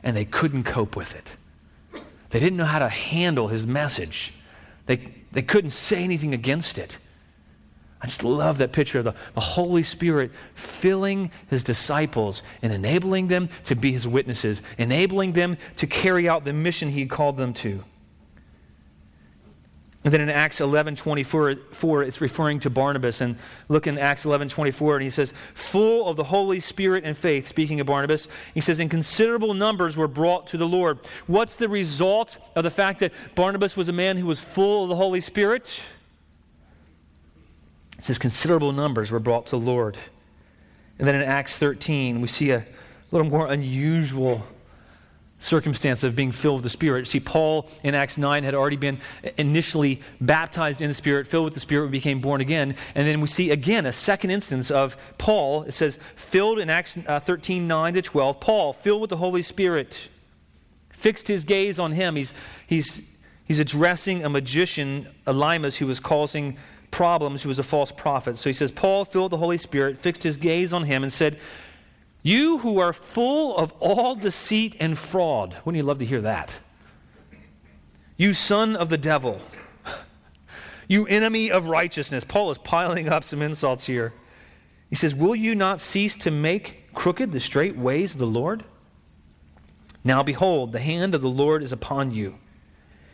And 0.02 0.15
they 0.15 0.24
couldn't 0.24 0.63
cope 0.63 0.95
with 0.95 1.13
it. 1.13 1.36
They 2.30 2.39
didn't 2.39 2.56
know 2.56 2.63
how 2.63 2.80
to 2.80 2.88
handle 2.88 3.50
his 3.50 3.67
message, 3.67 4.34
they, 4.86 5.13
they 5.34 5.41
couldn't 5.41 5.72
say 5.72 6.06
anything 6.06 6.34
against 6.34 6.80
it. 6.80 6.98
I 8.02 8.08
just 8.08 8.24
love 8.24 8.60
that 8.60 8.72
picture 8.72 9.00
of 9.00 9.06
the, 9.06 9.16
the, 9.34 9.42
Holy 9.42 9.84
Spirit 9.84 10.32
filling 10.56 11.32
his 11.50 11.66
disciples 11.66 12.42
and 12.62 12.72
enabling 12.72 13.28
them 13.28 13.50
to 13.66 13.76
be 13.76 13.92
his 13.92 14.08
witnesses, 14.08 14.62
enabling 14.78 15.34
them 15.34 15.58
to 15.78 15.88
carry 15.88 16.30
out 16.30 16.46
the 16.46 16.54
mission 16.54 16.90
he 16.90 17.06
called 17.06 17.36
them 17.36 17.54
to. 17.56 17.84
And 20.06 20.14
then 20.14 20.22
in 20.22 20.30
Acts 20.30 20.62
11 20.62 20.96
24, 20.96 22.04
it's 22.04 22.22
referring 22.22 22.62
to 22.62 22.70
Barnabas. 22.70 23.20
And 23.20 23.36
look 23.68 23.86
in 23.86 23.98
Acts 23.98 24.24
11 24.24 24.48
24, 24.48 24.96
and 24.96 25.04
he 25.04 25.10
says, 25.10 25.34
Full 25.56 26.08
of 26.08 26.16
the 26.16 26.24
Holy 26.24 26.62
Spirit 26.62 27.04
and 27.04 27.18
faith, 27.18 27.50
speaking 27.50 27.82
of 27.82 27.88
Barnabas, 27.88 28.30
he 28.54 28.62
says, 28.62 28.80
In 28.80 28.88
considerable 28.88 29.54
numbers 29.54 29.98
were 29.98 30.08
brought 30.08 30.48
to 30.48 30.58
the 30.58 30.68
Lord. 30.68 31.00
What's 31.28 31.58
the 31.58 31.68
result 31.68 32.38
of 32.56 32.64
the 32.64 32.72
fact 32.72 33.00
that 33.00 33.12
Barnabas 33.36 33.76
was 33.76 33.90
a 33.90 33.94
man 33.94 34.16
who 34.16 34.26
was 34.26 34.40
full 34.40 34.84
of 34.84 34.90
the 34.90 34.96
Holy 34.96 35.20
Spirit? 35.20 35.82
It 38.00 38.06
says 38.06 38.18
considerable 38.18 38.72
numbers 38.72 39.12
were 39.12 39.20
brought 39.20 39.46
to 39.48 39.52
the 39.52 39.60
Lord. 39.60 39.98
And 40.98 41.08
then 41.08 41.16
in 41.16 41.22
Acts 41.22 41.58
13, 41.58 42.22
we 42.22 42.30
see 42.30 42.52
a 42.52 42.66
little 43.12 43.30
more 43.30 43.48
unusual 43.48 44.48
circumstance 45.40 46.04
of 46.04 46.16
being 46.16 46.32
filled 46.32 46.58
with 46.58 46.64
the 46.64 46.70
Spirit. 46.70 47.08
See, 47.08 47.20
Paul 47.20 47.70
in 47.84 47.96
Acts 47.96 48.18
9 48.18 48.44
had 48.44 48.56
already 48.56 48.78
been 48.78 49.00
initially 49.38 50.02
baptized 50.22 50.82
in 50.82 50.88
the 50.88 50.94
Spirit, 50.94 51.28
filled 51.28 51.46
with 51.46 51.54
the 51.54 51.60
Spirit, 51.60 51.92
became 51.92 52.22
born 52.22 52.40
again. 52.40 52.76
And 52.96 53.06
then 53.06 53.20
we 53.20 53.28
see 53.28 53.52
again 53.52 53.86
a 53.86 53.94
second 53.94 54.32
instance 54.32 54.72
of 54.72 54.96
Paul. 55.18 55.64
It 55.64 55.74
says, 55.74 56.00
filled 56.16 56.60
in 56.60 56.70
Acts 56.70 56.98
uh, 57.06 57.20
13, 57.20 57.68
9 57.68 57.94
to 57.96 58.02
12. 58.02 58.40
Paul, 58.40 58.74
filled 58.74 59.02
with 59.02 59.10
the 59.10 59.18
Holy 59.18 59.42
Spirit, 59.42 59.98
fixed 60.90 61.28
his 61.28 61.44
gaze 61.44 61.80
on 61.80 61.92
him. 61.92 62.16
He's, 62.16 62.34
he's, 62.66 63.02
he's 63.46 63.60
addressing 63.60 64.24
a 64.24 64.30
magician, 64.30 65.08
Elymas, 65.28 65.78
who 65.78 65.88
was 65.88 66.00
causing 66.00 66.58
problems 66.91 67.43
who 67.43 67.49
was 67.49 67.60
a 67.60 67.63
false 67.63 67.91
prophet. 67.91 68.38
So 68.38 68.49
he 68.49 68.54
says, 68.54 68.71
Paul, 68.71 69.06
filled 69.06 69.32
with 69.32 69.39
the 69.39 69.43
Holy 69.43 69.58
Spirit, 69.58 69.97
fixed 69.97 70.23
his 70.23 70.38
gaze 70.38 70.73
on 70.73 70.84
him 70.84 71.04
and 71.04 71.12
said, 71.12 71.39
You 72.23 72.60
who 72.60 72.80
are 72.80 72.93
full 72.93 73.56
of 73.58 73.71
all 73.80 74.15
deceit 74.15 74.75
and 74.80 74.97
fraud. 74.97 75.56
Wouldn't 75.63 75.78
you 75.78 75.84
love 75.84 75.99
to 75.99 76.06
hear 76.06 76.21
that? 76.21 76.54
You 78.17 78.34
son 78.34 78.75
of 78.75 78.90
the 78.90 78.98
devil. 78.98 79.42
You 80.92 81.06
enemy 81.06 81.52
of 81.52 81.67
righteousness. 81.67 82.23
Paul 82.23 82.50
is 82.50 82.58
piling 82.58 83.10
up 83.10 83.23
some 83.23 83.44
insults 83.44 83.85
here. 83.85 84.12
He 84.90 84.96
says, 84.96 85.13
Will 85.13 85.35
you 85.35 85.54
not 85.54 85.81
cease 85.81 86.15
to 86.17 86.31
make 86.31 86.92
crooked 86.96 87.31
the 87.31 87.40
straight 87.40 87.77
ways 87.77 88.13
of 88.13 88.17
the 88.17 88.25
Lord? 88.25 88.63
Now 90.04 90.23
behold, 90.23 90.71
the 90.71 90.79
hand 90.79 91.13
of 91.13 91.21
the 91.21 91.29
Lord 91.29 91.62
is 91.62 91.71
upon 91.71 92.12
you, 92.12 92.40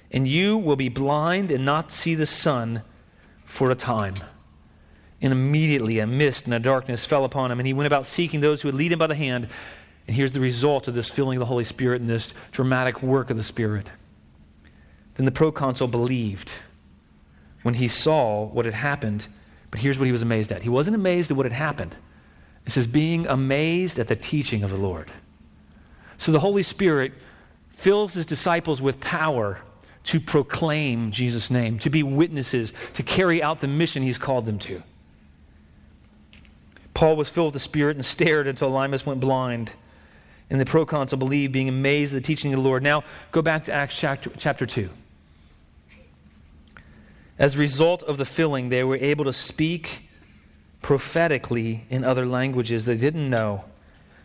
and 0.10 0.26
you 0.26 0.58
will 0.58 0.78
be 0.78 0.88
blind 0.88 1.52
and 1.52 1.66
not 1.66 1.92
see 1.92 2.16
the 2.16 2.26
sun 2.26 2.84
for 3.56 3.72
a 3.72 3.76
time. 3.76 4.16
And 5.22 5.32
immediately 5.32 6.00
a 6.00 6.08
mist 6.08 6.46
and 6.46 6.54
a 6.54 6.60
darkness 6.60 7.06
fell 7.06 7.24
upon 7.24 7.52
him, 7.52 7.60
and 7.60 7.66
he 7.66 7.74
went 7.74 7.88
about 7.88 8.06
seeking 8.06 8.42
those 8.42 8.62
who 8.62 8.68
would 8.68 8.76
lead 8.76 8.92
him 8.92 9.00
by 9.00 9.08
the 9.08 9.16
hand. 9.16 9.48
And 10.08 10.16
here's 10.16 10.34
the 10.34 10.42
result 10.42 10.88
of 10.88 10.94
this 10.94 11.10
filling 11.10 11.38
of 11.38 11.40
the 11.40 11.46
Holy 11.46 11.64
Spirit 11.64 12.02
and 12.02 12.10
this 12.10 12.34
dramatic 12.52 13.02
work 13.02 13.30
of 13.30 13.38
the 13.38 13.44
Spirit. 13.44 13.88
Then 15.16 15.26
the 15.26 15.32
proconsul 15.32 15.88
believed 15.88 16.52
when 17.64 17.76
he 17.76 17.88
saw 17.88 18.46
what 18.46 18.66
had 18.66 18.74
happened. 18.74 19.26
But 19.72 19.80
here's 19.80 19.98
what 19.98 20.06
he 20.06 20.12
was 20.12 20.22
amazed 20.22 20.52
at. 20.52 20.62
He 20.62 20.70
wasn't 20.70 20.96
amazed 20.96 21.32
at 21.32 21.38
what 21.38 21.46
had 21.46 21.54
happened. 21.54 21.96
It 22.66 22.74
says, 22.74 22.86
being 22.86 23.26
amazed 23.26 24.00
at 24.00 24.08
the 24.08 24.16
teaching 24.16 24.64
of 24.64 24.70
the 24.70 24.78
Lord. 24.78 25.12
So 26.18 26.32
the 26.32 26.40
Holy 26.40 26.64
Spirit 26.64 27.14
fills 27.72 28.14
his 28.14 28.26
disciples 28.26 28.82
with 28.82 29.00
power 29.00 29.60
to 30.06 30.20
proclaim 30.20 31.12
Jesus' 31.12 31.50
name, 31.52 31.80
to 31.80 31.90
be 31.90 32.04
witnesses, 32.04 32.74
to 32.94 33.04
carry 33.04 33.42
out 33.42 33.60
the 33.60 33.68
mission 33.68 34.04
he's 34.04 34.18
called 34.18 34.46
them 34.46 34.60
to. 34.60 34.82
Paul 36.94 37.16
was 37.16 37.30
filled 37.30 37.48
with 37.48 37.54
the 37.54 37.60
Spirit 37.60 37.98
and 37.98 38.06
stared 38.06 38.48
until 38.48 38.72
Elymas 38.72 39.06
went 39.06 39.20
blind. 39.20 39.74
And 40.50 40.62
the 40.62 40.66
proconsul 40.66 41.18
believed, 41.18 41.52
being 41.52 41.68
amazed 41.68 42.14
at 42.14 42.22
the 42.22 42.26
teaching 42.26 42.54
of 42.54 42.60
the 42.60 42.64
Lord. 42.64 42.84
Now, 42.84 43.04
go 43.32 43.42
back 43.42 43.66
to 43.66 43.74
Acts 43.74 44.00
chapter, 44.00 44.32
chapter 44.38 44.66
2. 44.66 44.90
As 47.38 47.56
a 47.56 47.60
result 47.60 48.04
of 48.04 48.18
the 48.18 48.26
filling, 48.26 48.70
they 48.70 48.84
were 48.84 48.96
able 48.96 49.26
to 49.26 49.34
speak 49.34 50.04
prophetically 50.82 51.84
in 51.90 52.04
other 52.04 52.28
languages 52.28 52.86
they 52.86 52.96
didn't 52.96 53.28
know, 53.28 53.66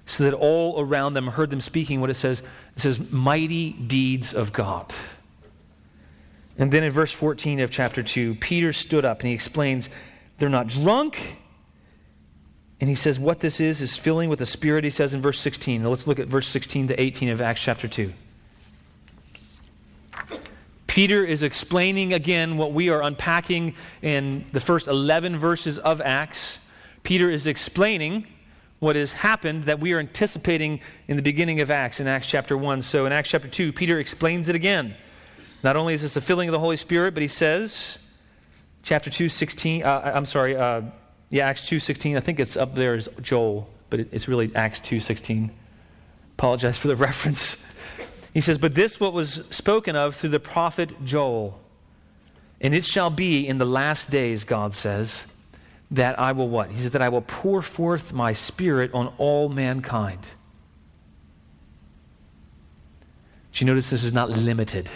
so 0.05 0.24
that 0.24 0.35
all 0.35 0.78
around 0.78 1.14
them 1.14 1.26
heard 1.26 1.49
them 1.49 1.61
speaking 1.61 2.03
what 2.03 2.11
it 2.11 2.14
says. 2.14 2.43
It 2.76 2.83
says, 2.83 3.01
mighty 3.11 3.72
deeds 3.72 4.35
of 4.35 4.53
God. 4.53 4.93
And 6.61 6.70
then 6.70 6.84
in 6.84 6.92
verse 6.92 7.11
14 7.11 7.58
of 7.61 7.70
chapter 7.70 8.02
2, 8.02 8.34
Peter 8.34 8.74
stood 8.74 9.06
up 9.06 9.20
and 9.20 9.28
he 9.28 9.34
explains, 9.34 9.88
they're 10.38 10.50
not 10.50 10.68
drunk. 10.68 11.38
And 12.80 12.88
he 12.88 12.94
says, 12.94 13.18
what 13.18 13.40
this 13.40 13.61
is, 13.61 13.80
is 13.80 13.96
filling 13.96 14.28
with 14.28 14.40
the 14.40 14.46
Spirit, 14.46 14.84
he 14.84 14.90
says 14.90 15.14
in 15.14 15.22
verse 15.22 15.40
16. 15.40 15.82
Now 15.82 15.88
let's 15.88 16.06
look 16.06 16.18
at 16.18 16.28
verse 16.28 16.46
16 16.46 16.88
to 16.88 17.00
18 17.00 17.30
of 17.30 17.40
Acts 17.40 17.62
chapter 17.62 17.88
2. 17.88 18.12
Peter 20.86 21.24
is 21.24 21.42
explaining 21.42 22.12
again 22.12 22.58
what 22.58 22.74
we 22.74 22.90
are 22.90 23.02
unpacking 23.02 23.74
in 24.02 24.44
the 24.52 24.61
first 24.61 24.86
11 24.86 25.38
verses 25.38 25.78
of 25.78 26.02
Acts. 26.02 26.58
Peter 27.04 27.30
is 27.30 27.46
explaining 27.46 28.26
what 28.80 28.96
has 28.96 29.12
happened 29.12 29.64
that 29.64 29.80
we 29.80 29.94
are 29.94 29.98
anticipating 29.98 30.80
in 31.08 31.16
the 31.16 31.22
beginning 31.22 31.61
of 31.61 31.70
Acts, 31.70 32.00
in 32.00 32.06
Acts 32.06 32.26
chapter 32.26 32.54
1. 32.54 32.82
So 32.82 33.06
in 33.06 33.12
Acts 33.12 33.30
chapter 33.30 33.48
2, 33.48 33.72
Peter 33.72 33.98
explains 33.98 34.50
it 34.50 34.54
again. 34.54 34.94
Not 35.62 35.76
only 35.76 35.94
is 35.94 36.02
this 36.02 36.16
a 36.16 36.20
filling 36.20 36.48
of 36.48 36.52
the 36.52 36.58
Holy 36.58 36.76
Spirit, 36.76 37.14
but 37.14 37.22
he 37.22 37.28
says, 37.28 37.98
chapter 38.82 39.11
2, 39.11 39.28
16, 39.28 39.82
uh, 39.82 40.12
I'm 40.14 40.24
sorry, 40.24 40.56
uh, 40.56 40.82
yeah, 41.28 41.46
Acts 41.46 41.66
2, 41.68 41.78
16, 41.78 42.16
I 42.16 42.20
think 42.20 42.40
it's 42.40 42.56
up 42.56 42.74
there 42.74 42.94
as 42.94 43.08
Joel, 43.20 43.68
but 43.90 44.00
it, 44.00 44.08
it's 44.12 44.26
really 44.26 44.50
Acts 44.54 44.80
2, 44.80 45.00
16. 45.00 45.50
Apologize 46.38 46.78
for 46.78 46.88
the 46.88 46.96
reference. 47.08 47.56
He 48.32 48.40
says, 48.40 48.58
But 48.58 48.74
this 48.74 48.98
what 48.98 49.12
was 49.12 49.42
spoken 49.50 49.96
of 49.96 50.16
through 50.16 50.30
the 50.30 50.40
prophet 50.40 51.04
Joel. 51.04 51.61
And 52.61 52.74
it 52.74 52.84
shall 52.84 53.11
be 53.11 53.46
in 53.46 53.58
the 53.58 53.64
last 53.64 54.11
days, 54.11 54.44
God 54.44 54.74
says, 54.74 55.24
that 55.92 56.18
I 56.18 56.32
will 56.32 56.48
what? 56.48 56.70
He 56.70 56.82
says, 56.82 56.92
that 56.92 57.02
I 57.02 57.08
will 57.08 57.22
pour 57.22 57.62
forth 57.62 58.12
my 58.12 58.32
spirit 58.32 58.92
on 58.94 59.12
all 59.18 59.48
mankind. 59.48 60.22
Do 63.52 63.64
you 63.64 63.66
notice 63.66 63.90
this 63.90 64.04
is 64.04 64.12
not 64.12 64.30
limited? 64.30 64.88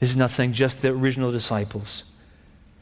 This 0.00 0.10
is 0.10 0.16
not 0.16 0.30
saying 0.30 0.52
just 0.52 0.82
the 0.82 0.88
original 0.88 1.30
disciples. 1.30 2.04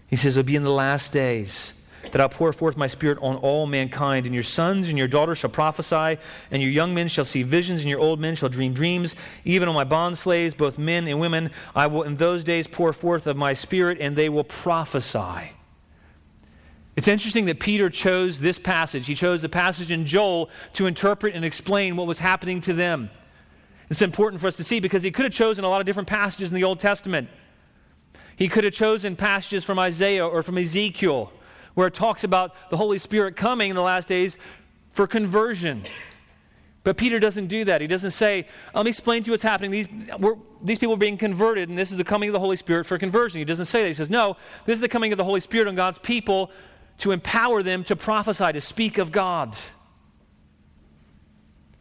He 0.08 0.16
says, 0.16 0.36
It'll 0.36 0.46
be 0.46 0.56
in 0.56 0.62
the 0.62 0.70
last 0.70 1.12
days 1.12 1.72
that 2.12 2.20
I'll 2.20 2.28
pour 2.28 2.52
forth 2.52 2.76
my 2.76 2.86
spirit 2.86 3.18
on 3.20 3.36
all 3.36 3.66
mankind. 3.66 4.26
And 4.26 4.34
your 4.34 4.44
sons 4.44 4.88
and 4.88 4.98
your 4.98 5.08
daughters 5.08 5.38
shall 5.38 5.50
prophesy, 5.50 6.18
and 6.50 6.62
your 6.62 6.70
young 6.70 6.94
men 6.94 7.08
shall 7.08 7.24
see 7.24 7.42
visions, 7.42 7.80
and 7.80 7.90
your 7.90 8.00
old 8.00 8.20
men 8.20 8.36
shall 8.36 8.48
dream 8.48 8.74
dreams. 8.74 9.14
Even 9.44 9.68
on 9.68 9.74
my 9.74 9.84
bond 9.84 10.16
slaves, 10.18 10.54
both 10.54 10.78
men 10.78 11.08
and 11.08 11.20
women, 11.20 11.50
I 11.74 11.86
will 11.86 12.02
in 12.02 12.16
those 12.16 12.44
days 12.44 12.66
pour 12.66 12.92
forth 12.92 13.26
of 13.26 13.36
my 13.36 13.52
spirit, 13.54 13.98
and 14.00 14.16
they 14.16 14.28
will 14.28 14.44
prophesy. 14.44 15.52
It's 16.96 17.08
interesting 17.08 17.44
that 17.46 17.60
Peter 17.60 17.90
chose 17.90 18.40
this 18.40 18.58
passage. 18.58 19.06
He 19.06 19.14
chose 19.14 19.42
the 19.42 19.50
passage 19.50 19.92
in 19.92 20.06
Joel 20.06 20.48
to 20.74 20.86
interpret 20.86 21.34
and 21.34 21.44
explain 21.44 21.96
what 21.96 22.06
was 22.06 22.18
happening 22.18 22.62
to 22.62 22.72
them. 22.72 23.10
It's 23.88 24.02
important 24.02 24.40
for 24.40 24.48
us 24.48 24.56
to 24.56 24.64
see 24.64 24.80
because 24.80 25.02
he 25.02 25.10
could 25.10 25.24
have 25.24 25.32
chosen 25.32 25.64
a 25.64 25.68
lot 25.68 25.80
of 25.80 25.86
different 25.86 26.08
passages 26.08 26.50
in 26.50 26.56
the 26.56 26.64
Old 26.64 26.80
Testament. 26.80 27.28
He 28.36 28.48
could 28.48 28.64
have 28.64 28.74
chosen 28.74 29.16
passages 29.16 29.64
from 29.64 29.78
Isaiah 29.78 30.26
or 30.26 30.42
from 30.42 30.58
Ezekiel 30.58 31.32
where 31.74 31.86
it 31.86 31.94
talks 31.94 32.24
about 32.24 32.54
the 32.70 32.76
Holy 32.76 32.98
Spirit 32.98 33.36
coming 33.36 33.70
in 33.70 33.76
the 33.76 33.82
last 33.82 34.08
days 34.08 34.36
for 34.92 35.06
conversion. 35.06 35.84
But 36.84 36.96
Peter 36.96 37.18
doesn't 37.18 37.48
do 37.48 37.64
that. 37.64 37.80
He 37.80 37.86
doesn't 37.86 38.12
say, 38.12 38.46
Let 38.74 38.84
me 38.84 38.90
explain 38.90 39.22
to 39.22 39.26
you 39.26 39.32
what's 39.32 39.42
happening. 39.42 39.70
These, 39.70 39.88
these 40.62 40.78
people 40.78 40.94
are 40.94 40.98
being 40.98 41.18
converted, 41.18 41.68
and 41.68 41.76
this 41.76 41.90
is 41.90 41.98
the 41.98 42.04
coming 42.04 42.28
of 42.28 42.32
the 42.32 42.40
Holy 42.40 42.56
Spirit 42.56 42.86
for 42.86 42.96
conversion. 42.96 43.40
He 43.40 43.44
doesn't 43.44 43.66
say 43.66 43.82
that. 43.82 43.88
He 43.88 43.94
says, 43.94 44.08
No, 44.08 44.36
this 44.64 44.74
is 44.74 44.80
the 44.80 44.88
coming 44.88 45.12
of 45.12 45.18
the 45.18 45.24
Holy 45.24 45.40
Spirit 45.40 45.68
on 45.68 45.74
God's 45.74 45.98
people 45.98 46.50
to 46.98 47.12
empower 47.12 47.62
them 47.62 47.84
to 47.84 47.96
prophesy, 47.96 48.52
to 48.52 48.60
speak 48.60 48.98
of 48.98 49.12
God. 49.12 49.54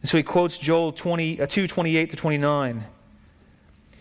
And 0.06 0.08
so 0.08 0.16
he 0.18 0.22
quotes 0.22 0.56
Joel 0.56 0.92
20, 0.92 1.40
uh, 1.40 1.46
2 1.46 1.66
28 1.66 2.10
to 2.10 2.16
29. 2.16 2.84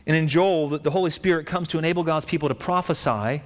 And 0.06 0.16
in 0.16 0.28
Joel, 0.28 0.70
the, 0.70 0.78
the 0.78 0.92
Holy 0.92 1.10
Spirit 1.10 1.48
comes 1.48 1.68
to 1.70 1.80
enable 1.80 2.04
God's 2.04 2.26
people 2.26 2.48
to 2.48 2.54
prophesy 2.54 3.42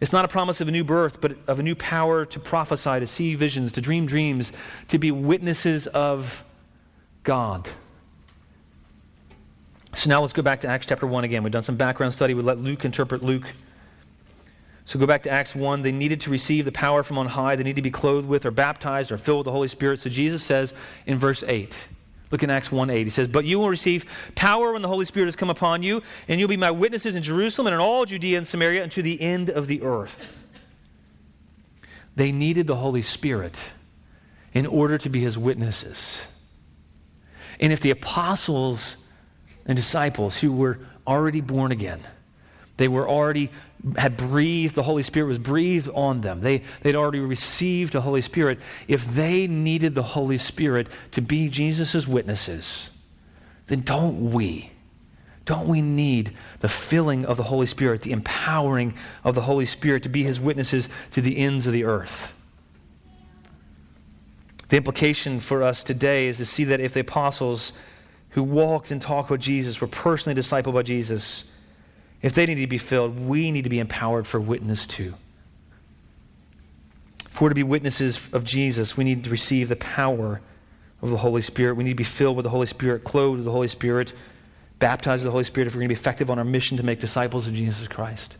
it's 0.00 0.12
not 0.12 0.24
a 0.24 0.28
promise 0.28 0.60
of 0.60 0.68
a 0.68 0.70
new 0.70 0.84
birth, 0.84 1.20
but 1.20 1.36
of 1.46 1.58
a 1.58 1.62
new 1.62 1.74
power 1.74 2.26
to 2.26 2.38
prophesy, 2.38 3.00
to 3.00 3.06
see 3.06 3.34
visions, 3.34 3.72
to 3.72 3.80
dream 3.80 4.04
dreams, 4.04 4.52
to 4.88 4.98
be 4.98 5.10
witnesses 5.10 5.86
of 5.86 6.44
God. 7.22 7.68
So 9.94 10.10
now 10.10 10.20
let's 10.20 10.34
go 10.34 10.42
back 10.42 10.60
to 10.60 10.68
Acts 10.68 10.84
chapter 10.84 11.06
1 11.06 11.24
again. 11.24 11.42
We've 11.42 11.52
done 11.52 11.62
some 11.62 11.76
background 11.76 12.12
study. 12.12 12.34
We 12.34 12.42
let 12.42 12.58
Luke 12.58 12.84
interpret 12.84 13.22
Luke. 13.22 13.50
So 14.86 15.00
go 15.00 15.06
back 15.06 15.24
to 15.24 15.30
Acts 15.30 15.54
1. 15.54 15.82
They 15.82 15.92
needed 15.92 16.20
to 16.22 16.30
receive 16.30 16.64
the 16.64 16.72
power 16.72 17.02
from 17.02 17.18
on 17.18 17.26
high. 17.26 17.56
They 17.56 17.64
need 17.64 17.76
to 17.76 17.82
be 17.82 17.90
clothed 17.90 18.26
with 18.26 18.46
or 18.46 18.52
baptized 18.52 19.10
or 19.10 19.18
filled 19.18 19.38
with 19.38 19.44
the 19.46 19.52
Holy 19.52 19.68
Spirit. 19.68 20.00
So 20.00 20.08
Jesus 20.08 20.44
says 20.44 20.72
in 21.06 21.18
verse 21.18 21.42
8, 21.46 21.88
Look 22.30 22.42
in 22.42 22.50
Acts 22.50 22.72
1 22.72 22.90
8. 22.90 23.04
He 23.04 23.10
says, 23.10 23.28
But 23.28 23.44
you 23.44 23.58
will 23.58 23.68
receive 23.68 24.04
power 24.34 24.72
when 24.72 24.82
the 24.82 24.88
Holy 24.88 25.04
Spirit 25.04 25.26
has 25.26 25.36
come 25.36 25.50
upon 25.50 25.82
you, 25.82 26.02
and 26.28 26.40
you'll 26.40 26.48
be 26.48 26.56
my 26.56 26.70
witnesses 26.70 27.14
in 27.14 27.22
Jerusalem 27.22 27.66
and 27.66 27.74
in 27.74 27.80
all 27.80 28.04
Judea 28.04 28.38
and 28.38 28.46
Samaria 28.46 28.82
and 28.82 28.92
to 28.92 29.02
the 29.02 29.20
end 29.20 29.50
of 29.50 29.66
the 29.66 29.82
earth. 29.82 30.24
They 32.14 32.32
needed 32.32 32.66
the 32.66 32.76
Holy 32.76 33.02
Spirit 33.02 33.58
in 34.54 34.66
order 34.66 34.98
to 34.98 35.08
be 35.08 35.20
his 35.20 35.36
witnesses. 35.36 36.18
And 37.60 37.72
if 37.72 37.80
the 37.80 37.90
apostles 37.90 38.96
and 39.66 39.76
disciples 39.76 40.38
who 40.38 40.52
were 40.52 40.78
already 41.06 41.40
born 41.40 41.72
again, 41.72 42.00
they 42.76 42.88
were 42.88 43.08
already 43.08 43.50
had 43.96 44.16
breathed, 44.16 44.74
the 44.74 44.82
Holy 44.82 45.02
Spirit 45.02 45.26
was 45.26 45.38
breathed 45.38 45.88
on 45.94 46.20
them. 46.20 46.40
They, 46.40 46.62
they'd 46.82 46.96
already 46.96 47.20
received 47.20 47.92
the 47.92 48.00
Holy 48.00 48.22
Spirit. 48.22 48.58
If 48.88 49.06
they 49.14 49.46
needed 49.46 49.94
the 49.94 50.02
Holy 50.02 50.38
Spirit 50.38 50.88
to 51.12 51.22
be 51.22 51.48
Jesus' 51.48 52.08
witnesses, 52.08 52.88
then 53.66 53.82
don't 53.82 54.32
we? 54.32 54.70
Don't 55.44 55.68
we 55.68 55.80
need 55.80 56.36
the 56.60 56.68
filling 56.68 57.24
of 57.24 57.36
the 57.36 57.44
Holy 57.44 57.66
Spirit, 57.66 58.02
the 58.02 58.12
empowering 58.12 58.94
of 59.22 59.34
the 59.34 59.42
Holy 59.42 59.66
Spirit 59.66 60.02
to 60.02 60.08
be 60.08 60.24
his 60.24 60.40
witnesses 60.40 60.88
to 61.12 61.20
the 61.20 61.38
ends 61.38 61.66
of 61.66 61.72
the 61.72 61.84
earth? 61.84 62.34
The 64.68 64.76
implication 64.76 65.38
for 65.38 65.62
us 65.62 65.84
today 65.84 66.26
is 66.26 66.38
to 66.38 66.46
see 66.46 66.64
that 66.64 66.80
if 66.80 66.92
the 66.92 67.00
apostles 67.00 67.72
who 68.30 68.42
walked 68.42 68.90
and 68.90 69.00
talked 69.00 69.30
with 69.30 69.40
Jesus 69.40 69.80
were 69.80 69.86
personally 69.86 70.38
discipled 70.38 70.74
by 70.74 70.82
Jesus, 70.82 71.44
if 72.26 72.34
they 72.34 72.44
need 72.44 72.56
to 72.56 72.66
be 72.66 72.76
filled, 72.76 73.20
we 73.20 73.52
need 73.52 73.62
to 73.62 73.70
be 73.70 73.78
empowered 73.78 74.26
for 74.26 74.40
witness 74.40 74.84
too. 74.84 75.14
If 77.26 77.40
we're 77.40 77.50
to 77.50 77.54
be 77.54 77.62
witnesses 77.62 78.20
of 78.32 78.42
Jesus, 78.42 78.96
we 78.96 79.04
need 79.04 79.22
to 79.22 79.30
receive 79.30 79.68
the 79.68 79.76
power 79.76 80.40
of 81.02 81.10
the 81.10 81.18
Holy 81.18 81.40
Spirit. 81.40 81.76
We 81.76 81.84
need 81.84 81.90
to 81.90 81.96
be 81.96 82.02
filled 82.02 82.36
with 82.36 82.42
the 82.42 82.50
Holy 82.50 82.66
Spirit, 82.66 83.04
clothed 83.04 83.36
with 83.36 83.44
the 83.44 83.52
Holy 83.52 83.68
Spirit, 83.68 84.12
baptized 84.80 85.20
with 85.20 85.26
the 85.26 85.30
Holy 85.30 85.44
Spirit 85.44 85.68
if 85.68 85.74
we're 85.74 85.82
going 85.82 85.88
to 85.88 85.94
be 85.94 86.00
effective 86.00 86.28
on 86.28 86.40
our 86.40 86.44
mission 86.44 86.76
to 86.78 86.82
make 86.82 86.98
disciples 86.98 87.46
of 87.46 87.54
Jesus 87.54 87.86
Christ. 87.86 88.38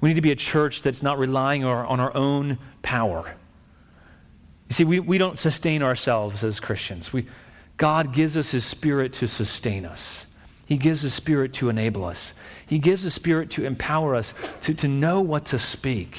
We 0.00 0.10
need 0.10 0.14
to 0.14 0.20
be 0.20 0.30
a 0.30 0.36
church 0.36 0.82
that's 0.82 1.02
not 1.02 1.18
relying 1.18 1.64
on 1.64 1.98
our 1.98 2.14
own 2.14 2.58
power. 2.82 3.34
You 4.68 4.74
see, 4.74 4.84
we, 4.84 5.00
we 5.00 5.18
don't 5.18 5.36
sustain 5.36 5.82
ourselves 5.82 6.44
as 6.44 6.60
Christians. 6.60 7.12
We, 7.12 7.26
God 7.76 8.14
gives 8.14 8.36
us 8.36 8.52
His 8.52 8.64
Spirit 8.64 9.14
to 9.14 9.26
sustain 9.26 9.84
us. 9.84 10.26
He 10.70 10.76
gives 10.76 11.02
His 11.02 11.12
Spirit 11.12 11.52
to 11.54 11.68
enable 11.68 12.04
us. 12.04 12.32
He 12.64 12.78
gives 12.78 13.02
the 13.02 13.10
Spirit 13.10 13.50
to 13.50 13.64
empower 13.64 14.14
us 14.14 14.34
to, 14.60 14.74
to 14.74 14.86
know 14.86 15.20
what 15.20 15.46
to 15.46 15.58
speak. 15.58 16.16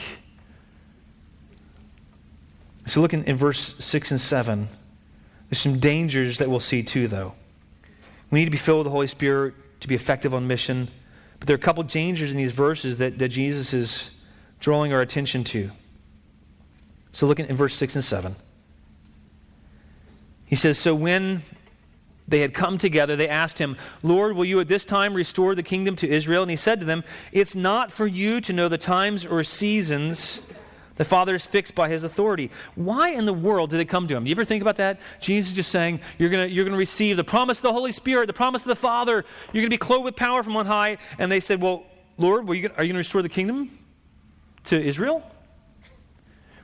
So, 2.85 2.99
look 2.99 3.13
in, 3.13 3.23
in 3.23 3.37
verse 3.37 3.73
6 3.79 4.11
and 4.11 4.19
7. 4.19 4.67
There's 5.49 5.59
some 5.61 5.79
dangers 5.79 6.39
that 6.39 6.49
we'll 6.49 6.59
see 6.59 6.83
too, 6.83 7.07
though. 7.07 7.33
We 8.29 8.39
need 8.39 8.45
to 8.45 8.51
be 8.51 8.57
filled 8.57 8.79
with 8.79 8.85
the 8.87 8.91
Holy 8.91 9.07
Spirit 9.07 9.53
to 9.79 9.87
be 9.87 9.95
effective 9.95 10.33
on 10.33 10.47
mission. 10.47 10.89
But 11.39 11.47
there 11.47 11.53
are 11.53 11.55
a 11.55 11.61
couple 11.61 11.83
dangers 11.83 12.31
in 12.31 12.37
these 12.37 12.51
verses 12.51 12.97
that, 12.97 13.19
that 13.19 13.29
Jesus 13.29 13.73
is 13.73 14.09
drawing 14.59 14.91
our 14.91 14.99
attention 14.99 15.45
to. 15.45 15.71
So, 17.13 17.25
look 17.25 17.39
in, 17.39 17.45
in 17.45 17.55
verse 17.55 17.75
6 17.75 17.95
and 17.95 18.03
7. 18.03 18.35
He 20.45 20.57
says, 20.57 20.77
So 20.77 20.93
when 20.93 21.43
they 22.27 22.39
had 22.39 22.53
come 22.53 22.77
together, 22.77 23.15
they 23.15 23.27
asked 23.27 23.57
him, 23.57 23.75
Lord, 24.03 24.35
will 24.35 24.45
you 24.45 24.59
at 24.59 24.67
this 24.67 24.85
time 24.85 25.13
restore 25.13 25.55
the 25.55 25.63
kingdom 25.63 25.95
to 25.97 26.09
Israel? 26.09 26.43
And 26.43 26.51
he 26.51 26.57
said 26.57 26.79
to 26.79 26.85
them, 26.85 27.03
It's 27.31 27.55
not 27.55 27.91
for 27.91 28.07
you 28.07 28.41
to 28.41 28.53
know 28.53 28.69
the 28.69 28.77
times 28.77 29.25
or 29.25 29.43
seasons 29.43 30.41
The 30.97 31.05
Father 31.05 31.33
is 31.33 31.45
fixed 31.45 31.73
by 31.73 31.89
his 31.89 32.03
authority. 32.03 32.51
Why 32.75 33.09
in 33.09 33.25
the 33.25 33.33
world 33.33 33.71
did 33.71 33.77
they 33.77 33.85
come 33.85 34.07
to 34.07 34.15
him? 34.15 34.27
You 34.27 34.33
ever 34.33 34.45
think 34.45 34.61
about 34.61 34.75
that? 34.75 34.99
Jesus 35.19 35.49
is 35.49 35.55
just 35.55 35.71
saying, 35.71 35.99
You're 36.19 36.29
going 36.29 36.51
you're 36.51 36.65
to 36.65 36.75
receive 36.75 37.17
the 37.17 37.23
promise 37.23 37.57
of 37.57 37.63
the 37.63 37.73
Holy 37.73 37.91
Spirit, 37.91 38.27
the 38.27 38.33
promise 38.33 38.61
of 38.61 38.67
the 38.67 38.75
Father. 38.75 39.25
You're 39.51 39.61
going 39.61 39.65
to 39.65 39.69
be 39.69 39.77
clothed 39.77 40.05
with 40.05 40.15
power 40.15 40.43
from 40.43 40.55
on 40.57 40.67
high. 40.67 40.99
And 41.17 41.31
they 41.31 41.39
said, 41.39 41.59
Well, 41.59 41.85
Lord, 42.17 42.47
are 42.47 42.53
you 42.53 42.69
going 42.69 42.89
to 42.89 42.93
restore 42.93 43.23
the 43.23 43.29
kingdom 43.29 43.79
to 44.65 44.79
Israel? 44.79 45.23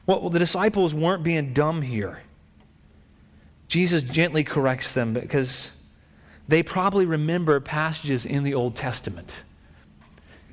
Well, 0.05 0.29
the 0.29 0.39
disciples 0.39 0.93
weren't 0.93 1.23
being 1.23 1.53
dumb 1.53 1.81
here. 1.81 2.21
Jesus 3.67 4.03
gently 4.03 4.43
corrects 4.43 4.93
them 4.93 5.13
because 5.13 5.71
they 6.47 6.63
probably 6.63 7.05
remember 7.05 7.59
passages 7.59 8.25
in 8.25 8.43
the 8.43 8.53
Old 8.53 8.75
Testament 8.75 9.35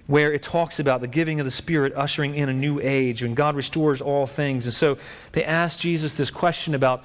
where 0.07 0.33
it 0.33 0.43
talks 0.43 0.81
about 0.81 1.01
the 1.01 1.07
giving 1.07 1.41
of 1.41 1.45
the 1.45 1.51
Spirit 1.51 1.93
ushering 1.97 2.35
in 2.35 2.49
a 2.49 2.53
new 2.53 2.79
age 2.83 3.23
when 3.23 3.35
God 3.35 3.57
restores 3.57 4.03
all 4.03 4.27
things. 4.27 4.67
And 4.67 4.75
so 4.75 4.99
they 5.33 5.45
asked 5.45 5.81
Jesus 5.81 6.15
this 6.15 6.31
question 6.31 6.75
about 6.75 7.03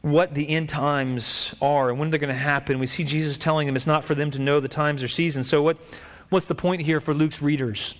what 0.00 0.32
the 0.32 0.48
end 0.48 0.68
times 0.68 1.54
are 1.60 1.90
and 1.90 1.98
when 1.98 2.10
they're 2.10 2.20
going 2.20 2.32
to 2.32 2.34
happen. 2.34 2.78
We 2.78 2.86
see 2.86 3.04
Jesus 3.04 3.36
telling 3.36 3.66
them 3.66 3.76
it's 3.76 3.86
not 3.86 4.04
for 4.04 4.14
them 4.14 4.30
to 4.30 4.38
know 4.38 4.60
the 4.60 4.68
times 4.68 5.02
or 5.02 5.08
seasons. 5.08 5.48
So, 5.48 5.60
what, 5.60 5.76
what's 6.30 6.46
the 6.46 6.54
point 6.54 6.82
here 6.82 7.00
for 7.00 7.12
Luke's 7.12 7.42
readers 7.42 7.94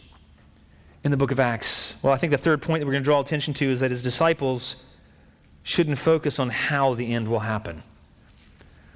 in 1.05 1.11
the 1.11 1.17
book 1.17 1.31
of 1.31 1.41
Acts? 1.41 1.95
Well, 2.01 2.13
I 2.13 2.17
think 2.17 2.31
the 2.31 2.39
third 2.39 2.63
point 2.63 2.81
that 2.81 2.87
we're 2.87 2.93
going 2.93 3.03
to 3.03 3.07
draw 3.07 3.21
attention 3.21 3.53
to 3.55 3.71
is 3.71 3.81
that 3.81 3.91
his 3.91 4.03
disciples 4.03 4.77
shouldn't 5.69 5.99
focus 5.99 6.39
on 6.39 6.49
how 6.49 6.95
the 6.95 7.13
end 7.13 7.29
will 7.29 7.41
happen. 7.41 7.83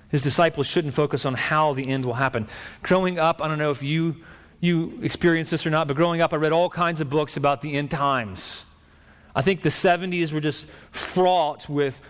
His 0.09 0.23
disciples 0.23 0.67
shouldn't 0.67 0.95
focus 0.95 1.27
on 1.27 1.35
how 1.35 1.75
the 1.75 1.87
end 1.87 2.07
will 2.07 2.15
happen. 2.15 2.49
Growing 2.83 3.19
up, 3.19 3.43
I 3.43 3.49
don't 3.49 3.59
know 3.59 3.71
if 3.71 3.83
you 3.83 4.17
you 4.61 4.99
experienced 5.03 5.51
this 5.51 5.67
or 5.67 5.71
not, 5.71 5.87
but 5.87 5.97
growing 5.97 6.21
up, 6.21 6.33
I 6.33 6.37
read 6.37 6.53
all 6.53 6.71
kinds 6.71 7.01
of 7.01 7.11
books 7.11 7.37
about 7.37 7.61
the 7.61 7.75
end 7.75 7.91
times. 7.91 8.65
I 9.35 9.43
think 9.43 9.61
the 9.61 9.69
70s 9.69 10.33
were 10.33 10.41
just 10.41 10.67
fraught 10.93 11.69
with 11.69 12.01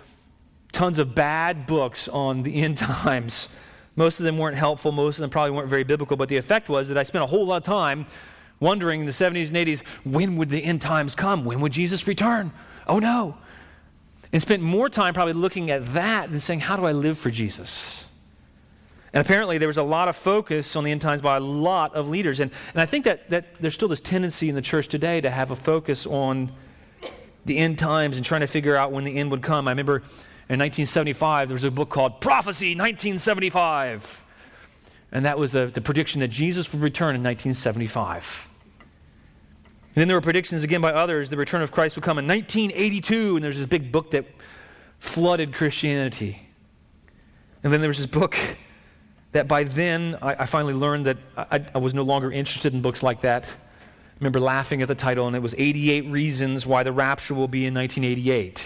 tons 0.70 0.98
of 0.98 1.14
bad 1.14 1.66
books 1.66 2.08
on 2.08 2.42
the 2.42 2.62
end 2.62 2.76
times. 2.76 3.48
Most 3.96 4.20
of 4.20 4.26
them 4.26 4.38
weren't 4.38 4.56
helpful, 4.56 4.92
most 4.92 5.16
of 5.16 5.22
them 5.22 5.30
probably 5.30 5.52
weren't 5.52 5.68
very 5.68 5.82
biblical, 5.82 6.16
but 6.16 6.28
the 6.28 6.36
effect 6.36 6.68
was 6.68 6.88
that 6.88 6.98
I 6.98 7.02
spent 7.02 7.24
a 7.24 7.26
whole 7.26 7.46
lot 7.46 7.56
of 7.56 7.64
time 7.64 8.06
wondering 8.60 9.00
in 9.00 9.06
the 9.06 9.12
70s 9.12 9.48
and 9.48 9.56
80s 9.56 9.82
when 10.04 10.36
would 10.36 10.50
the 10.50 10.62
end 10.62 10.82
times 10.82 11.14
come? 11.14 11.44
When 11.44 11.60
would 11.60 11.72
Jesus 11.72 12.06
return? 12.06 12.52
Oh 12.86 12.98
no. 12.98 13.38
And 14.32 14.40
spent 14.40 14.62
more 14.62 14.88
time 14.88 15.12
probably 15.12 15.34
looking 15.34 15.70
at 15.70 15.92
that 15.92 16.30
than 16.30 16.40
saying, 16.40 16.60
how 16.60 16.76
do 16.76 16.86
I 16.86 16.92
live 16.92 17.18
for 17.18 17.30
Jesus? 17.30 18.04
And 19.12 19.20
apparently, 19.20 19.58
there 19.58 19.68
was 19.68 19.76
a 19.76 19.82
lot 19.82 20.08
of 20.08 20.16
focus 20.16 20.74
on 20.74 20.84
the 20.84 20.90
end 20.90 21.02
times 21.02 21.20
by 21.20 21.36
a 21.36 21.40
lot 21.40 21.94
of 21.94 22.08
leaders. 22.08 22.40
And, 22.40 22.50
and 22.72 22.80
I 22.80 22.86
think 22.86 23.04
that, 23.04 23.28
that 23.28 23.44
there's 23.60 23.74
still 23.74 23.88
this 23.88 24.00
tendency 24.00 24.48
in 24.48 24.54
the 24.54 24.62
church 24.62 24.88
today 24.88 25.20
to 25.20 25.28
have 25.28 25.50
a 25.50 25.56
focus 25.56 26.06
on 26.06 26.50
the 27.44 27.58
end 27.58 27.78
times 27.78 28.16
and 28.16 28.24
trying 28.24 28.40
to 28.40 28.46
figure 28.46 28.74
out 28.74 28.90
when 28.90 29.04
the 29.04 29.14
end 29.14 29.30
would 29.30 29.42
come. 29.42 29.68
I 29.68 29.72
remember 29.72 29.96
in 30.48 30.58
1975, 30.58 31.48
there 31.48 31.54
was 31.54 31.64
a 31.64 31.70
book 31.70 31.90
called 31.90 32.22
Prophecy 32.22 32.68
1975. 32.68 34.22
And 35.12 35.26
that 35.26 35.38
was 35.38 35.52
the, 35.52 35.66
the 35.66 35.82
prediction 35.82 36.20
that 36.20 36.28
Jesus 36.28 36.72
would 36.72 36.80
return 36.80 37.14
in 37.14 37.22
1975. 37.22 38.48
And 39.94 40.00
then 40.00 40.08
there 40.08 40.16
were 40.16 40.22
predictions 40.22 40.64
again 40.64 40.80
by 40.80 40.92
others 40.92 41.28
the 41.28 41.36
return 41.36 41.60
of 41.60 41.70
Christ 41.70 41.96
would 41.96 42.04
come 42.04 42.18
in 42.18 42.26
1982. 42.26 43.36
And 43.36 43.44
there's 43.44 43.58
this 43.58 43.66
big 43.66 43.92
book 43.92 44.12
that 44.12 44.24
flooded 44.98 45.52
Christianity. 45.52 46.48
And 47.62 47.72
then 47.72 47.80
there 47.80 47.88
was 47.88 47.98
this 47.98 48.06
book 48.06 48.36
that 49.32 49.48
by 49.48 49.64
then 49.64 50.16
I, 50.22 50.34
I 50.40 50.46
finally 50.46 50.74
learned 50.74 51.06
that 51.06 51.18
I, 51.36 51.64
I, 51.74 51.78
was 51.78 51.92
no 51.92 52.02
longer 52.02 52.32
interested 52.32 52.72
in 52.72 52.80
books 52.80 53.02
like 53.02 53.20
that. 53.22 53.44
I 53.44 53.48
remember 54.20 54.40
laughing 54.40 54.80
at 54.80 54.88
the 54.88 54.94
title, 54.94 55.26
and 55.26 55.36
it 55.36 55.40
was 55.40 55.54
88 55.58 56.06
Reasons 56.06 56.66
Why 56.66 56.82
the 56.82 56.92
Rapture 56.92 57.34
Will 57.34 57.48
Be 57.48 57.66
in 57.66 57.74
1988. 57.74 58.64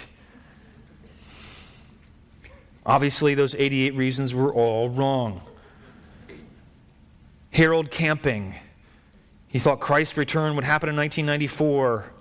Obviously, 2.84 3.34
those 3.34 3.54
88 3.54 3.94
reasons 3.94 4.34
were 4.34 4.54
all 4.54 4.90
wrong. 4.90 5.40
Harold 7.50 7.90
Camping, 7.90 8.54
he 9.48 9.58
thought 9.58 9.80
Christ's 9.80 10.16
return 10.16 10.54
would 10.56 10.64
happen 10.64 10.88
in 10.88 10.96
1994. 10.96 12.12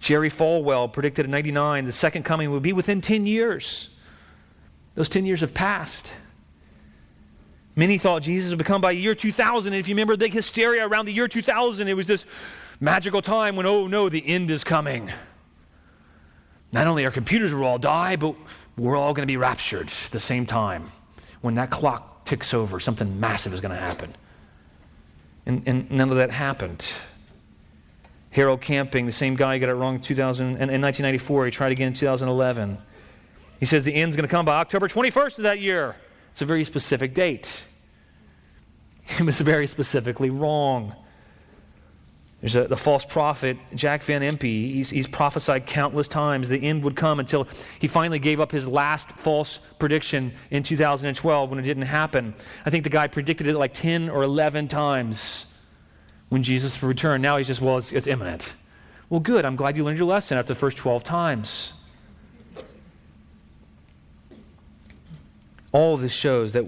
Jerry 0.00 0.30
Falwell 0.30 0.92
predicted 0.92 1.24
in 1.24 1.30
99 1.30 1.86
the 1.86 1.92
second 1.92 2.24
coming 2.24 2.50
would 2.50 2.62
be 2.62 2.72
within 2.72 3.00
10 3.00 3.26
years. 3.26 3.88
Those 4.94 5.08
10 5.08 5.26
years 5.26 5.40
have 5.40 5.54
passed. 5.54 6.12
Many 7.76 7.98
thought 7.98 8.22
Jesus 8.22 8.54
would 8.56 8.66
come 8.66 8.80
by 8.80 8.90
year 8.90 9.14
2000. 9.14 9.72
And 9.72 9.78
if 9.78 9.86
you 9.86 9.94
remember 9.94 10.16
the 10.16 10.28
hysteria 10.28 10.86
around 10.86 11.06
the 11.06 11.12
year 11.12 11.28
2000, 11.28 11.86
it 11.86 11.94
was 11.94 12.08
this 12.08 12.24
magical 12.80 13.22
time 13.22 13.54
when, 13.54 13.66
oh 13.66 13.86
no, 13.86 14.08
the 14.08 14.26
end 14.26 14.50
is 14.50 14.64
coming. 14.64 15.12
Not 16.72 16.86
only 16.86 17.04
our 17.04 17.10
computers 17.12 17.54
will 17.54 17.64
all 17.64 17.78
die, 17.78 18.16
but 18.16 18.34
we're 18.76 18.96
all 18.96 19.14
going 19.14 19.26
to 19.26 19.30
be 19.30 19.36
raptured 19.36 19.92
at 20.06 20.10
the 20.10 20.20
same 20.20 20.44
time. 20.44 20.90
When 21.40 21.54
that 21.54 21.70
clock 21.70 22.24
ticks 22.24 22.52
over, 22.52 22.80
something 22.80 23.20
massive 23.20 23.52
is 23.52 23.60
going 23.60 23.74
to 23.74 23.80
happen. 23.80 24.14
And, 25.48 25.62
and 25.66 25.90
none 25.90 26.10
of 26.10 26.18
that 26.18 26.30
happened. 26.30 26.84
Harold 28.30 28.60
Camping, 28.60 29.06
the 29.06 29.12
same 29.12 29.34
guy, 29.34 29.56
who 29.56 29.60
got 29.60 29.70
it 29.70 29.74
wrong 29.74 29.96
in, 29.96 30.00
2000, 30.02 30.44
in 30.44 30.52
1994. 30.58 31.46
He 31.46 31.50
tried 31.50 31.72
again 31.72 31.88
in 31.88 31.94
2011. 31.94 32.78
He 33.58 33.66
says 33.66 33.82
the 33.82 33.94
end's 33.94 34.14
going 34.14 34.28
to 34.28 34.30
come 34.30 34.44
by 34.44 34.58
October 34.58 34.88
21st 34.88 35.38
of 35.38 35.44
that 35.44 35.58
year. 35.58 35.96
It's 36.32 36.42
a 36.42 36.46
very 36.46 36.62
specific 36.64 37.14
date. 37.14 37.64
It 39.18 39.24
was 39.24 39.40
very 39.40 39.66
specifically 39.66 40.28
wrong. 40.28 40.94
There's 42.40 42.54
a, 42.54 42.68
the 42.68 42.76
false 42.76 43.04
prophet, 43.04 43.56
Jack 43.74 44.04
Van 44.04 44.22
Impe. 44.22 44.42
He's, 44.42 44.90
he's 44.90 45.08
prophesied 45.08 45.66
countless 45.66 46.06
times 46.06 46.48
the 46.48 46.62
end 46.62 46.84
would 46.84 46.94
come 46.94 47.18
until 47.18 47.48
he 47.80 47.88
finally 47.88 48.20
gave 48.20 48.38
up 48.38 48.52
his 48.52 48.66
last 48.66 49.10
false 49.12 49.58
prediction 49.80 50.32
in 50.50 50.62
2012 50.62 51.50
when 51.50 51.58
it 51.58 51.62
didn't 51.62 51.82
happen. 51.82 52.34
I 52.64 52.70
think 52.70 52.84
the 52.84 52.90
guy 52.90 53.08
predicted 53.08 53.48
it 53.48 53.58
like 53.58 53.74
10 53.74 54.08
or 54.08 54.22
11 54.22 54.68
times 54.68 55.46
when 56.28 56.44
Jesus 56.44 56.80
would 56.80 56.88
return. 56.88 57.20
Now 57.22 57.38
he's 57.38 57.48
just, 57.48 57.60
well, 57.60 57.78
it's, 57.78 57.90
it's 57.90 58.06
imminent. 58.06 58.44
Well, 59.10 59.20
good. 59.20 59.44
I'm 59.44 59.56
glad 59.56 59.76
you 59.76 59.82
learned 59.82 59.98
your 59.98 60.06
lesson 60.06 60.38
after 60.38 60.54
the 60.54 60.60
first 60.60 60.76
12 60.76 61.02
times. 61.02 61.72
All 65.72 65.96
this 65.96 66.12
shows 66.12 66.52
that 66.52 66.64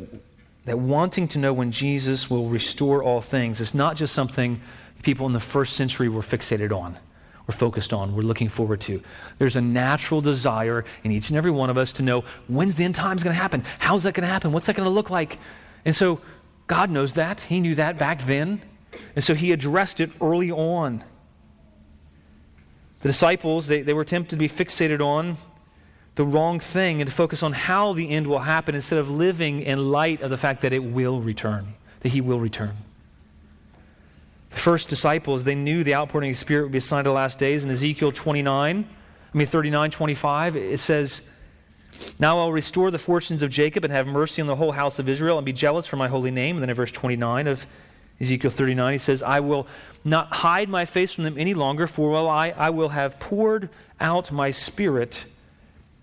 that 0.67 0.79
wanting 0.79 1.27
to 1.29 1.39
know 1.39 1.53
when 1.53 1.73
Jesus 1.73 2.29
will 2.29 2.49
restore 2.49 3.03
all 3.03 3.21
things 3.21 3.61
is 3.61 3.75
not 3.75 3.97
just 3.97 4.15
something 4.15 4.61
people 5.03 5.27
in 5.27 5.33
the 5.33 5.41
first 5.41 5.75
century 5.75 6.09
were 6.09 6.23
fixated 6.23 6.77
on, 6.77 6.99
were 7.47 7.53
focused 7.53 7.93
on, 7.93 8.15
we're 8.15 8.23
looking 8.23 8.49
forward 8.49 8.81
to. 8.83 9.03
There's 9.39 9.57
a 9.57 9.61
natural 9.61 10.21
desire 10.21 10.85
in 11.05 11.11
each 11.11 11.31
and 11.31 11.37
every 11.37 11.51
one 11.51 11.71
of 11.71 11.79
us 11.79 11.93
to 11.95 12.03
know 12.03 12.25
when's 12.49 12.75
the 12.75 12.85
end 12.85 12.95
times 12.95 13.23
going 13.23 13.35
to 13.35 13.41
happen? 13.41 13.65
How's 13.79 14.03
that 14.05 14.15
going 14.15 14.27
to 14.27 14.33
happen? 14.33 14.53
What's 14.53 14.67
that 14.67 14.77
going 14.77 14.89
to 14.89 14.95
look 14.95 15.11
like? 15.11 15.39
And 15.85 15.95
so 15.95 16.21
God 16.67 16.91
knows 16.91 17.15
that. 17.15 17.41
He 17.41 17.61
knew 17.61 17.75
that 17.77 17.99
back 17.99 18.27
then. 18.27 18.63
And 19.15 19.25
so 19.25 19.35
he 19.35 19.53
addressed 19.53 20.01
it 20.01 20.11
early 20.21 20.51
on. 20.51 21.03
The 23.01 23.09
disciples, 23.09 23.67
they, 23.67 23.83
they 23.83 23.95
were 23.95 24.05
tempted 24.05 24.31
to 24.31 24.37
be 24.37 24.49
fixated 24.49 25.01
on 25.01 25.39
the 26.17 26.25
wrong 26.25 26.61
thing 26.61 27.01
and 27.01 27.09
to 27.09 27.17
focus 27.17 27.43
on 27.43 27.53
how 27.53 27.95
the 27.95 28.11
end 28.11 28.27
will 28.27 28.41
happen 28.41 28.75
instead 28.75 28.99
of 28.99 29.09
living 29.09 29.63
in 29.63 29.91
light 29.91 30.21
of 30.21 30.31
the 30.31 30.37
fact 30.37 30.61
that 30.63 30.73
it 30.73 30.81
will 30.81 31.21
return, 31.21 31.75
that 32.01 32.11
he 32.11 32.21
will 32.21 32.39
return. 32.39 32.77
The 34.51 34.57
first 34.57 34.89
disciples, 34.89 35.45
they 35.45 35.55
knew 35.55 35.85
the 35.85 35.95
outpouring 35.95 36.31
of 36.31 36.37
the 36.37 36.41
Spirit 36.41 36.65
would 36.65 36.73
be 36.73 36.79
a 36.79 36.83
sign 36.83 37.01
of 37.01 37.05
the 37.07 37.13
last 37.13 37.39
days. 37.39 37.65
In 37.65 37.71
Ezekiel 37.71 38.13
29, 38.13 38.89
I 39.33 39.39
mean 39.39 39.47
39, 39.47 39.91
25, 39.91 40.57
it 40.57 40.81
says, 40.81 41.21
Now 42.19 42.39
I'll 42.39 42.53
restore 42.53 42.91
the 42.91 42.99
fortunes 42.99 43.43
of 43.43 43.51
Jacob 43.51 43.85
and 43.85 43.93
have 43.93 44.07
mercy 44.07 44.43
on 44.43 44.49
the 44.49 44.57
whole 44.57 44.73
house 44.73 44.99
of 44.99 45.09
Israel 45.09 45.39
and 45.39 45.45
be 45.45 45.53
jealous 45.53 45.87
for 45.87 45.97
my 45.97 46.09
holy 46.09 46.33
name. 46.33 46.57
And 46.57 46.63
then 46.63 46.71
in 46.71 46.77
verse 46.77 46.91
29 46.91 47.47
of 47.47 47.65
Ezekiel 48.21 48.51
39, 48.51 48.93
he 48.93 48.99
says, 48.99 49.23
I 49.23 49.41
will 49.41 49.67
not 50.05 50.33
hide 50.33 50.69
my 50.69 50.85
face 50.85 51.13
from 51.13 51.25
them 51.25 51.39
any 51.39 51.55
longer, 51.55 51.87
for 51.87 52.11
well, 52.11 52.29
I, 52.29 52.51
I 52.51 52.71
will 52.71 52.91
have 52.91 53.19
poured 53.21 53.71
out 54.01 54.31
my 54.33 54.51
spirit 54.51 55.25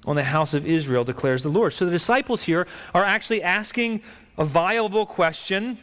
on 0.05 0.15
the 0.15 0.23
house 0.23 0.53
of 0.53 0.65
Israel, 0.65 1.03
declares 1.03 1.43
the 1.43 1.49
Lord. 1.49 1.73
So 1.73 1.85
the 1.85 1.91
disciples 1.91 2.43
here 2.43 2.65
are 2.93 3.03
actually 3.03 3.43
asking 3.43 4.01
a 4.37 4.45
viable 4.45 5.05
question, 5.05 5.77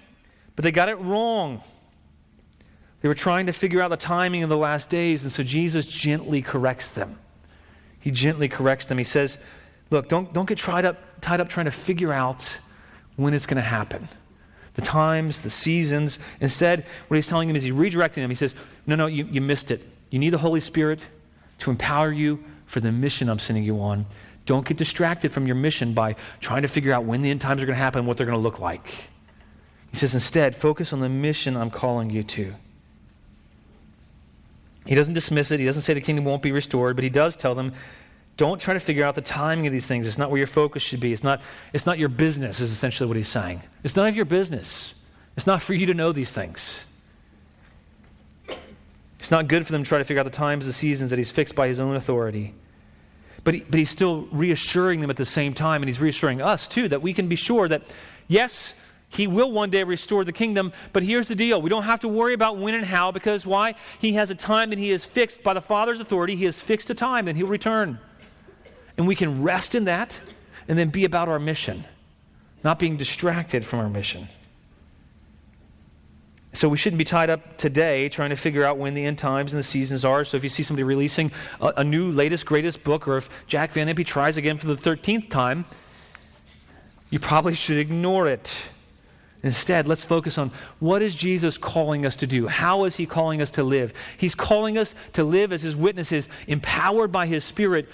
but 0.56 0.62
they 0.62 0.72
got 0.72 0.88
it 0.88 0.98
wrong. 0.98 1.62
They 3.04 3.08
were 3.08 3.14
trying 3.14 3.44
to 3.44 3.52
figure 3.52 3.82
out 3.82 3.90
the 3.90 3.98
timing 3.98 4.44
of 4.44 4.48
the 4.48 4.56
last 4.56 4.88
days, 4.88 5.24
and 5.24 5.30
so 5.30 5.42
Jesus 5.42 5.86
gently 5.86 6.40
corrects 6.40 6.88
them. 6.88 7.18
He 8.00 8.10
gently 8.10 8.48
corrects 8.48 8.86
them. 8.86 8.96
He 8.96 9.04
says, 9.04 9.36
Look, 9.90 10.08
don't, 10.08 10.32
don't 10.32 10.48
get 10.48 10.56
tied 10.56 10.86
up, 10.86 11.20
tied 11.20 11.38
up 11.38 11.50
trying 11.50 11.66
to 11.66 11.70
figure 11.70 12.14
out 12.14 12.48
when 13.16 13.34
it's 13.34 13.44
going 13.44 13.56
to 13.56 13.60
happen. 13.60 14.08
The 14.72 14.80
times, 14.80 15.42
the 15.42 15.50
seasons. 15.50 16.18
Instead, 16.40 16.86
what 17.08 17.16
he's 17.16 17.26
telling 17.26 17.46
them 17.46 17.56
is 17.58 17.62
he's 17.62 17.74
redirecting 17.74 18.14
them. 18.14 18.30
He 18.30 18.34
says, 18.34 18.54
No, 18.86 18.96
no, 18.96 19.04
you, 19.04 19.26
you 19.26 19.42
missed 19.42 19.70
it. 19.70 19.86
You 20.08 20.18
need 20.18 20.30
the 20.30 20.38
Holy 20.38 20.60
Spirit 20.60 20.98
to 21.58 21.70
empower 21.70 22.10
you 22.10 22.42
for 22.64 22.80
the 22.80 22.90
mission 22.90 23.28
I'm 23.28 23.38
sending 23.38 23.64
you 23.64 23.82
on. 23.82 24.06
Don't 24.46 24.66
get 24.66 24.78
distracted 24.78 25.30
from 25.30 25.46
your 25.46 25.56
mission 25.56 25.92
by 25.92 26.16
trying 26.40 26.62
to 26.62 26.68
figure 26.68 26.94
out 26.94 27.04
when 27.04 27.20
the 27.20 27.30
end 27.30 27.42
times 27.42 27.62
are 27.62 27.66
going 27.66 27.76
to 27.76 27.82
happen 27.82 27.98
and 27.98 28.08
what 28.08 28.16
they're 28.16 28.24
going 28.24 28.38
to 28.38 28.42
look 28.42 28.60
like. 28.60 28.94
He 29.90 29.98
says, 29.98 30.14
instead, 30.14 30.56
focus 30.56 30.94
on 30.94 31.00
the 31.00 31.10
mission 31.10 31.54
I'm 31.54 31.70
calling 31.70 32.08
you 32.08 32.22
to. 32.22 32.54
He 34.86 34.94
doesn't 34.94 35.14
dismiss 35.14 35.50
it. 35.50 35.60
He 35.60 35.66
doesn't 35.66 35.82
say 35.82 35.94
the 35.94 36.00
kingdom 36.00 36.24
won't 36.24 36.42
be 36.42 36.52
restored, 36.52 36.96
but 36.96 37.04
he 37.04 37.10
does 37.10 37.36
tell 37.36 37.54
them 37.54 37.72
don't 38.36 38.60
try 38.60 38.74
to 38.74 38.80
figure 38.80 39.04
out 39.04 39.14
the 39.14 39.20
timing 39.20 39.66
of 39.66 39.72
these 39.72 39.86
things. 39.86 40.06
It's 40.06 40.18
not 40.18 40.30
where 40.30 40.38
your 40.38 40.46
focus 40.46 40.82
should 40.82 41.00
be. 41.00 41.12
It's 41.12 41.22
not, 41.22 41.40
it's 41.72 41.86
not 41.86 41.98
your 41.98 42.08
business, 42.08 42.60
is 42.60 42.72
essentially 42.72 43.06
what 43.06 43.16
he's 43.16 43.28
saying. 43.28 43.62
It's 43.84 43.94
none 43.94 44.08
of 44.08 44.16
your 44.16 44.24
business. 44.24 44.94
It's 45.36 45.46
not 45.46 45.62
for 45.62 45.74
you 45.74 45.86
to 45.86 45.94
know 45.94 46.12
these 46.12 46.32
things. 46.32 46.84
It's 49.20 49.30
not 49.30 49.48
good 49.48 49.64
for 49.64 49.72
them 49.72 49.84
to 49.84 49.88
try 49.88 49.98
to 49.98 50.04
figure 50.04 50.20
out 50.20 50.24
the 50.24 50.30
times, 50.30 50.66
the 50.66 50.72
seasons 50.72 51.10
that 51.10 51.18
he's 51.18 51.32
fixed 51.32 51.54
by 51.54 51.68
his 51.68 51.80
own 51.80 51.96
authority. 51.96 52.54
But, 53.44 53.54
he, 53.54 53.60
but 53.60 53.78
he's 53.78 53.90
still 53.90 54.22
reassuring 54.32 55.00
them 55.00 55.10
at 55.10 55.16
the 55.16 55.24
same 55.24 55.54
time, 55.54 55.82
and 55.82 55.88
he's 55.88 56.00
reassuring 56.00 56.42
us 56.42 56.66
too, 56.66 56.88
that 56.88 57.02
we 57.02 57.14
can 57.14 57.28
be 57.28 57.36
sure 57.36 57.68
that, 57.68 57.82
yes, 58.26 58.74
he 59.14 59.26
will 59.26 59.52
one 59.52 59.70
day 59.70 59.84
restore 59.84 60.24
the 60.24 60.32
kingdom, 60.32 60.72
but 60.92 61.02
here's 61.02 61.28
the 61.28 61.34
deal. 61.34 61.62
We 61.62 61.70
don't 61.70 61.84
have 61.84 62.00
to 62.00 62.08
worry 62.08 62.34
about 62.34 62.58
when 62.58 62.74
and 62.74 62.84
how 62.84 63.12
because 63.12 63.46
why? 63.46 63.76
He 64.00 64.14
has 64.14 64.30
a 64.30 64.34
time 64.34 64.70
that 64.70 64.78
he 64.78 64.90
has 64.90 65.04
fixed 65.04 65.42
by 65.42 65.54
the 65.54 65.60
Father's 65.60 66.00
authority. 66.00 66.34
He 66.34 66.44
has 66.46 66.60
fixed 66.60 66.90
a 66.90 66.94
time 66.94 67.28
and 67.28 67.36
he'll 67.36 67.46
return. 67.46 67.98
And 68.96 69.06
we 69.06 69.14
can 69.14 69.42
rest 69.42 69.74
in 69.74 69.84
that 69.84 70.12
and 70.68 70.78
then 70.78 70.90
be 70.90 71.04
about 71.04 71.28
our 71.28 71.38
mission, 71.38 71.84
not 72.62 72.78
being 72.78 72.96
distracted 72.96 73.64
from 73.64 73.80
our 73.80 73.88
mission. 73.88 74.28
So 76.52 76.68
we 76.68 76.76
shouldn't 76.76 76.98
be 76.98 77.04
tied 77.04 77.30
up 77.30 77.56
today 77.56 78.08
trying 78.08 78.30
to 78.30 78.36
figure 78.36 78.64
out 78.64 78.78
when 78.78 78.94
the 78.94 79.04
end 79.04 79.18
times 79.18 79.52
and 79.52 79.58
the 79.58 79.64
seasons 79.64 80.04
are. 80.04 80.24
So 80.24 80.36
if 80.36 80.44
you 80.44 80.48
see 80.48 80.62
somebody 80.62 80.84
releasing 80.84 81.32
a, 81.60 81.72
a 81.78 81.84
new, 81.84 82.12
latest, 82.12 82.46
greatest 82.46 82.84
book, 82.84 83.08
or 83.08 83.16
if 83.16 83.28
Jack 83.48 83.72
Van 83.72 83.88
Impe 83.88 84.06
tries 84.06 84.36
again 84.36 84.56
for 84.56 84.68
the 84.68 84.76
13th 84.76 85.30
time, 85.30 85.64
you 87.10 87.18
probably 87.18 87.54
should 87.54 87.78
ignore 87.78 88.28
it. 88.28 88.52
Instead, 89.44 89.86
let's 89.86 90.02
focus 90.02 90.38
on 90.38 90.50
what 90.80 91.02
is 91.02 91.14
Jesus 91.14 91.58
calling 91.58 92.06
us 92.06 92.16
to 92.16 92.26
do? 92.26 92.46
How 92.46 92.84
is 92.84 92.96
he 92.96 93.04
calling 93.04 93.42
us 93.42 93.50
to 93.52 93.62
live? 93.62 93.92
He's 94.16 94.34
calling 94.34 94.78
us 94.78 94.94
to 95.12 95.22
live 95.22 95.52
as 95.52 95.60
his 95.60 95.76
witnesses, 95.76 96.30
empowered 96.46 97.12
by 97.12 97.26
his 97.26 97.44
Spirit, 97.44 97.86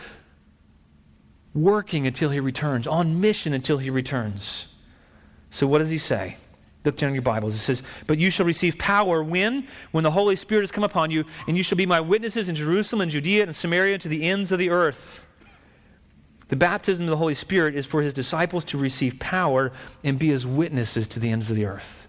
working 1.53 2.07
until 2.07 2.31
he 2.31 2.39
returns, 2.39 2.87
on 2.87 3.21
mission 3.21 3.53
until 3.53 3.79
he 3.79 3.91
returns. 3.91 4.69
So, 5.51 5.67
what 5.67 5.81
does 5.81 5.91
he 5.91 5.99
say? 5.99 6.37
Look 6.85 6.97
down 6.97 7.09
in 7.09 7.15
your 7.15 7.23
Bibles. 7.23 7.57
It 7.57 7.59
says, 7.59 7.83
But 8.07 8.19
you 8.19 8.31
shall 8.31 8.47
receive 8.47 8.79
power 8.79 9.21
when? 9.21 9.67
When 9.91 10.05
the 10.05 10.11
Holy 10.13 10.37
Spirit 10.37 10.63
has 10.63 10.71
come 10.71 10.85
upon 10.85 11.11
you, 11.11 11.25
and 11.49 11.57
you 11.57 11.65
shall 11.65 11.77
be 11.77 11.85
my 11.85 12.01
witnesses 12.01 12.49
in 12.49 12.55
Jerusalem 12.55 13.01
and 13.01 13.11
Judea 13.11 13.43
and 13.43 13.57
Samaria 13.57 13.99
to 13.99 14.09
the 14.09 14.23
ends 14.23 14.53
of 14.53 14.61
the 14.61 14.71
earth. 14.71 15.21
The 16.51 16.57
baptism 16.57 17.07
of 17.07 17.11
the 17.11 17.17
Holy 17.17 17.35
Spirit 17.35 17.77
is 17.77 17.87
for 17.87 18.03
his 18.03 18.13
disciples 18.13 18.65
to 18.67 18.79
receive 18.79 19.21
power 19.21 19.71
and 20.03 20.19
be 20.19 20.29
his 20.29 20.45
witnesses 20.45 21.07
to 21.09 21.21
the 21.21 21.31
ends 21.31 21.49
of 21.49 21.55
the 21.55 21.65
earth. 21.65 22.09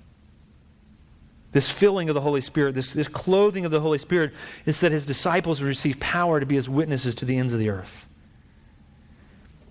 This 1.52 1.70
filling 1.70 2.10
of 2.10 2.16
the 2.16 2.22
Holy 2.22 2.42
Spirit, 2.42 2.74
this, 2.74 2.92
this 2.92 3.08
clothing 3.08 3.66
of 3.66 3.72
the 3.72 3.80
Holy 3.80 4.00
Spirit, 4.00 4.34
is 4.66 4.80
that 4.80 4.92
his 4.92 5.06
disciples 5.06 5.62
will 5.62 5.68
receive 5.68 6.00
power 6.00 6.40
to 6.40 6.46
be 6.48 6.56
his 6.56 6.68
witnesses 6.68 7.14
to 7.16 7.26
the 7.26 7.38
ends 7.38 7.54
of 7.54 7.60
the 7.60 7.70
earth. 7.70 8.08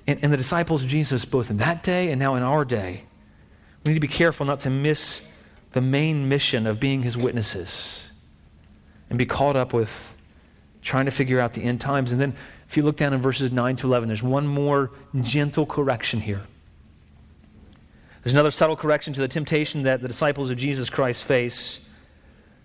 And, 0.06 0.20
and 0.22 0.32
the 0.32 0.36
disciples 0.36 0.84
of 0.84 0.88
Jesus, 0.88 1.24
both 1.24 1.50
in 1.50 1.56
that 1.56 1.82
day 1.82 2.12
and 2.12 2.20
now 2.20 2.36
in 2.36 2.44
our 2.44 2.64
day, 2.64 3.02
we 3.82 3.88
need 3.88 3.96
to 3.96 4.00
be 4.00 4.06
careful 4.06 4.46
not 4.46 4.60
to 4.60 4.70
miss 4.70 5.20
the 5.72 5.80
main 5.80 6.28
mission 6.28 6.68
of 6.68 6.78
being 6.78 7.02
his 7.02 7.16
witnesses 7.16 8.00
and 9.08 9.18
be 9.18 9.26
caught 9.26 9.56
up 9.56 9.72
with 9.72 9.90
trying 10.80 11.06
to 11.06 11.10
figure 11.10 11.40
out 11.40 11.54
the 11.54 11.62
end 11.62 11.80
times. 11.80 12.12
And 12.12 12.20
then, 12.20 12.36
if 12.70 12.76
you 12.76 12.84
look 12.84 12.96
down 12.96 13.12
in 13.12 13.20
verses 13.20 13.50
9 13.50 13.74
to 13.74 13.88
11, 13.88 14.06
there's 14.06 14.22
one 14.22 14.46
more 14.46 14.92
gentle 15.22 15.66
correction 15.66 16.20
here. 16.20 16.40
There's 18.22 18.32
another 18.32 18.52
subtle 18.52 18.76
correction 18.76 19.12
to 19.14 19.20
the 19.20 19.26
temptation 19.26 19.82
that 19.82 20.00
the 20.00 20.06
disciples 20.06 20.50
of 20.50 20.56
Jesus 20.56 20.88
Christ 20.88 21.24
face. 21.24 21.80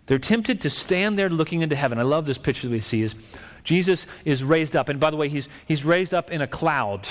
They're 0.05 0.19
tempted 0.19 0.61
to 0.61 0.69
stand 0.69 1.17
there 1.17 1.27
looking 1.27 1.61
into 1.61 1.75
heaven. 1.75 1.97
I 1.97 2.03
love 2.03 2.27
this 2.27 2.37
picture 2.37 2.67
that 2.67 2.71
we 2.71 2.81
see 2.81 3.01
is 3.01 3.15
Jesus 3.63 4.05
is 4.25 4.43
raised 4.43 4.75
up. 4.75 4.89
And 4.89 4.99
by 4.99 5.09
the 5.09 5.17
way, 5.17 5.27
he's, 5.27 5.49
he's 5.65 5.83
raised 5.83 6.13
up 6.13 6.29
in 6.29 6.39
a 6.39 6.47
cloud. 6.47 7.07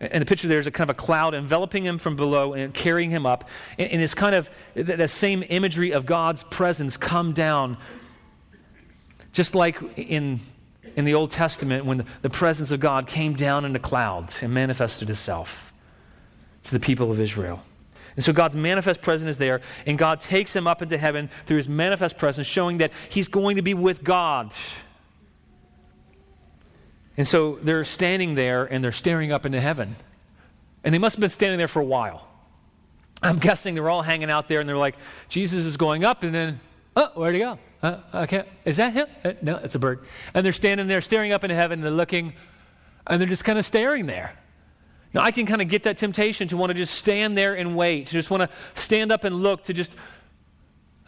And 0.00 0.20
the 0.20 0.26
picture 0.26 0.48
there 0.48 0.58
is 0.58 0.66
a 0.66 0.72
kind 0.72 0.90
of 0.90 0.96
a 0.96 1.00
cloud 1.00 1.34
enveloping 1.34 1.84
him 1.84 1.98
from 1.98 2.16
below 2.16 2.52
and 2.52 2.74
carrying 2.74 3.12
him 3.12 3.26
up. 3.26 3.48
And, 3.78 3.92
and 3.92 4.02
it's 4.02 4.14
kind 4.14 4.34
of 4.34 4.50
that 4.74 5.10
same 5.10 5.44
imagery 5.50 5.92
of 5.92 6.04
God's 6.04 6.42
presence 6.42 6.96
come 6.96 7.32
down. 7.32 7.76
Just 9.32 9.54
like 9.54 9.80
in, 9.96 10.40
in 10.96 11.04
the 11.04 11.14
Old 11.14 11.30
Testament 11.30 11.84
when 11.84 12.04
the 12.22 12.30
presence 12.30 12.70
of 12.70 12.80
God 12.80 13.06
came 13.06 13.34
down 13.34 13.64
in 13.64 13.74
a 13.76 13.78
cloud 13.78 14.32
and 14.40 14.52
manifested 14.52 15.10
itself 15.10 15.72
to 16.64 16.70
the 16.70 16.80
people 16.80 17.10
of 17.10 17.20
Israel. 17.20 17.62
And 18.16 18.24
so 18.24 18.32
God's 18.32 18.56
manifest 18.56 19.00
presence 19.00 19.30
is 19.30 19.38
there, 19.38 19.60
and 19.86 19.96
God 19.96 20.20
takes 20.20 20.54
him 20.54 20.66
up 20.66 20.82
into 20.82 20.98
heaven 20.98 21.30
through 21.46 21.58
his 21.58 21.68
manifest 21.68 22.18
presence, 22.18 22.46
showing 22.46 22.78
that 22.78 22.90
he's 23.08 23.28
going 23.28 23.56
to 23.56 23.62
be 23.62 23.74
with 23.74 24.02
God. 24.02 24.52
And 27.16 27.26
so 27.26 27.58
they're 27.62 27.84
standing 27.84 28.34
there 28.34 28.64
and 28.64 28.82
they're 28.82 28.92
staring 28.92 29.32
up 29.32 29.46
into 29.46 29.60
heaven. 29.60 29.96
And 30.84 30.94
they 30.94 30.98
must 30.98 31.16
have 31.16 31.20
been 31.20 31.30
standing 31.30 31.58
there 31.58 31.68
for 31.68 31.80
a 31.80 31.84
while. 31.84 32.26
I'm 33.22 33.38
guessing 33.38 33.74
they're 33.74 33.90
all 33.90 34.02
hanging 34.02 34.30
out 34.30 34.48
there 34.48 34.60
and 34.60 34.68
they're 34.68 34.76
like, 34.76 34.96
Jesus 35.28 35.64
is 35.64 35.76
going 35.76 36.04
up, 36.04 36.22
and 36.22 36.34
then, 36.34 36.60
oh, 36.96 37.10
where'd 37.14 37.34
he 37.34 37.40
go? 37.40 37.58
Uh, 37.82 37.98
okay, 38.12 38.44
is 38.64 38.76
that 38.78 38.92
him? 38.92 39.06
Uh, 39.24 39.32
no, 39.40 39.56
it's 39.56 39.74
a 39.74 39.78
bird. 39.78 40.04
And 40.34 40.44
they're 40.44 40.52
standing 40.52 40.88
there 40.88 41.00
staring 41.00 41.32
up 41.32 41.44
into 41.44 41.54
heaven 41.54 41.78
and 41.78 41.84
they're 41.84 41.92
looking, 41.92 42.32
and 43.06 43.20
they're 43.20 43.28
just 43.28 43.44
kind 43.44 43.58
of 43.58 43.64
staring 43.64 44.06
there. 44.06 44.34
Now, 45.14 45.22
I 45.22 45.30
can 45.30 45.46
kind 45.46 45.62
of 45.62 45.68
get 45.68 45.84
that 45.84 45.96
temptation 45.96 46.48
to 46.48 46.56
want 46.56 46.70
to 46.70 46.74
just 46.74 46.94
stand 46.94 47.36
there 47.38 47.54
and 47.54 47.76
wait, 47.76 48.08
to 48.08 48.12
just 48.12 48.30
want 48.30 48.42
to 48.42 48.80
stand 48.80 49.12
up 49.12 49.24
and 49.24 49.34
look, 49.36 49.64
to 49.64 49.72
just 49.72 49.94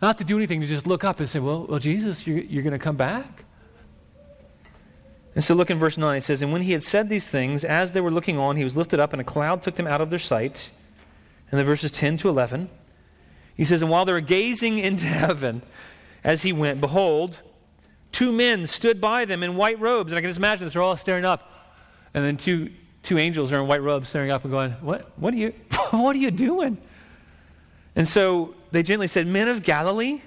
not 0.00 0.16
to 0.18 0.24
do 0.24 0.36
anything, 0.36 0.60
to 0.62 0.66
just 0.66 0.86
look 0.86 1.04
up 1.04 1.20
and 1.20 1.28
say, 1.28 1.38
Well, 1.38 1.66
well 1.68 1.78
Jesus, 1.78 2.26
you're, 2.26 2.38
you're 2.38 2.62
going 2.62 2.72
to 2.72 2.78
come 2.78 2.96
back? 2.96 3.44
And 5.34 5.44
so 5.44 5.54
look 5.54 5.70
in 5.70 5.78
verse 5.78 5.98
9. 5.98 6.16
It 6.16 6.22
says, 6.22 6.42
And 6.42 6.52
when 6.52 6.62
he 6.62 6.72
had 6.72 6.82
said 6.82 7.08
these 7.08 7.28
things, 7.28 7.64
as 7.64 7.92
they 7.92 8.00
were 8.00 8.10
looking 8.10 8.38
on, 8.38 8.56
he 8.56 8.64
was 8.64 8.76
lifted 8.76 8.98
up, 8.98 9.12
and 9.12 9.20
a 9.20 9.24
cloud 9.24 9.62
took 9.62 9.74
them 9.74 9.86
out 9.86 10.00
of 10.00 10.10
their 10.10 10.18
sight. 10.18 10.70
And 11.50 11.58
then 11.58 11.66
verses 11.66 11.92
10 11.92 12.16
to 12.18 12.28
11. 12.28 12.68
He 13.56 13.64
says, 13.64 13.82
And 13.82 13.90
while 13.90 14.04
they 14.04 14.12
were 14.12 14.20
gazing 14.20 14.78
into 14.78 15.06
heaven 15.06 15.62
as 16.22 16.42
he 16.42 16.52
went, 16.52 16.80
behold, 16.80 17.38
two 18.12 18.32
men 18.32 18.66
stood 18.66 19.00
by 19.00 19.24
them 19.24 19.42
in 19.42 19.56
white 19.56 19.80
robes. 19.80 20.12
And 20.12 20.18
I 20.18 20.20
can 20.20 20.30
just 20.30 20.38
imagine 20.38 20.64
this. 20.64 20.74
They're 20.74 20.82
all 20.82 20.96
staring 20.96 21.24
up. 21.24 21.70
And 22.14 22.24
then 22.24 22.36
two, 22.36 22.70
two 23.02 23.18
angels 23.18 23.52
are 23.52 23.60
in 23.60 23.66
white 23.66 23.82
robes 23.82 24.08
staring 24.08 24.30
up 24.30 24.44
and 24.44 24.50
going, 24.50 24.72
What, 24.72 25.10
what, 25.16 25.32
are, 25.34 25.38
you, 25.38 25.50
what 25.90 26.14
are 26.16 26.18
you 26.18 26.30
doing? 26.30 26.78
And 27.96 28.06
so 28.06 28.54
they 28.72 28.82
gently 28.82 29.06
said, 29.06 29.26
Men 29.26 29.48
of 29.48 29.62
Galilee, 29.62 30.22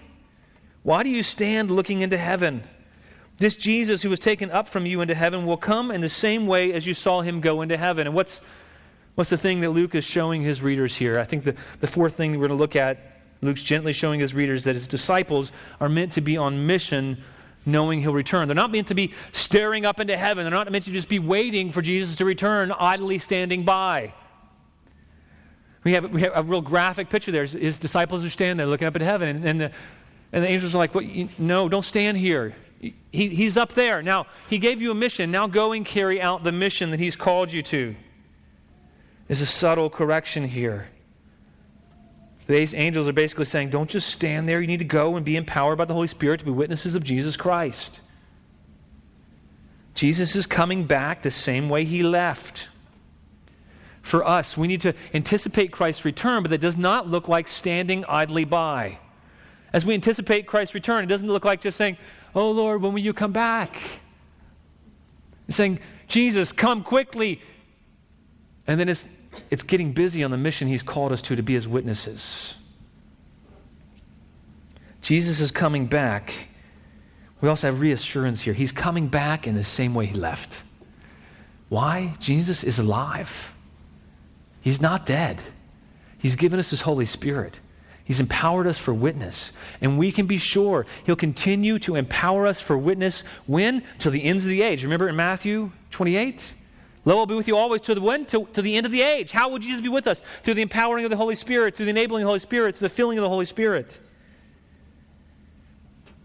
why 0.83 1.03
do 1.03 1.09
you 1.09 1.23
stand 1.23 1.71
looking 1.71 2.01
into 2.01 2.17
heaven? 2.17 2.63
This 3.37 3.55
Jesus 3.55 4.03
who 4.03 4.09
was 4.09 4.19
taken 4.19 4.51
up 4.51 4.69
from 4.69 4.85
you 4.85 5.01
into 5.01 5.15
heaven 5.15 5.45
will 5.45 5.57
come 5.57 5.91
in 5.91 6.01
the 6.01 6.09
same 6.09 6.45
way 6.45 6.71
as 6.73 6.85
you 6.85 6.93
saw 6.93 7.21
him 7.21 7.41
go 7.41 7.61
into 7.61 7.77
heaven. 7.77 8.05
And 8.05 8.15
what's, 8.15 8.41
what's 9.15 9.29
the 9.29 9.37
thing 9.37 9.61
that 9.61 9.71
Luke 9.71 9.95
is 9.95 10.03
showing 10.03 10.41
his 10.41 10.61
readers 10.61 10.95
here? 10.95 11.17
I 11.19 11.23
think 11.23 11.43
the, 11.43 11.55
the 11.79 11.87
fourth 11.87 12.15
thing 12.15 12.31
we're 12.33 12.47
going 12.47 12.57
to 12.57 12.61
look 12.61 12.75
at, 12.75 13.12
Luke's 13.43 13.63
gently 13.63 13.93
showing 13.93 14.19
his 14.19 14.33
readers 14.33 14.63
that 14.63 14.75
his 14.75 14.87
disciples 14.87 15.51
are 15.79 15.89
meant 15.89 16.13
to 16.13 16.21
be 16.21 16.37
on 16.37 16.65
mission 16.65 17.17
knowing 17.65 18.01
he'll 18.01 18.13
return. 18.13 18.47
They're 18.47 18.55
not 18.55 18.71
meant 18.71 18.87
to 18.87 18.95
be 18.95 19.13
staring 19.31 19.85
up 19.85 19.99
into 19.99 20.17
heaven. 20.17 20.43
They're 20.43 20.51
not 20.51 20.71
meant 20.71 20.85
to 20.85 20.91
just 20.91 21.09
be 21.09 21.19
waiting 21.19 21.71
for 21.71 21.81
Jesus 21.81 22.17
to 22.17 22.25
return, 22.25 22.71
idly 22.71 23.19
standing 23.19 23.63
by. 23.63 24.13
We 25.83 25.93
have, 25.93 26.11
we 26.11 26.21
have 26.21 26.33
a 26.35 26.43
real 26.43 26.61
graphic 26.61 27.09
picture 27.09 27.31
there. 27.31 27.45
His, 27.45 27.79
disciples 27.79 28.23
are 28.23 28.29
standing 28.29 28.57
there 28.57 28.67
looking 28.67 28.87
up 28.87 28.95
at 28.95 29.01
heaven, 29.01 29.29
and, 29.29 29.45
and, 29.45 29.61
the, 29.61 29.71
and 30.31 30.43
the 30.43 30.47
angels 30.47 30.73
are 30.75 30.77
like, 30.77 30.95
well, 30.95 31.03
you, 31.03 31.29
No, 31.37 31.67
don't 31.67 31.83
stand 31.83 32.17
here. 32.17 32.55
He, 32.79 33.29
he's 33.29 33.55
up 33.55 33.73
there. 33.73 34.01
Now, 34.01 34.27
he 34.49 34.57
gave 34.57 34.81
you 34.81 34.91
a 34.91 34.95
mission. 34.95 35.31
Now 35.31 35.47
go 35.47 35.71
and 35.71 35.85
carry 35.85 36.21
out 36.21 36.43
the 36.43 36.51
mission 36.51 36.91
that 36.91 36.99
he's 36.99 37.15
called 37.15 37.51
you 37.51 37.61
to. 37.63 37.95
There's 39.27 39.41
a 39.41 39.45
subtle 39.45 39.89
correction 39.89 40.47
here. 40.47 40.89
These 42.47 42.73
angels 42.73 43.07
are 43.07 43.13
basically 43.13 43.45
saying, 43.45 43.69
don't 43.69 43.89
just 43.89 44.09
stand 44.09 44.49
there. 44.49 44.59
You 44.59 44.67
need 44.67 44.79
to 44.79 44.85
go 44.85 45.15
and 45.15 45.25
be 45.25 45.37
empowered 45.37 45.77
by 45.77 45.85
the 45.85 45.93
Holy 45.93 46.07
Spirit 46.07 46.39
to 46.39 46.45
be 46.45 46.51
witnesses 46.51 46.95
of 46.95 47.03
Jesus 47.03 47.37
Christ. 47.37 48.01
Jesus 49.95 50.35
is 50.35 50.47
coming 50.47 50.85
back 50.85 51.21
the 51.21 51.31
same 51.31 51.69
way 51.69 51.85
he 51.85 52.03
left. 52.03 52.67
For 54.01 54.27
us, 54.27 54.57
we 54.57 54.67
need 54.67 54.81
to 54.81 54.93
anticipate 55.13 55.71
Christ's 55.71 56.03
return, 56.03 56.43
but 56.43 56.49
that 56.51 56.59
does 56.59 56.75
not 56.75 57.07
look 57.07 57.29
like 57.29 57.47
standing 57.47 58.03
idly 58.09 58.43
by. 58.43 58.99
As 59.71 59.85
we 59.85 59.93
anticipate 59.93 60.45
Christ's 60.45 60.75
return, 60.75 61.03
it 61.03 61.07
doesn't 61.07 61.27
look 61.27 61.45
like 61.45 61.61
just 61.61 61.77
saying, 61.77 61.97
Oh 62.35 62.51
Lord, 62.51 62.81
when 62.81 62.91
will 62.93 62.99
you 62.99 63.13
come 63.13 63.31
back? 63.31 63.77
He's 65.47 65.55
saying, 65.55 65.79
Jesus, 66.07 66.51
come 66.51 66.83
quickly. 66.83 67.41
And 68.67 68.79
then 68.79 68.89
it's, 68.89 69.05
it's 69.49 69.63
getting 69.63 69.91
busy 69.91 70.23
on 70.23 70.31
the 70.31 70.37
mission 70.37 70.67
he's 70.67 70.83
called 70.83 71.11
us 71.11 71.21
to, 71.23 71.35
to 71.35 71.43
be 71.43 71.53
his 71.53 71.67
witnesses. 71.67 72.55
Jesus 75.01 75.39
is 75.39 75.51
coming 75.51 75.85
back. 75.85 76.33
We 77.41 77.49
also 77.49 77.67
have 77.67 77.79
reassurance 77.79 78.41
here. 78.41 78.53
He's 78.53 78.71
coming 78.71 79.07
back 79.07 79.47
in 79.47 79.55
the 79.55 79.63
same 79.63 79.93
way 79.93 80.05
he 80.05 80.15
left. 80.15 80.63
Why? 81.69 82.15
Jesus 82.19 82.63
is 82.63 82.79
alive. 82.79 83.51
He's 84.61 84.79
not 84.79 85.05
dead. 85.05 85.43
He's 86.17 86.35
given 86.35 86.57
us 86.57 86.69
his 86.69 86.81
Holy 86.81 87.05
Spirit. 87.05 87.59
He's 88.05 88.19
empowered 88.19 88.67
us 88.67 88.77
for 88.77 88.93
witness. 88.93 89.51
And 89.81 89.97
we 89.97 90.11
can 90.11 90.25
be 90.25 90.37
sure 90.37 90.85
He'll 91.05 91.15
continue 91.15 91.79
to 91.79 91.95
empower 91.95 92.45
us 92.45 92.59
for 92.59 92.77
witness 92.77 93.23
when? 93.45 93.83
Till 93.99 94.11
the 94.11 94.23
ends 94.23 94.43
of 94.43 94.49
the 94.49 94.61
age. 94.61 94.83
Remember 94.83 95.07
in 95.07 95.15
Matthew 95.15 95.71
28? 95.91 96.43
Lo, 97.05 97.17
I'll 97.17 97.25
be 97.25 97.35
with 97.35 97.47
you 97.47 97.57
always 97.57 97.81
to 97.81 97.95
the 97.95 98.01
when? 98.01 98.25
To, 98.27 98.45
to 98.53 98.61
the 98.61 98.77
end 98.77 98.85
of 98.85 98.91
the 98.91 99.01
age. 99.01 99.31
How 99.31 99.49
will 99.49 99.59
Jesus 99.59 99.81
be 99.81 99.89
with 99.89 100.07
us? 100.07 100.21
Through 100.43 100.53
the 100.53 100.61
empowering 100.61 101.03
of 101.03 101.11
the 101.11 101.17
Holy 101.17 101.35
Spirit, 101.35 101.75
through 101.75 101.85
the 101.85 101.91
enabling 101.91 102.23
of 102.23 102.25
the 102.25 102.29
Holy 102.29 102.39
Spirit, 102.39 102.77
through 102.77 102.87
the 102.87 102.93
filling 102.93 103.17
of 103.17 103.23
the 103.23 103.29
Holy 103.29 103.45
Spirit. 103.45 103.91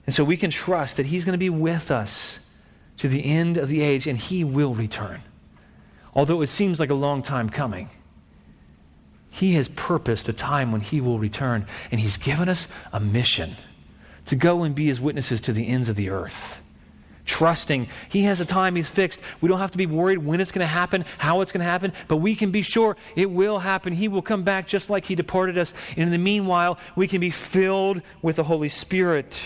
And 0.07 0.15
so 0.15 0.25
we 0.25 0.37
can 0.37 0.51
trust 0.51 0.97
that 0.97 1.07
He's 1.07 1.25
going 1.25 1.35
to 1.35 1.39
be 1.39 1.51
with 1.51 1.91
us 1.91 2.39
to 2.99 3.09
the 3.09 3.25
end 3.25 3.57
of 3.57 3.69
the 3.69 3.83
age 3.83 4.07
and 4.07 4.17
He 4.17 4.45
will 4.45 4.75
return. 4.75 5.23
Although 6.15 6.43
it 6.43 6.49
seems 6.49 6.81
like 6.81 6.91
a 6.91 6.95
long 6.95 7.23
time 7.23 7.51
coming. 7.51 7.91
He 9.31 9.55
has 9.55 9.69
purposed 9.69 10.29
a 10.29 10.33
time 10.33 10.73
when 10.73 10.81
He 10.81 11.01
will 11.01 11.19
return, 11.19 11.67
and 11.91 12.01
He's 12.01 12.17
given 12.17 12.49
us 12.49 12.67
a 12.93 12.99
mission 12.99 13.57
to 14.27 14.37
go 14.37 14.63
and 14.63 14.75
be 14.75 14.87
His 14.87 15.01
witnesses 15.01 15.41
to 15.43 15.53
the 15.53 15.69
ends 15.69 15.89
of 15.89 15.97
the 15.97 16.09
earth. 16.09 16.61
Trusting 17.29 17.89
He 18.09 18.23
has 18.23 18.41
a 18.41 18.47
time 18.47 18.75
He's 18.75 18.89
fixed. 18.89 19.21
We 19.43 19.49
don't 19.51 19.59
have 19.59 19.71
to 19.73 19.79
be 19.79 19.87
worried 19.87 20.19
when 20.19 20.41
it's 20.41 20.51
going 20.51 20.65
to 20.65 20.67
happen, 20.67 21.05
how 21.19 21.43
it's 21.43 21.53
going 21.53 21.61
to 21.61 21.71
happen, 21.71 21.93
but 22.09 22.17
we 22.17 22.35
can 22.35 22.51
be 22.51 22.63
sure 22.63 22.97
it 23.15 23.31
will 23.31 23.59
happen. 23.59 23.93
He 23.93 24.09
will 24.09 24.23
come 24.23 24.43
back 24.43 24.67
just 24.67 24.89
like 24.89 25.05
He 25.05 25.15
departed 25.15 25.59
us. 25.59 25.75
And 25.91 26.05
in 26.05 26.11
the 26.11 26.19
meanwhile, 26.19 26.79
we 26.97 27.07
can 27.07 27.21
be 27.21 27.29
filled 27.29 28.01
with 28.23 28.37
the 28.37 28.45
Holy 28.45 28.71
Spirit. 28.71 29.39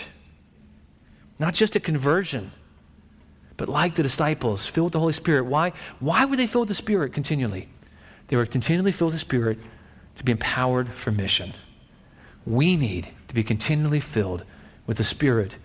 Not 1.39 1.53
just 1.53 1.75
a 1.75 1.79
conversion, 1.81 2.53
but 3.57 3.67
like 3.67 3.95
the 3.95 4.03
disciples, 4.03 4.65
filled 4.65 4.85
with 4.85 4.93
the 4.93 4.99
Holy 4.99 5.13
Spirit. 5.13 5.43
Why? 5.43 5.73
Why 5.99 6.23
were 6.23 6.37
they 6.37 6.47
filled 6.47 6.69
with 6.69 6.77
the 6.77 6.81
Spirit 6.81 7.11
continually? 7.13 7.67
They 8.29 8.37
were 8.37 8.45
continually 8.45 8.93
filled 8.93 9.11
with 9.11 9.15
the 9.15 9.25
Spirit 9.25 9.59
to 10.15 10.23
be 10.23 10.31
empowered 10.31 10.93
for 10.93 11.11
mission. 11.11 11.53
We 12.45 12.77
need 12.77 13.09
to 13.27 13.35
be 13.35 13.43
continually 13.43 13.99
filled 13.99 14.45
with 14.87 14.97
the 14.97 15.03
Spirit 15.03 15.55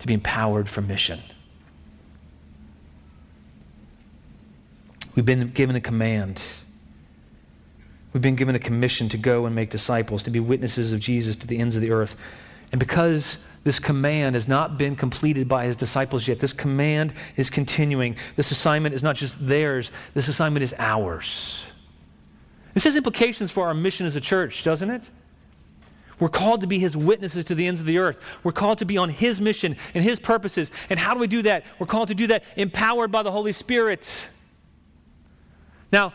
to 0.00 0.06
be 0.08 0.14
empowered 0.14 0.68
for 0.68 0.82
mission. 0.82 1.20
We've 5.16 5.24
been 5.24 5.48
given 5.48 5.74
a 5.74 5.80
command. 5.80 6.42
We've 8.12 8.22
been 8.22 8.36
given 8.36 8.54
a 8.54 8.58
commission 8.58 9.08
to 9.08 9.18
go 9.18 9.46
and 9.46 9.54
make 9.54 9.70
disciples, 9.70 10.22
to 10.24 10.30
be 10.30 10.40
witnesses 10.40 10.92
of 10.92 11.00
Jesus 11.00 11.36
to 11.36 11.46
the 11.46 11.58
ends 11.58 11.74
of 11.74 11.82
the 11.82 11.90
earth. 11.90 12.14
And 12.70 12.78
because 12.78 13.38
this 13.64 13.78
command 13.78 14.34
has 14.36 14.46
not 14.46 14.78
been 14.78 14.94
completed 14.94 15.48
by 15.48 15.64
his 15.64 15.76
disciples 15.76 16.28
yet, 16.28 16.38
this 16.38 16.52
command 16.52 17.14
is 17.36 17.50
continuing. 17.50 18.16
This 18.36 18.50
assignment 18.50 18.94
is 18.94 19.02
not 19.02 19.16
just 19.16 19.44
theirs, 19.44 19.90
this 20.14 20.28
assignment 20.28 20.62
is 20.62 20.74
ours. 20.78 21.64
This 22.74 22.84
has 22.84 22.94
implications 22.94 23.50
for 23.50 23.66
our 23.66 23.74
mission 23.74 24.06
as 24.06 24.16
a 24.16 24.20
church, 24.20 24.64
doesn't 24.64 24.90
it? 24.90 25.10
We're 26.20 26.28
called 26.28 26.60
to 26.62 26.66
be 26.66 26.78
his 26.78 26.96
witnesses 26.96 27.46
to 27.46 27.54
the 27.54 27.66
ends 27.66 27.80
of 27.80 27.86
the 27.86 27.98
earth. 27.98 28.18
We're 28.42 28.52
called 28.52 28.78
to 28.78 28.84
be 28.86 28.98
on 28.98 29.08
his 29.08 29.40
mission 29.40 29.76
and 29.94 30.04
his 30.04 30.18
purposes. 30.18 30.70
And 30.90 30.98
how 30.98 31.14
do 31.14 31.20
we 31.20 31.26
do 31.26 31.42
that? 31.42 31.64
We're 31.78 31.86
called 31.86 32.08
to 32.08 32.14
do 32.14 32.26
that 32.28 32.44
empowered 32.56 33.12
by 33.12 33.22
the 33.22 33.30
Holy 33.30 33.52
Spirit. 33.52 34.08
Now, 35.92 36.14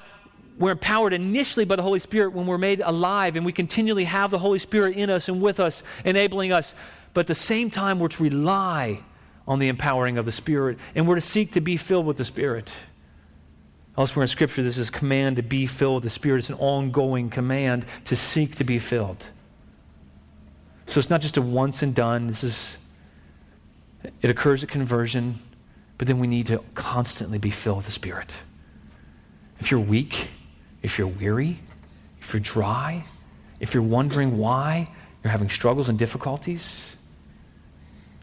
we're 0.57 0.71
empowered 0.71 1.13
initially 1.13 1.65
by 1.65 1.75
the 1.75 1.81
Holy 1.81 1.99
Spirit 1.99 2.33
when 2.33 2.45
we're 2.45 2.57
made 2.57 2.81
alive 2.81 3.35
and 3.35 3.45
we 3.45 3.51
continually 3.51 4.03
have 4.03 4.31
the 4.31 4.37
Holy 4.37 4.59
Spirit 4.59 4.95
in 4.95 5.09
us 5.09 5.27
and 5.27 5.41
with 5.41 5.59
us, 5.59 5.81
enabling 6.05 6.51
us. 6.51 6.75
But 7.13 7.21
at 7.21 7.27
the 7.27 7.35
same 7.35 7.69
time, 7.69 7.99
we're 7.99 8.09
to 8.09 8.23
rely 8.23 8.99
on 9.47 9.59
the 9.59 9.69
empowering 9.69 10.17
of 10.17 10.25
the 10.25 10.31
Spirit 10.31 10.77
and 10.93 11.07
we're 11.07 11.15
to 11.15 11.21
seek 11.21 11.53
to 11.53 11.61
be 11.61 11.77
filled 11.77 12.05
with 12.05 12.17
the 12.17 12.25
Spirit. 12.25 12.71
Elsewhere 13.97 14.23
in 14.23 14.27
Scripture, 14.27 14.63
this 14.63 14.77
is 14.77 14.89
command 14.89 15.37
to 15.37 15.43
be 15.43 15.65
filled 15.67 15.95
with 15.95 16.03
the 16.03 16.09
Spirit. 16.09 16.39
It's 16.39 16.49
an 16.49 16.55
ongoing 16.59 17.29
command 17.29 17.85
to 18.05 18.15
seek 18.15 18.55
to 18.57 18.63
be 18.63 18.79
filled. 18.79 19.25
So 20.85 20.99
it's 20.99 21.09
not 21.09 21.21
just 21.21 21.37
a 21.37 21.41
once 21.41 21.83
and 21.83 21.95
done. 21.95 22.27
This 22.27 22.43
is 22.43 22.77
it 24.21 24.29
occurs 24.29 24.63
at 24.63 24.69
conversion, 24.69 25.39
but 25.97 26.07
then 26.07 26.19
we 26.19 26.27
need 26.27 26.47
to 26.47 26.63
constantly 26.73 27.37
be 27.37 27.51
filled 27.51 27.77
with 27.77 27.85
the 27.85 27.91
Spirit. 27.91 28.33
If 29.61 29.69
you're 29.69 29.79
weak, 29.79 30.27
if 30.81 30.97
you're 30.97 31.07
weary, 31.07 31.59
if 32.19 32.33
you're 32.33 32.41
dry, 32.41 33.05
if 33.59 33.75
you're 33.75 33.83
wondering 33.83 34.39
why 34.39 34.89
you're 35.23 35.31
having 35.31 35.51
struggles 35.51 35.87
and 35.87 35.99
difficulties, 35.99 36.95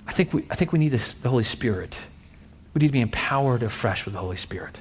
I 0.08 0.12
think 0.12 0.34
we, 0.34 0.44
I 0.50 0.56
think 0.56 0.72
we 0.72 0.80
need 0.80 0.92
the 1.22 1.28
Holy 1.28 1.44
Spirit. 1.44 1.96
We 2.74 2.80
need 2.80 2.88
to 2.88 2.92
be 2.92 3.00
empowered 3.00 3.62
afresh 3.62 4.04
with 4.04 4.14
the 4.14 4.20
Holy 4.20 4.36
Spirit. 4.36 4.78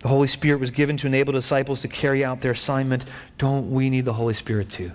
The 0.00 0.08
Holy 0.08 0.26
Spirit 0.26 0.60
was 0.60 0.70
given 0.70 0.98
to 0.98 1.06
enable 1.06 1.32
disciples 1.32 1.80
to 1.80 1.88
carry 1.88 2.22
out 2.22 2.42
their 2.42 2.52
assignment. 2.52 3.06
Don't 3.38 3.70
we 3.70 3.88
need 3.88 4.04
the 4.04 4.12
Holy 4.12 4.34
Spirit 4.34 4.68
too? 4.68 4.92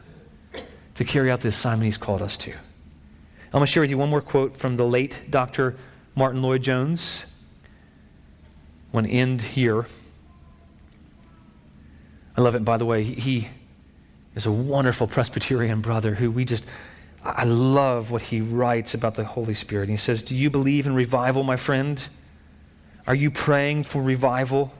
To 0.95 1.03
carry 1.03 1.31
out 1.31 1.41
the 1.41 1.47
assignment 1.47 1.85
He's 1.85 1.97
called 1.97 2.21
us 2.21 2.37
to. 2.37 2.51
I'm 2.51 3.51
going 3.51 3.65
to 3.65 3.71
share 3.71 3.81
with 3.81 3.89
you 3.89 3.97
one 3.97 4.09
more 4.09 4.21
quote 4.21 4.57
from 4.57 4.75
the 4.75 4.85
late 4.85 5.21
Dr. 5.31 5.75
Martyn 6.15 6.43
Lloyd-Jones. 8.93 8.93
One 8.93 9.05
end 9.05 9.41
here. 9.41 9.85
I 12.35 12.41
love 12.41 12.55
it, 12.55 12.63
by 12.63 12.77
the 12.77 12.85
way. 12.85 13.03
He 13.03 13.49
is 14.35 14.45
a 14.45 14.51
wonderful 14.51 15.07
Presbyterian 15.07 15.81
brother 15.81 16.13
who 16.13 16.29
we 16.31 16.45
just, 16.45 16.63
I 17.23 17.43
love 17.45 18.11
what 18.11 18.21
he 18.21 18.41
writes 18.41 18.93
about 18.93 19.15
the 19.15 19.23
Holy 19.23 19.53
Spirit. 19.53 19.89
He 19.89 19.97
says, 19.97 20.23
Do 20.23 20.35
you 20.35 20.49
believe 20.49 20.85
in 20.85 20.93
revival, 20.93 21.43
my 21.43 21.57
friend? 21.57 22.01
Are 23.07 23.15
you 23.15 23.31
praying 23.31 23.83
for 23.83 24.03
revival? 24.03 24.73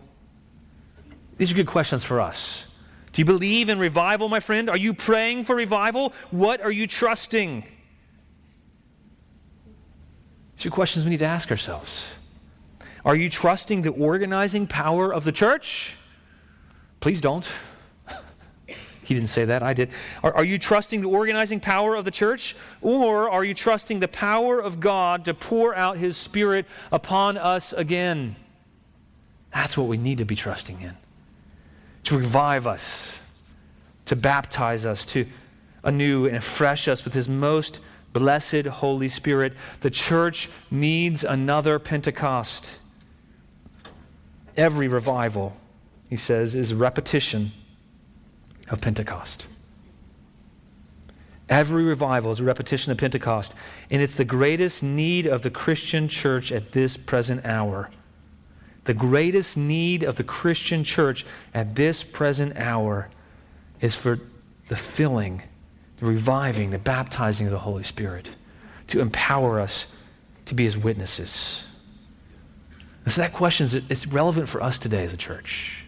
These 1.38 1.51
are 1.51 1.55
good 1.55 1.68
questions 1.68 2.03
for 2.03 2.20
us. 2.20 2.66
Do 3.14 3.22
you 3.22 3.26
believe 3.26 3.70
in 3.70 3.80
revival, 3.80 4.30
my 4.30 4.39
friend? 4.39 4.70
Are 4.70 4.78
you 4.78 4.93
praying 4.93 5.45
for 5.45 5.55
revival? 5.55 6.14
What 6.30 6.62
are 6.62 6.72
you 6.72 6.88
trusting? 6.88 7.64
These 10.58 10.66
are 10.66 10.70
questions 10.70 11.05
we 11.05 11.12
need 11.12 11.20
to 11.20 11.26
ask 11.26 11.49
ourselves. 11.49 12.03
Are 13.08 13.16
you 13.16 13.30
trusting 13.30 13.84
the 13.84 13.91
organizing 13.91 14.68
power 14.68 15.14
of 15.14 15.24
the 15.24 15.32
church? 15.32 15.95
Please 16.99 17.22
don't. 17.22 17.47
he 19.01 19.14
didn't 19.14 19.30
say 19.30 19.45
that, 19.45 19.64
I 19.64 19.74
did. 19.74 19.91
Are, 20.22 20.36
are, 20.36 20.43
you 20.43 20.60
trusting 20.60 20.99
the 20.99 21.08
organizing 21.08 21.62
power 21.62 21.95
of 21.95 22.03
the 22.03 22.12
church? 22.12 22.53
Or 22.82 23.30
are 23.30 23.45
you 23.45 23.53
trusting 23.53 24.01
the 24.01 24.10
power 24.10 24.60
of 24.60 24.82
God 24.82 25.24
to 25.24 25.34
pour 25.34 25.74
out 25.74 25.95
his 25.95 26.18
spirit 26.18 26.66
upon 26.91 27.38
us 27.38 27.72
again? 27.72 28.36
That's 29.53 29.78
what 29.78 29.88
we 29.88 29.95
need 29.95 30.18
to 30.18 30.26
be 30.26 30.36
trusting 30.36 30.82
in 30.82 30.97
to 32.03 32.18
revive 32.18 32.68
us, 32.68 33.18
to 34.05 34.18
baptize 34.18 34.86
us, 34.86 35.05
to 35.05 35.26
anew 35.86 36.26
and 36.26 36.36
afresh 36.36 36.89
us 36.89 37.05
with 37.05 37.14
his 37.14 37.30
most 37.30 37.80
blessed 38.12 38.66
Holy 38.66 39.08
Spirit. 39.08 39.53
The 39.80 39.89
church 39.89 40.49
needs 40.70 41.24
another 41.24 41.80
Pentecost. 41.80 42.70
Every 44.58 44.88
revival, 44.88 45.55
he 46.10 46.18
says, 46.18 46.55
is 46.55 46.72
a 46.72 46.76
repetition 46.76 47.51
of 48.70 48.82
Pentecost. 48.82 49.47
Every 51.47 51.84
revival 51.84 52.32
is 52.32 52.39
a 52.41 52.43
repetition 52.43 52.91
of 52.91 52.97
Pentecost, 52.97 53.53
and 53.89 54.01
it's 54.01 54.16
the 54.16 54.26
greatest 54.26 54.84
need 54.84 55.26
of 55.26 55.43
the 55.43 55.49
Christian 55.49 56.10
church 56.10 56.51
at 56.51 56.74
this 56.74 56.97
present 56.97 57.45
hour. 57.45 57.89
The 58.84 58.93
greatest 58.93 59.55
need 59.55 60.03
of 60.03 60.16
the 60.16 60.24
Christian 60.24 60.84
church 60.84 61.26
at 61.53 61.76
this 61.76 62.03
present 62.03 62.58
hour 62.58 63.10
is 63.80 63.95
for 63.95 64.20
the 64.68 64.76
filling, 64.76 65.43
the 65.99 66.05
reviving, 66.05 66.72
the 66.72 66.80
baptizing 66.80 67.47
of 67.47 67.51
the 67.51 67.60
Holy 67.60 67.84
Spirit 67.84 68.30
to 68.88 68.99
empower 68.99 69.60
us 69.60 69.88
to 70.45 70.55
be 70.55 70.64
his 70.64 70.78
witnesses. 70.78 71.64
And 73.08 73.14
so 73.14 73.22
that 73.22 73.32
question 73.32 73.64
is 73.64 73.74
it's 73.74 74.05
relevant 74.05 74.49
for 74.49 74.62
us 74.62 74.78
today 74.78 75.05
as 75.05 75.14
a 75.14 75.18
church. 75.18 75.86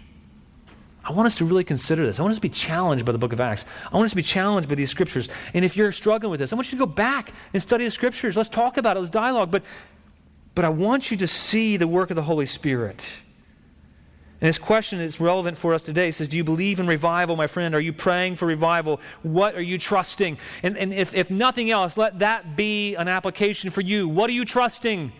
I 1.03 1.11
want 1.11 1.26
us 1.28 1.36
to 1.39 1.43
really 1.43 1.65
consider 1.65 2.05
this. 2.05 2.17
I 2.17 2.22
want 2.22 2.32
us 2.32 2.38
to 2.38 2.41
be 2.41 2.47
challenged 2.47 3.03
by 3.03 3.11
the 3.11 3.17
book 3.17 3.34
of 3.34 3.41
Acts. 3.41 3.65
I 3.91 3.97
want 3.97 4.05
us 4.05 4.11
to 4.11 4.15
be 4.15 4.24
challenged 4.24 4.70
by 4.70 4.76
these 4.76 4.89
scriptures. 4.89 5.28
And 5.53 5.65
if 5.65 5.76
you're 5.76 5.91
struggling 5.91 6.32
with 6.32 6.39
this, 6.39 6.53
I 6.53 6.55
want 6.55 6.72
you 6.72 6.78
to 6.78 6.86
go 6.86 6.89
back 6.89 7.34
and 7.53 7.61
study 7.61 7.84
the 7.84 7.91
scriptures. 7.91 8.38
Let's 8.38 8.47
talk 8.47 8.78
about 8.78 8.95
it. 8.95 9.01
Let's 9.01 9.09
dialogue. 9.09 9.51
But 9.51 9.63
but 10.55 10.63
I 10.63 10.70
want 10.70 11.11
you 11.11 11.17
to 11.17 11.28
see 11.28 11.76
the 11.76 11.89
work 11.89 12.09
of 12.09 12.15
the 12.15 12.22
Holy 12.22 12.45
Spirit. 12.45 13.01
And 14.39 14.47
this 14.47 14.57
question 14.57 15.01
is 15.01 15.20
relevant 15.20 15.57
for 15.57 15.74
us 15.74 15.84
today. 15.84 16.07
It 16.07 16.15
says, 16.15 16.30
Do 16.30 16.38
you 16.38 16.45
believe 16.45 16.80
in 16.80 16.88
revival, 16.88 17.36
my 17.36 17.47
friend? 17.47 17.76
Are 17.76 17.82
you 17.82 17.91
praying 17.91 18.38
for 18.38 18.45
revival? 18.45 19.01
What 19.24 19.55
are 19.55 19.61
you 19.61 19.78
trusting? 19.78 20.38
And, 20.63 20.78
and 20.78 20.93
if, 20.93 21.13
if 21.13 21.30
nothing 21.30 21.70
else, 21.70 21.97
let 21.97 22.20
that 22.20 22.55
be 22.55 22.95
an 22.95 23.09
application 23.09 23.72
for 23.72 23.82
you. 23.82 24.07
What 24.07 24.30
are 24.30 24.34
you 24.34 24.45
trusting? 24.45 25.11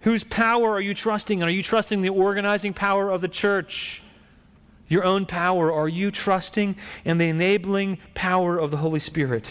Whose 0.00 0.24
power 0.24 0.70
are 0.70 0.80
you 0.80 0.94
trusting? 0.94 1.42
Are 1.42 1.50
you 1.50 1.62
trusting 1.62 2.02
the 2.02 2.10
organizing 2.10 2.72
power 2.72 3.10
of 3.10 3.20
the 3.20 3.28
church? 3.28 4.02
Your 4.86 5.04
own 5.04 5.26
power? 5.26 5.72
Are 5.72 5.88
you 5.88 6.10
trusting 6.10 6.76
in 7.04 7.18
the 7.18 7.28
enabling 7.28 7.98
power 8.14 8.58
of 8.58 8.70
the 8.70 8.76
Holy 8.76 9.00
Spirit? 9.00 9.46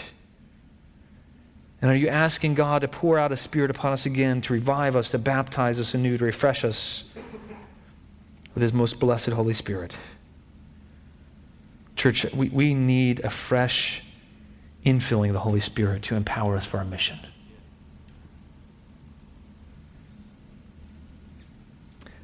And 1.80 1.90
are 1.90 1.96
you 1.96 2.08
asking 2.08 2.54
God 2.54 2.80
to 2.80 2.88
pour 2.88 3.18
out 3.18 3.30
a 3.30 3.36
Spirit 3.36 3.70
upon 3.70 3.92
us 3.92 4.04
again, 4.04 4.40
to 4.42 4.52
revive 4.52 4.96
us, 4.96 5.10
to 5.10 5.18
baptize 5.18 5.78
us 5.78 5.94
anew, 5.94 6.18
to 6.18 6.24
refresh 6.24 6.64
us 6.64 7.04
with 8.54 8.62
His 8.62 8.72
most 8.72 8.98
blessed 8.98 9.30
Holy 9.30 9.52
Spirit? 9.52 9.94
Church, 11.94 12.24
we, 12.32 12.48
we 12.48 12.74
need 12.74 13.20
a 13.20 13.30
fresh 13.30 14.02
infilling 14.84 15.28
of 15.28 15.34
the 15.34 15.40
Holy 15.40 15.60
Spirit 15.60 16.02
to 16.04 16.16
empower 16.16 16.56
us 16.56 16.64
for 16.64 16.78
our 16.78 16.84
mission. 16.84 17.18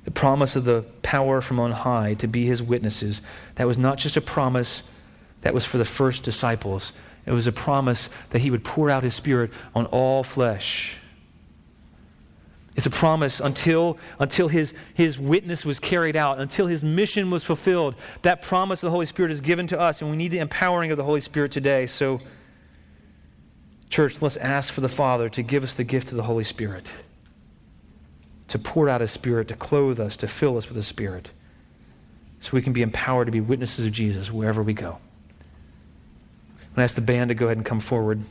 The 0.05 0.11
promise 0.11 0.57
of 0.57 0.65
the 0.65 0.85
power 1.03 1.41
from 1.41 1.59
on 1.61 1.73
high 1.73 2.15
to 2.15 2.27
be 2.27 2.47
his 2.47 2.63
witnesses, 2.63 3.23
that 3.55 3.67
was 3.67 3.79
not 3.79 3.99
just 3.99 4.17
a 4.17 4.21
promise 4.21 4.83
that 5.41 5.55
was 5.55 5.65
for 5.65 5.79
the 5.79 5.85
first 5.85 6.23
disciples. 6.23 6.93
It 7.27 7.33
was 7.33 7.47
a 7.47 7.53
promise 7.53 8.11
that 8.31 8.41
he 8.41 8.51
would 8.51 8.65
pour 8.65 8.91
out 8.91 9.03
his 9.03 9.15
spirit 9.15 9.51
on 9.75 9.87
all 9.87 10.23
flesh. 10.23 10.99
It's 12.77 12.87
a 12.87 12.91
promise 12.91 13.41
until, 13.41 13.99
until 14.19 14.49
his, 14.49 14.75
his 14.95 15.19
witness 15.19 15.65
was 15.65 15.79
carried 15.79 16.17
out, 16.17 16.41
until 16.41 16.67
his 16.67 16.83
mission 16.83 17.31
was 17.31 17.45
fulfilled. 17.45 17.95
That 18.23 18.43
promise 18.43 18.83
of 18.83 18.89
the 18.89 18.91
Holy 18.91 19.07
Spirit 19.07 19.31
is 19.31 19.41
given 19.41 19.67
to 19.69 19.79
us, 19.79 20.03
and 20.03 20.11
we 20.11 20.17
need 20.17 20.33
the 20.33 20.41
empowering 20.41 20.91
of 20.91 20.97
the 20.97 21.05
Holy 21.05 21.21
Spirit 21.21 21.53
today. 21.53 21.87
So, 21.87 22.21
church, 23.91 24.21
let's 24.21 24.37
ask 24.39 24.75
for 24.75 24.81
the 24.81 24.89
Father 24.89 25.29
to 25.31 25.43
give 25.43 25.63
us 25.63 25.75
the 25.75 25.85
gift 25.85 26.11
of 26.11 26.17
the 26.17 26.25
Holy 26.25 26.43
Spirit, 26.43 26.91
to 28.55 28.59
pour 28.61 28.89
out 28.89 29.01
his 29.01 29.11
Spirit, 29.11 29.49
to 29.49 29.57
clothe 29.57 29.99
us, 29.99 30.17
to 30.17 30.29
fill 30.29 30.57
us 30.57 30.69
with 30.69 30.77
his 30.77 30.87
Spirit, 30.87 31.29
so 32.41 32.51
we 32.53 32.63
can 32.63 32.73
be 32.73 32.83
empowered 32.83 33.27
to 33.27 33.33
be 33.33 33.41
witnesses 33.41 33.85
of 33.85 33.91
Jesus 33.91 34.31
wherever 34.31 34.63
we 34.63 34.73
go. 34.73 34.91
I'm 34.91 36.67
going 36.67 36.77
to 36.77 36.83
ask 36.83 36.95
the 36.95 37.01
band 37.01 37.31
to 37.31 37.35
go 37.35 37.47
ahead 37.47 37.57
and 37.57 37.67
come 37.67 37.81
forward. 37.81 38.23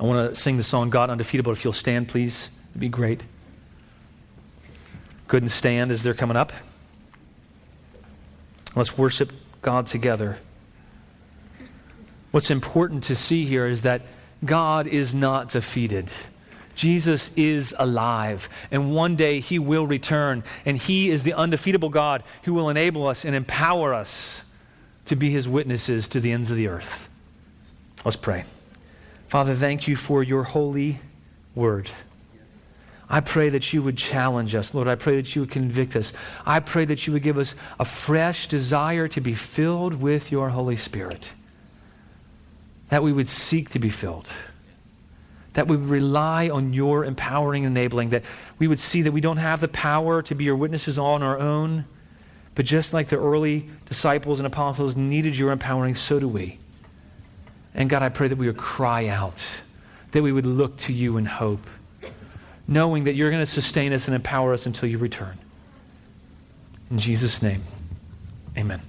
I 0.00 0.02
want 0.02 0.28
to 0.28 0.34
sing 0.34 0.56
the 0.56 0.64
song 0.64 0.90
God 0.90 1.08
Undefeatable. 1.08 1.52
If 1.52 1.62
you'll 1.62 1.72
stand, 1.72 2.08
please, 2.08 2.48
it'd 2.70 2.80
be 2.80 2.88
great. 2.88 3.22
Good 5.28 5.44
and 5.44 5.52
stand 5.52 5.92
as 5.92 6.02
they're 6.02 6.12
coming 6.12 6.36
up. 6.36 6.52
Let's 8.74 8.98
worship 8.98 9.30
God 9.62 9.86
together. 9.86 10.36
What's 12.32 12.50
important 12.50 13.04
to 13.04 13.14
see 13.14 13.44
here 13.44 13.68
is 13.68 13.82
that 13.82 14.02
God 14.44 14.88
is 14.88 15.14
not 15.14 15.50
defeated. 15.50 16.10
Jesus 16.80 17.30
is 17.36 17.74
alive, 17.78 18.48
and 18.70 18.94
one 18.94 19.14
day 19.14 19.40
he 19.40 19.58
will 19.58 19.86
return, 19.86 20.42
and 20.64 20.78
he 20.78 21.10
is 21.10 21.24
the 21.24 21.34
undefeatable 21.34 21.90
God 21.90 22.22
who 22.44 22.54
will 22.54 22.70
enable 22.70 23.06
us 23.06 23.26
and 23.26 23.36
empower 23.36 23.92
us 23.92 24.40
to 25.04 25.14
be 25.14 25.28
his 25.28 25.46
witnesses 25.46 26.08
to 26.08 26.20
the 26.20 26.32
ends 26.32 26.50
of 26.50 26.56
the 26.56 26.68
earth. 26.68 27.06
Let's 28.02 28.16
pray. 28.16 28.44
Father, 29.28 29.54
thank 29.54 29.88
you 29.88 29.94
for 29.94 30.22
your 30.22 30.42
holy 30.42 31.00
word. 31.54 31.90
I 33.10 33.20
pray 33.20 33.50
that 33.50 33.74
you 33.74 33.82
would 33.82 33.98
challenge 33.98 34.54
us, 34.54 34.72
Lord. 34.72 34.88
I 34.88 34.94
pray 34.94 35.16
that 35.16 35.36
you 35.36 35.42
would 35.42 35.50
convict 35.50 35.96
us. 35.96 36.14
I 36.46 36.60
pray 36.60 36.86
that 36.86 37.06
you 37.06 37.12
would 37.12 37.22
give 37.22 37.36
us 37.36 37.54
a 37.78 37.84
fresh 37.84 38.46
desire 38.46 39.06
to 39.08 39.20
be 39.20 39.34
filled 39.34 39.92
with 39.92 40.32
your 40.32 40.48
Holy 40.48 40.76
Spirit. 40.76 41.30
That 42.88 43.02
we 43.02 43.12
would 43.12 43.28
seek 43.28 43.68
to 43.70 43.78
be 43.78 43.90
filled. 43.90 44.30
That 45.54 45.66
we 45.66 45.76
rely 45.76 46.48
on 46.48 46.72
your 46.72 47.04
empowering 47.04 47.64
and 47.64 47.76
enabling. 47.76 48.10
That 48.10 48.22
we 48.58 48.68
would 48.68 48.78
see 48.78 49.02
that 49.02 49.12
we 49.12 49.20
don't 49.20 49.38
have 49.38 49.60
the 49.60 49.68
power 49.68 50.22
to 50.22 50.34
be 50.34 50.44
your 50.44 50.56
witnesses 50.56 50.98
on 50.98 51.22
our 51.22 51.38
own 51.38 51.84
but 52.54 52.64
just 52.64 52.92
like 52.92 53.08
the 53.08 53.18
early 53.18 53.70
disciples 53.86 54.38
and 54.38 54.46
apostles 54.46 54.96
needed 54.96 55.38
your 55.38 55.50
empowering, 55.50 55.94
so 55.94 56.18
do 56.18 56.28
we. 56.28 56.58
And 57.74 57.88
God, 57.88 58.02
I 58.02 58.08
pray 58.08 58.28
that 58.28 58.36
we 58.36 58.46
would 58.46 58.56
cry 58.56 59.06
out, 59.06 59.44
that 60.12 60.22
we 60.22 60.32
would 60.32 60.46
look 60.46 60.76
to 60.78 60.92
you 60.92 61.16
in 61.16 61.24
hope, 61.24 61.66
knowing 62.66 63.04
that 63.04 63.14
you're 63.14 63.30
going 63.30 63.42
to 63.42 63.50
sustain 63.50 63.92
us 63.92 64.08
and 64.08 64.14
empower 64.14 64.52
us 64.52 64.66
until 64.66 64.88
you 64.88 64.98
return. 64.98 65.38
In 66.90 66.98
Jesus' 66.98 67.40
name, 67.40 67.62
amen. 68.58 68.80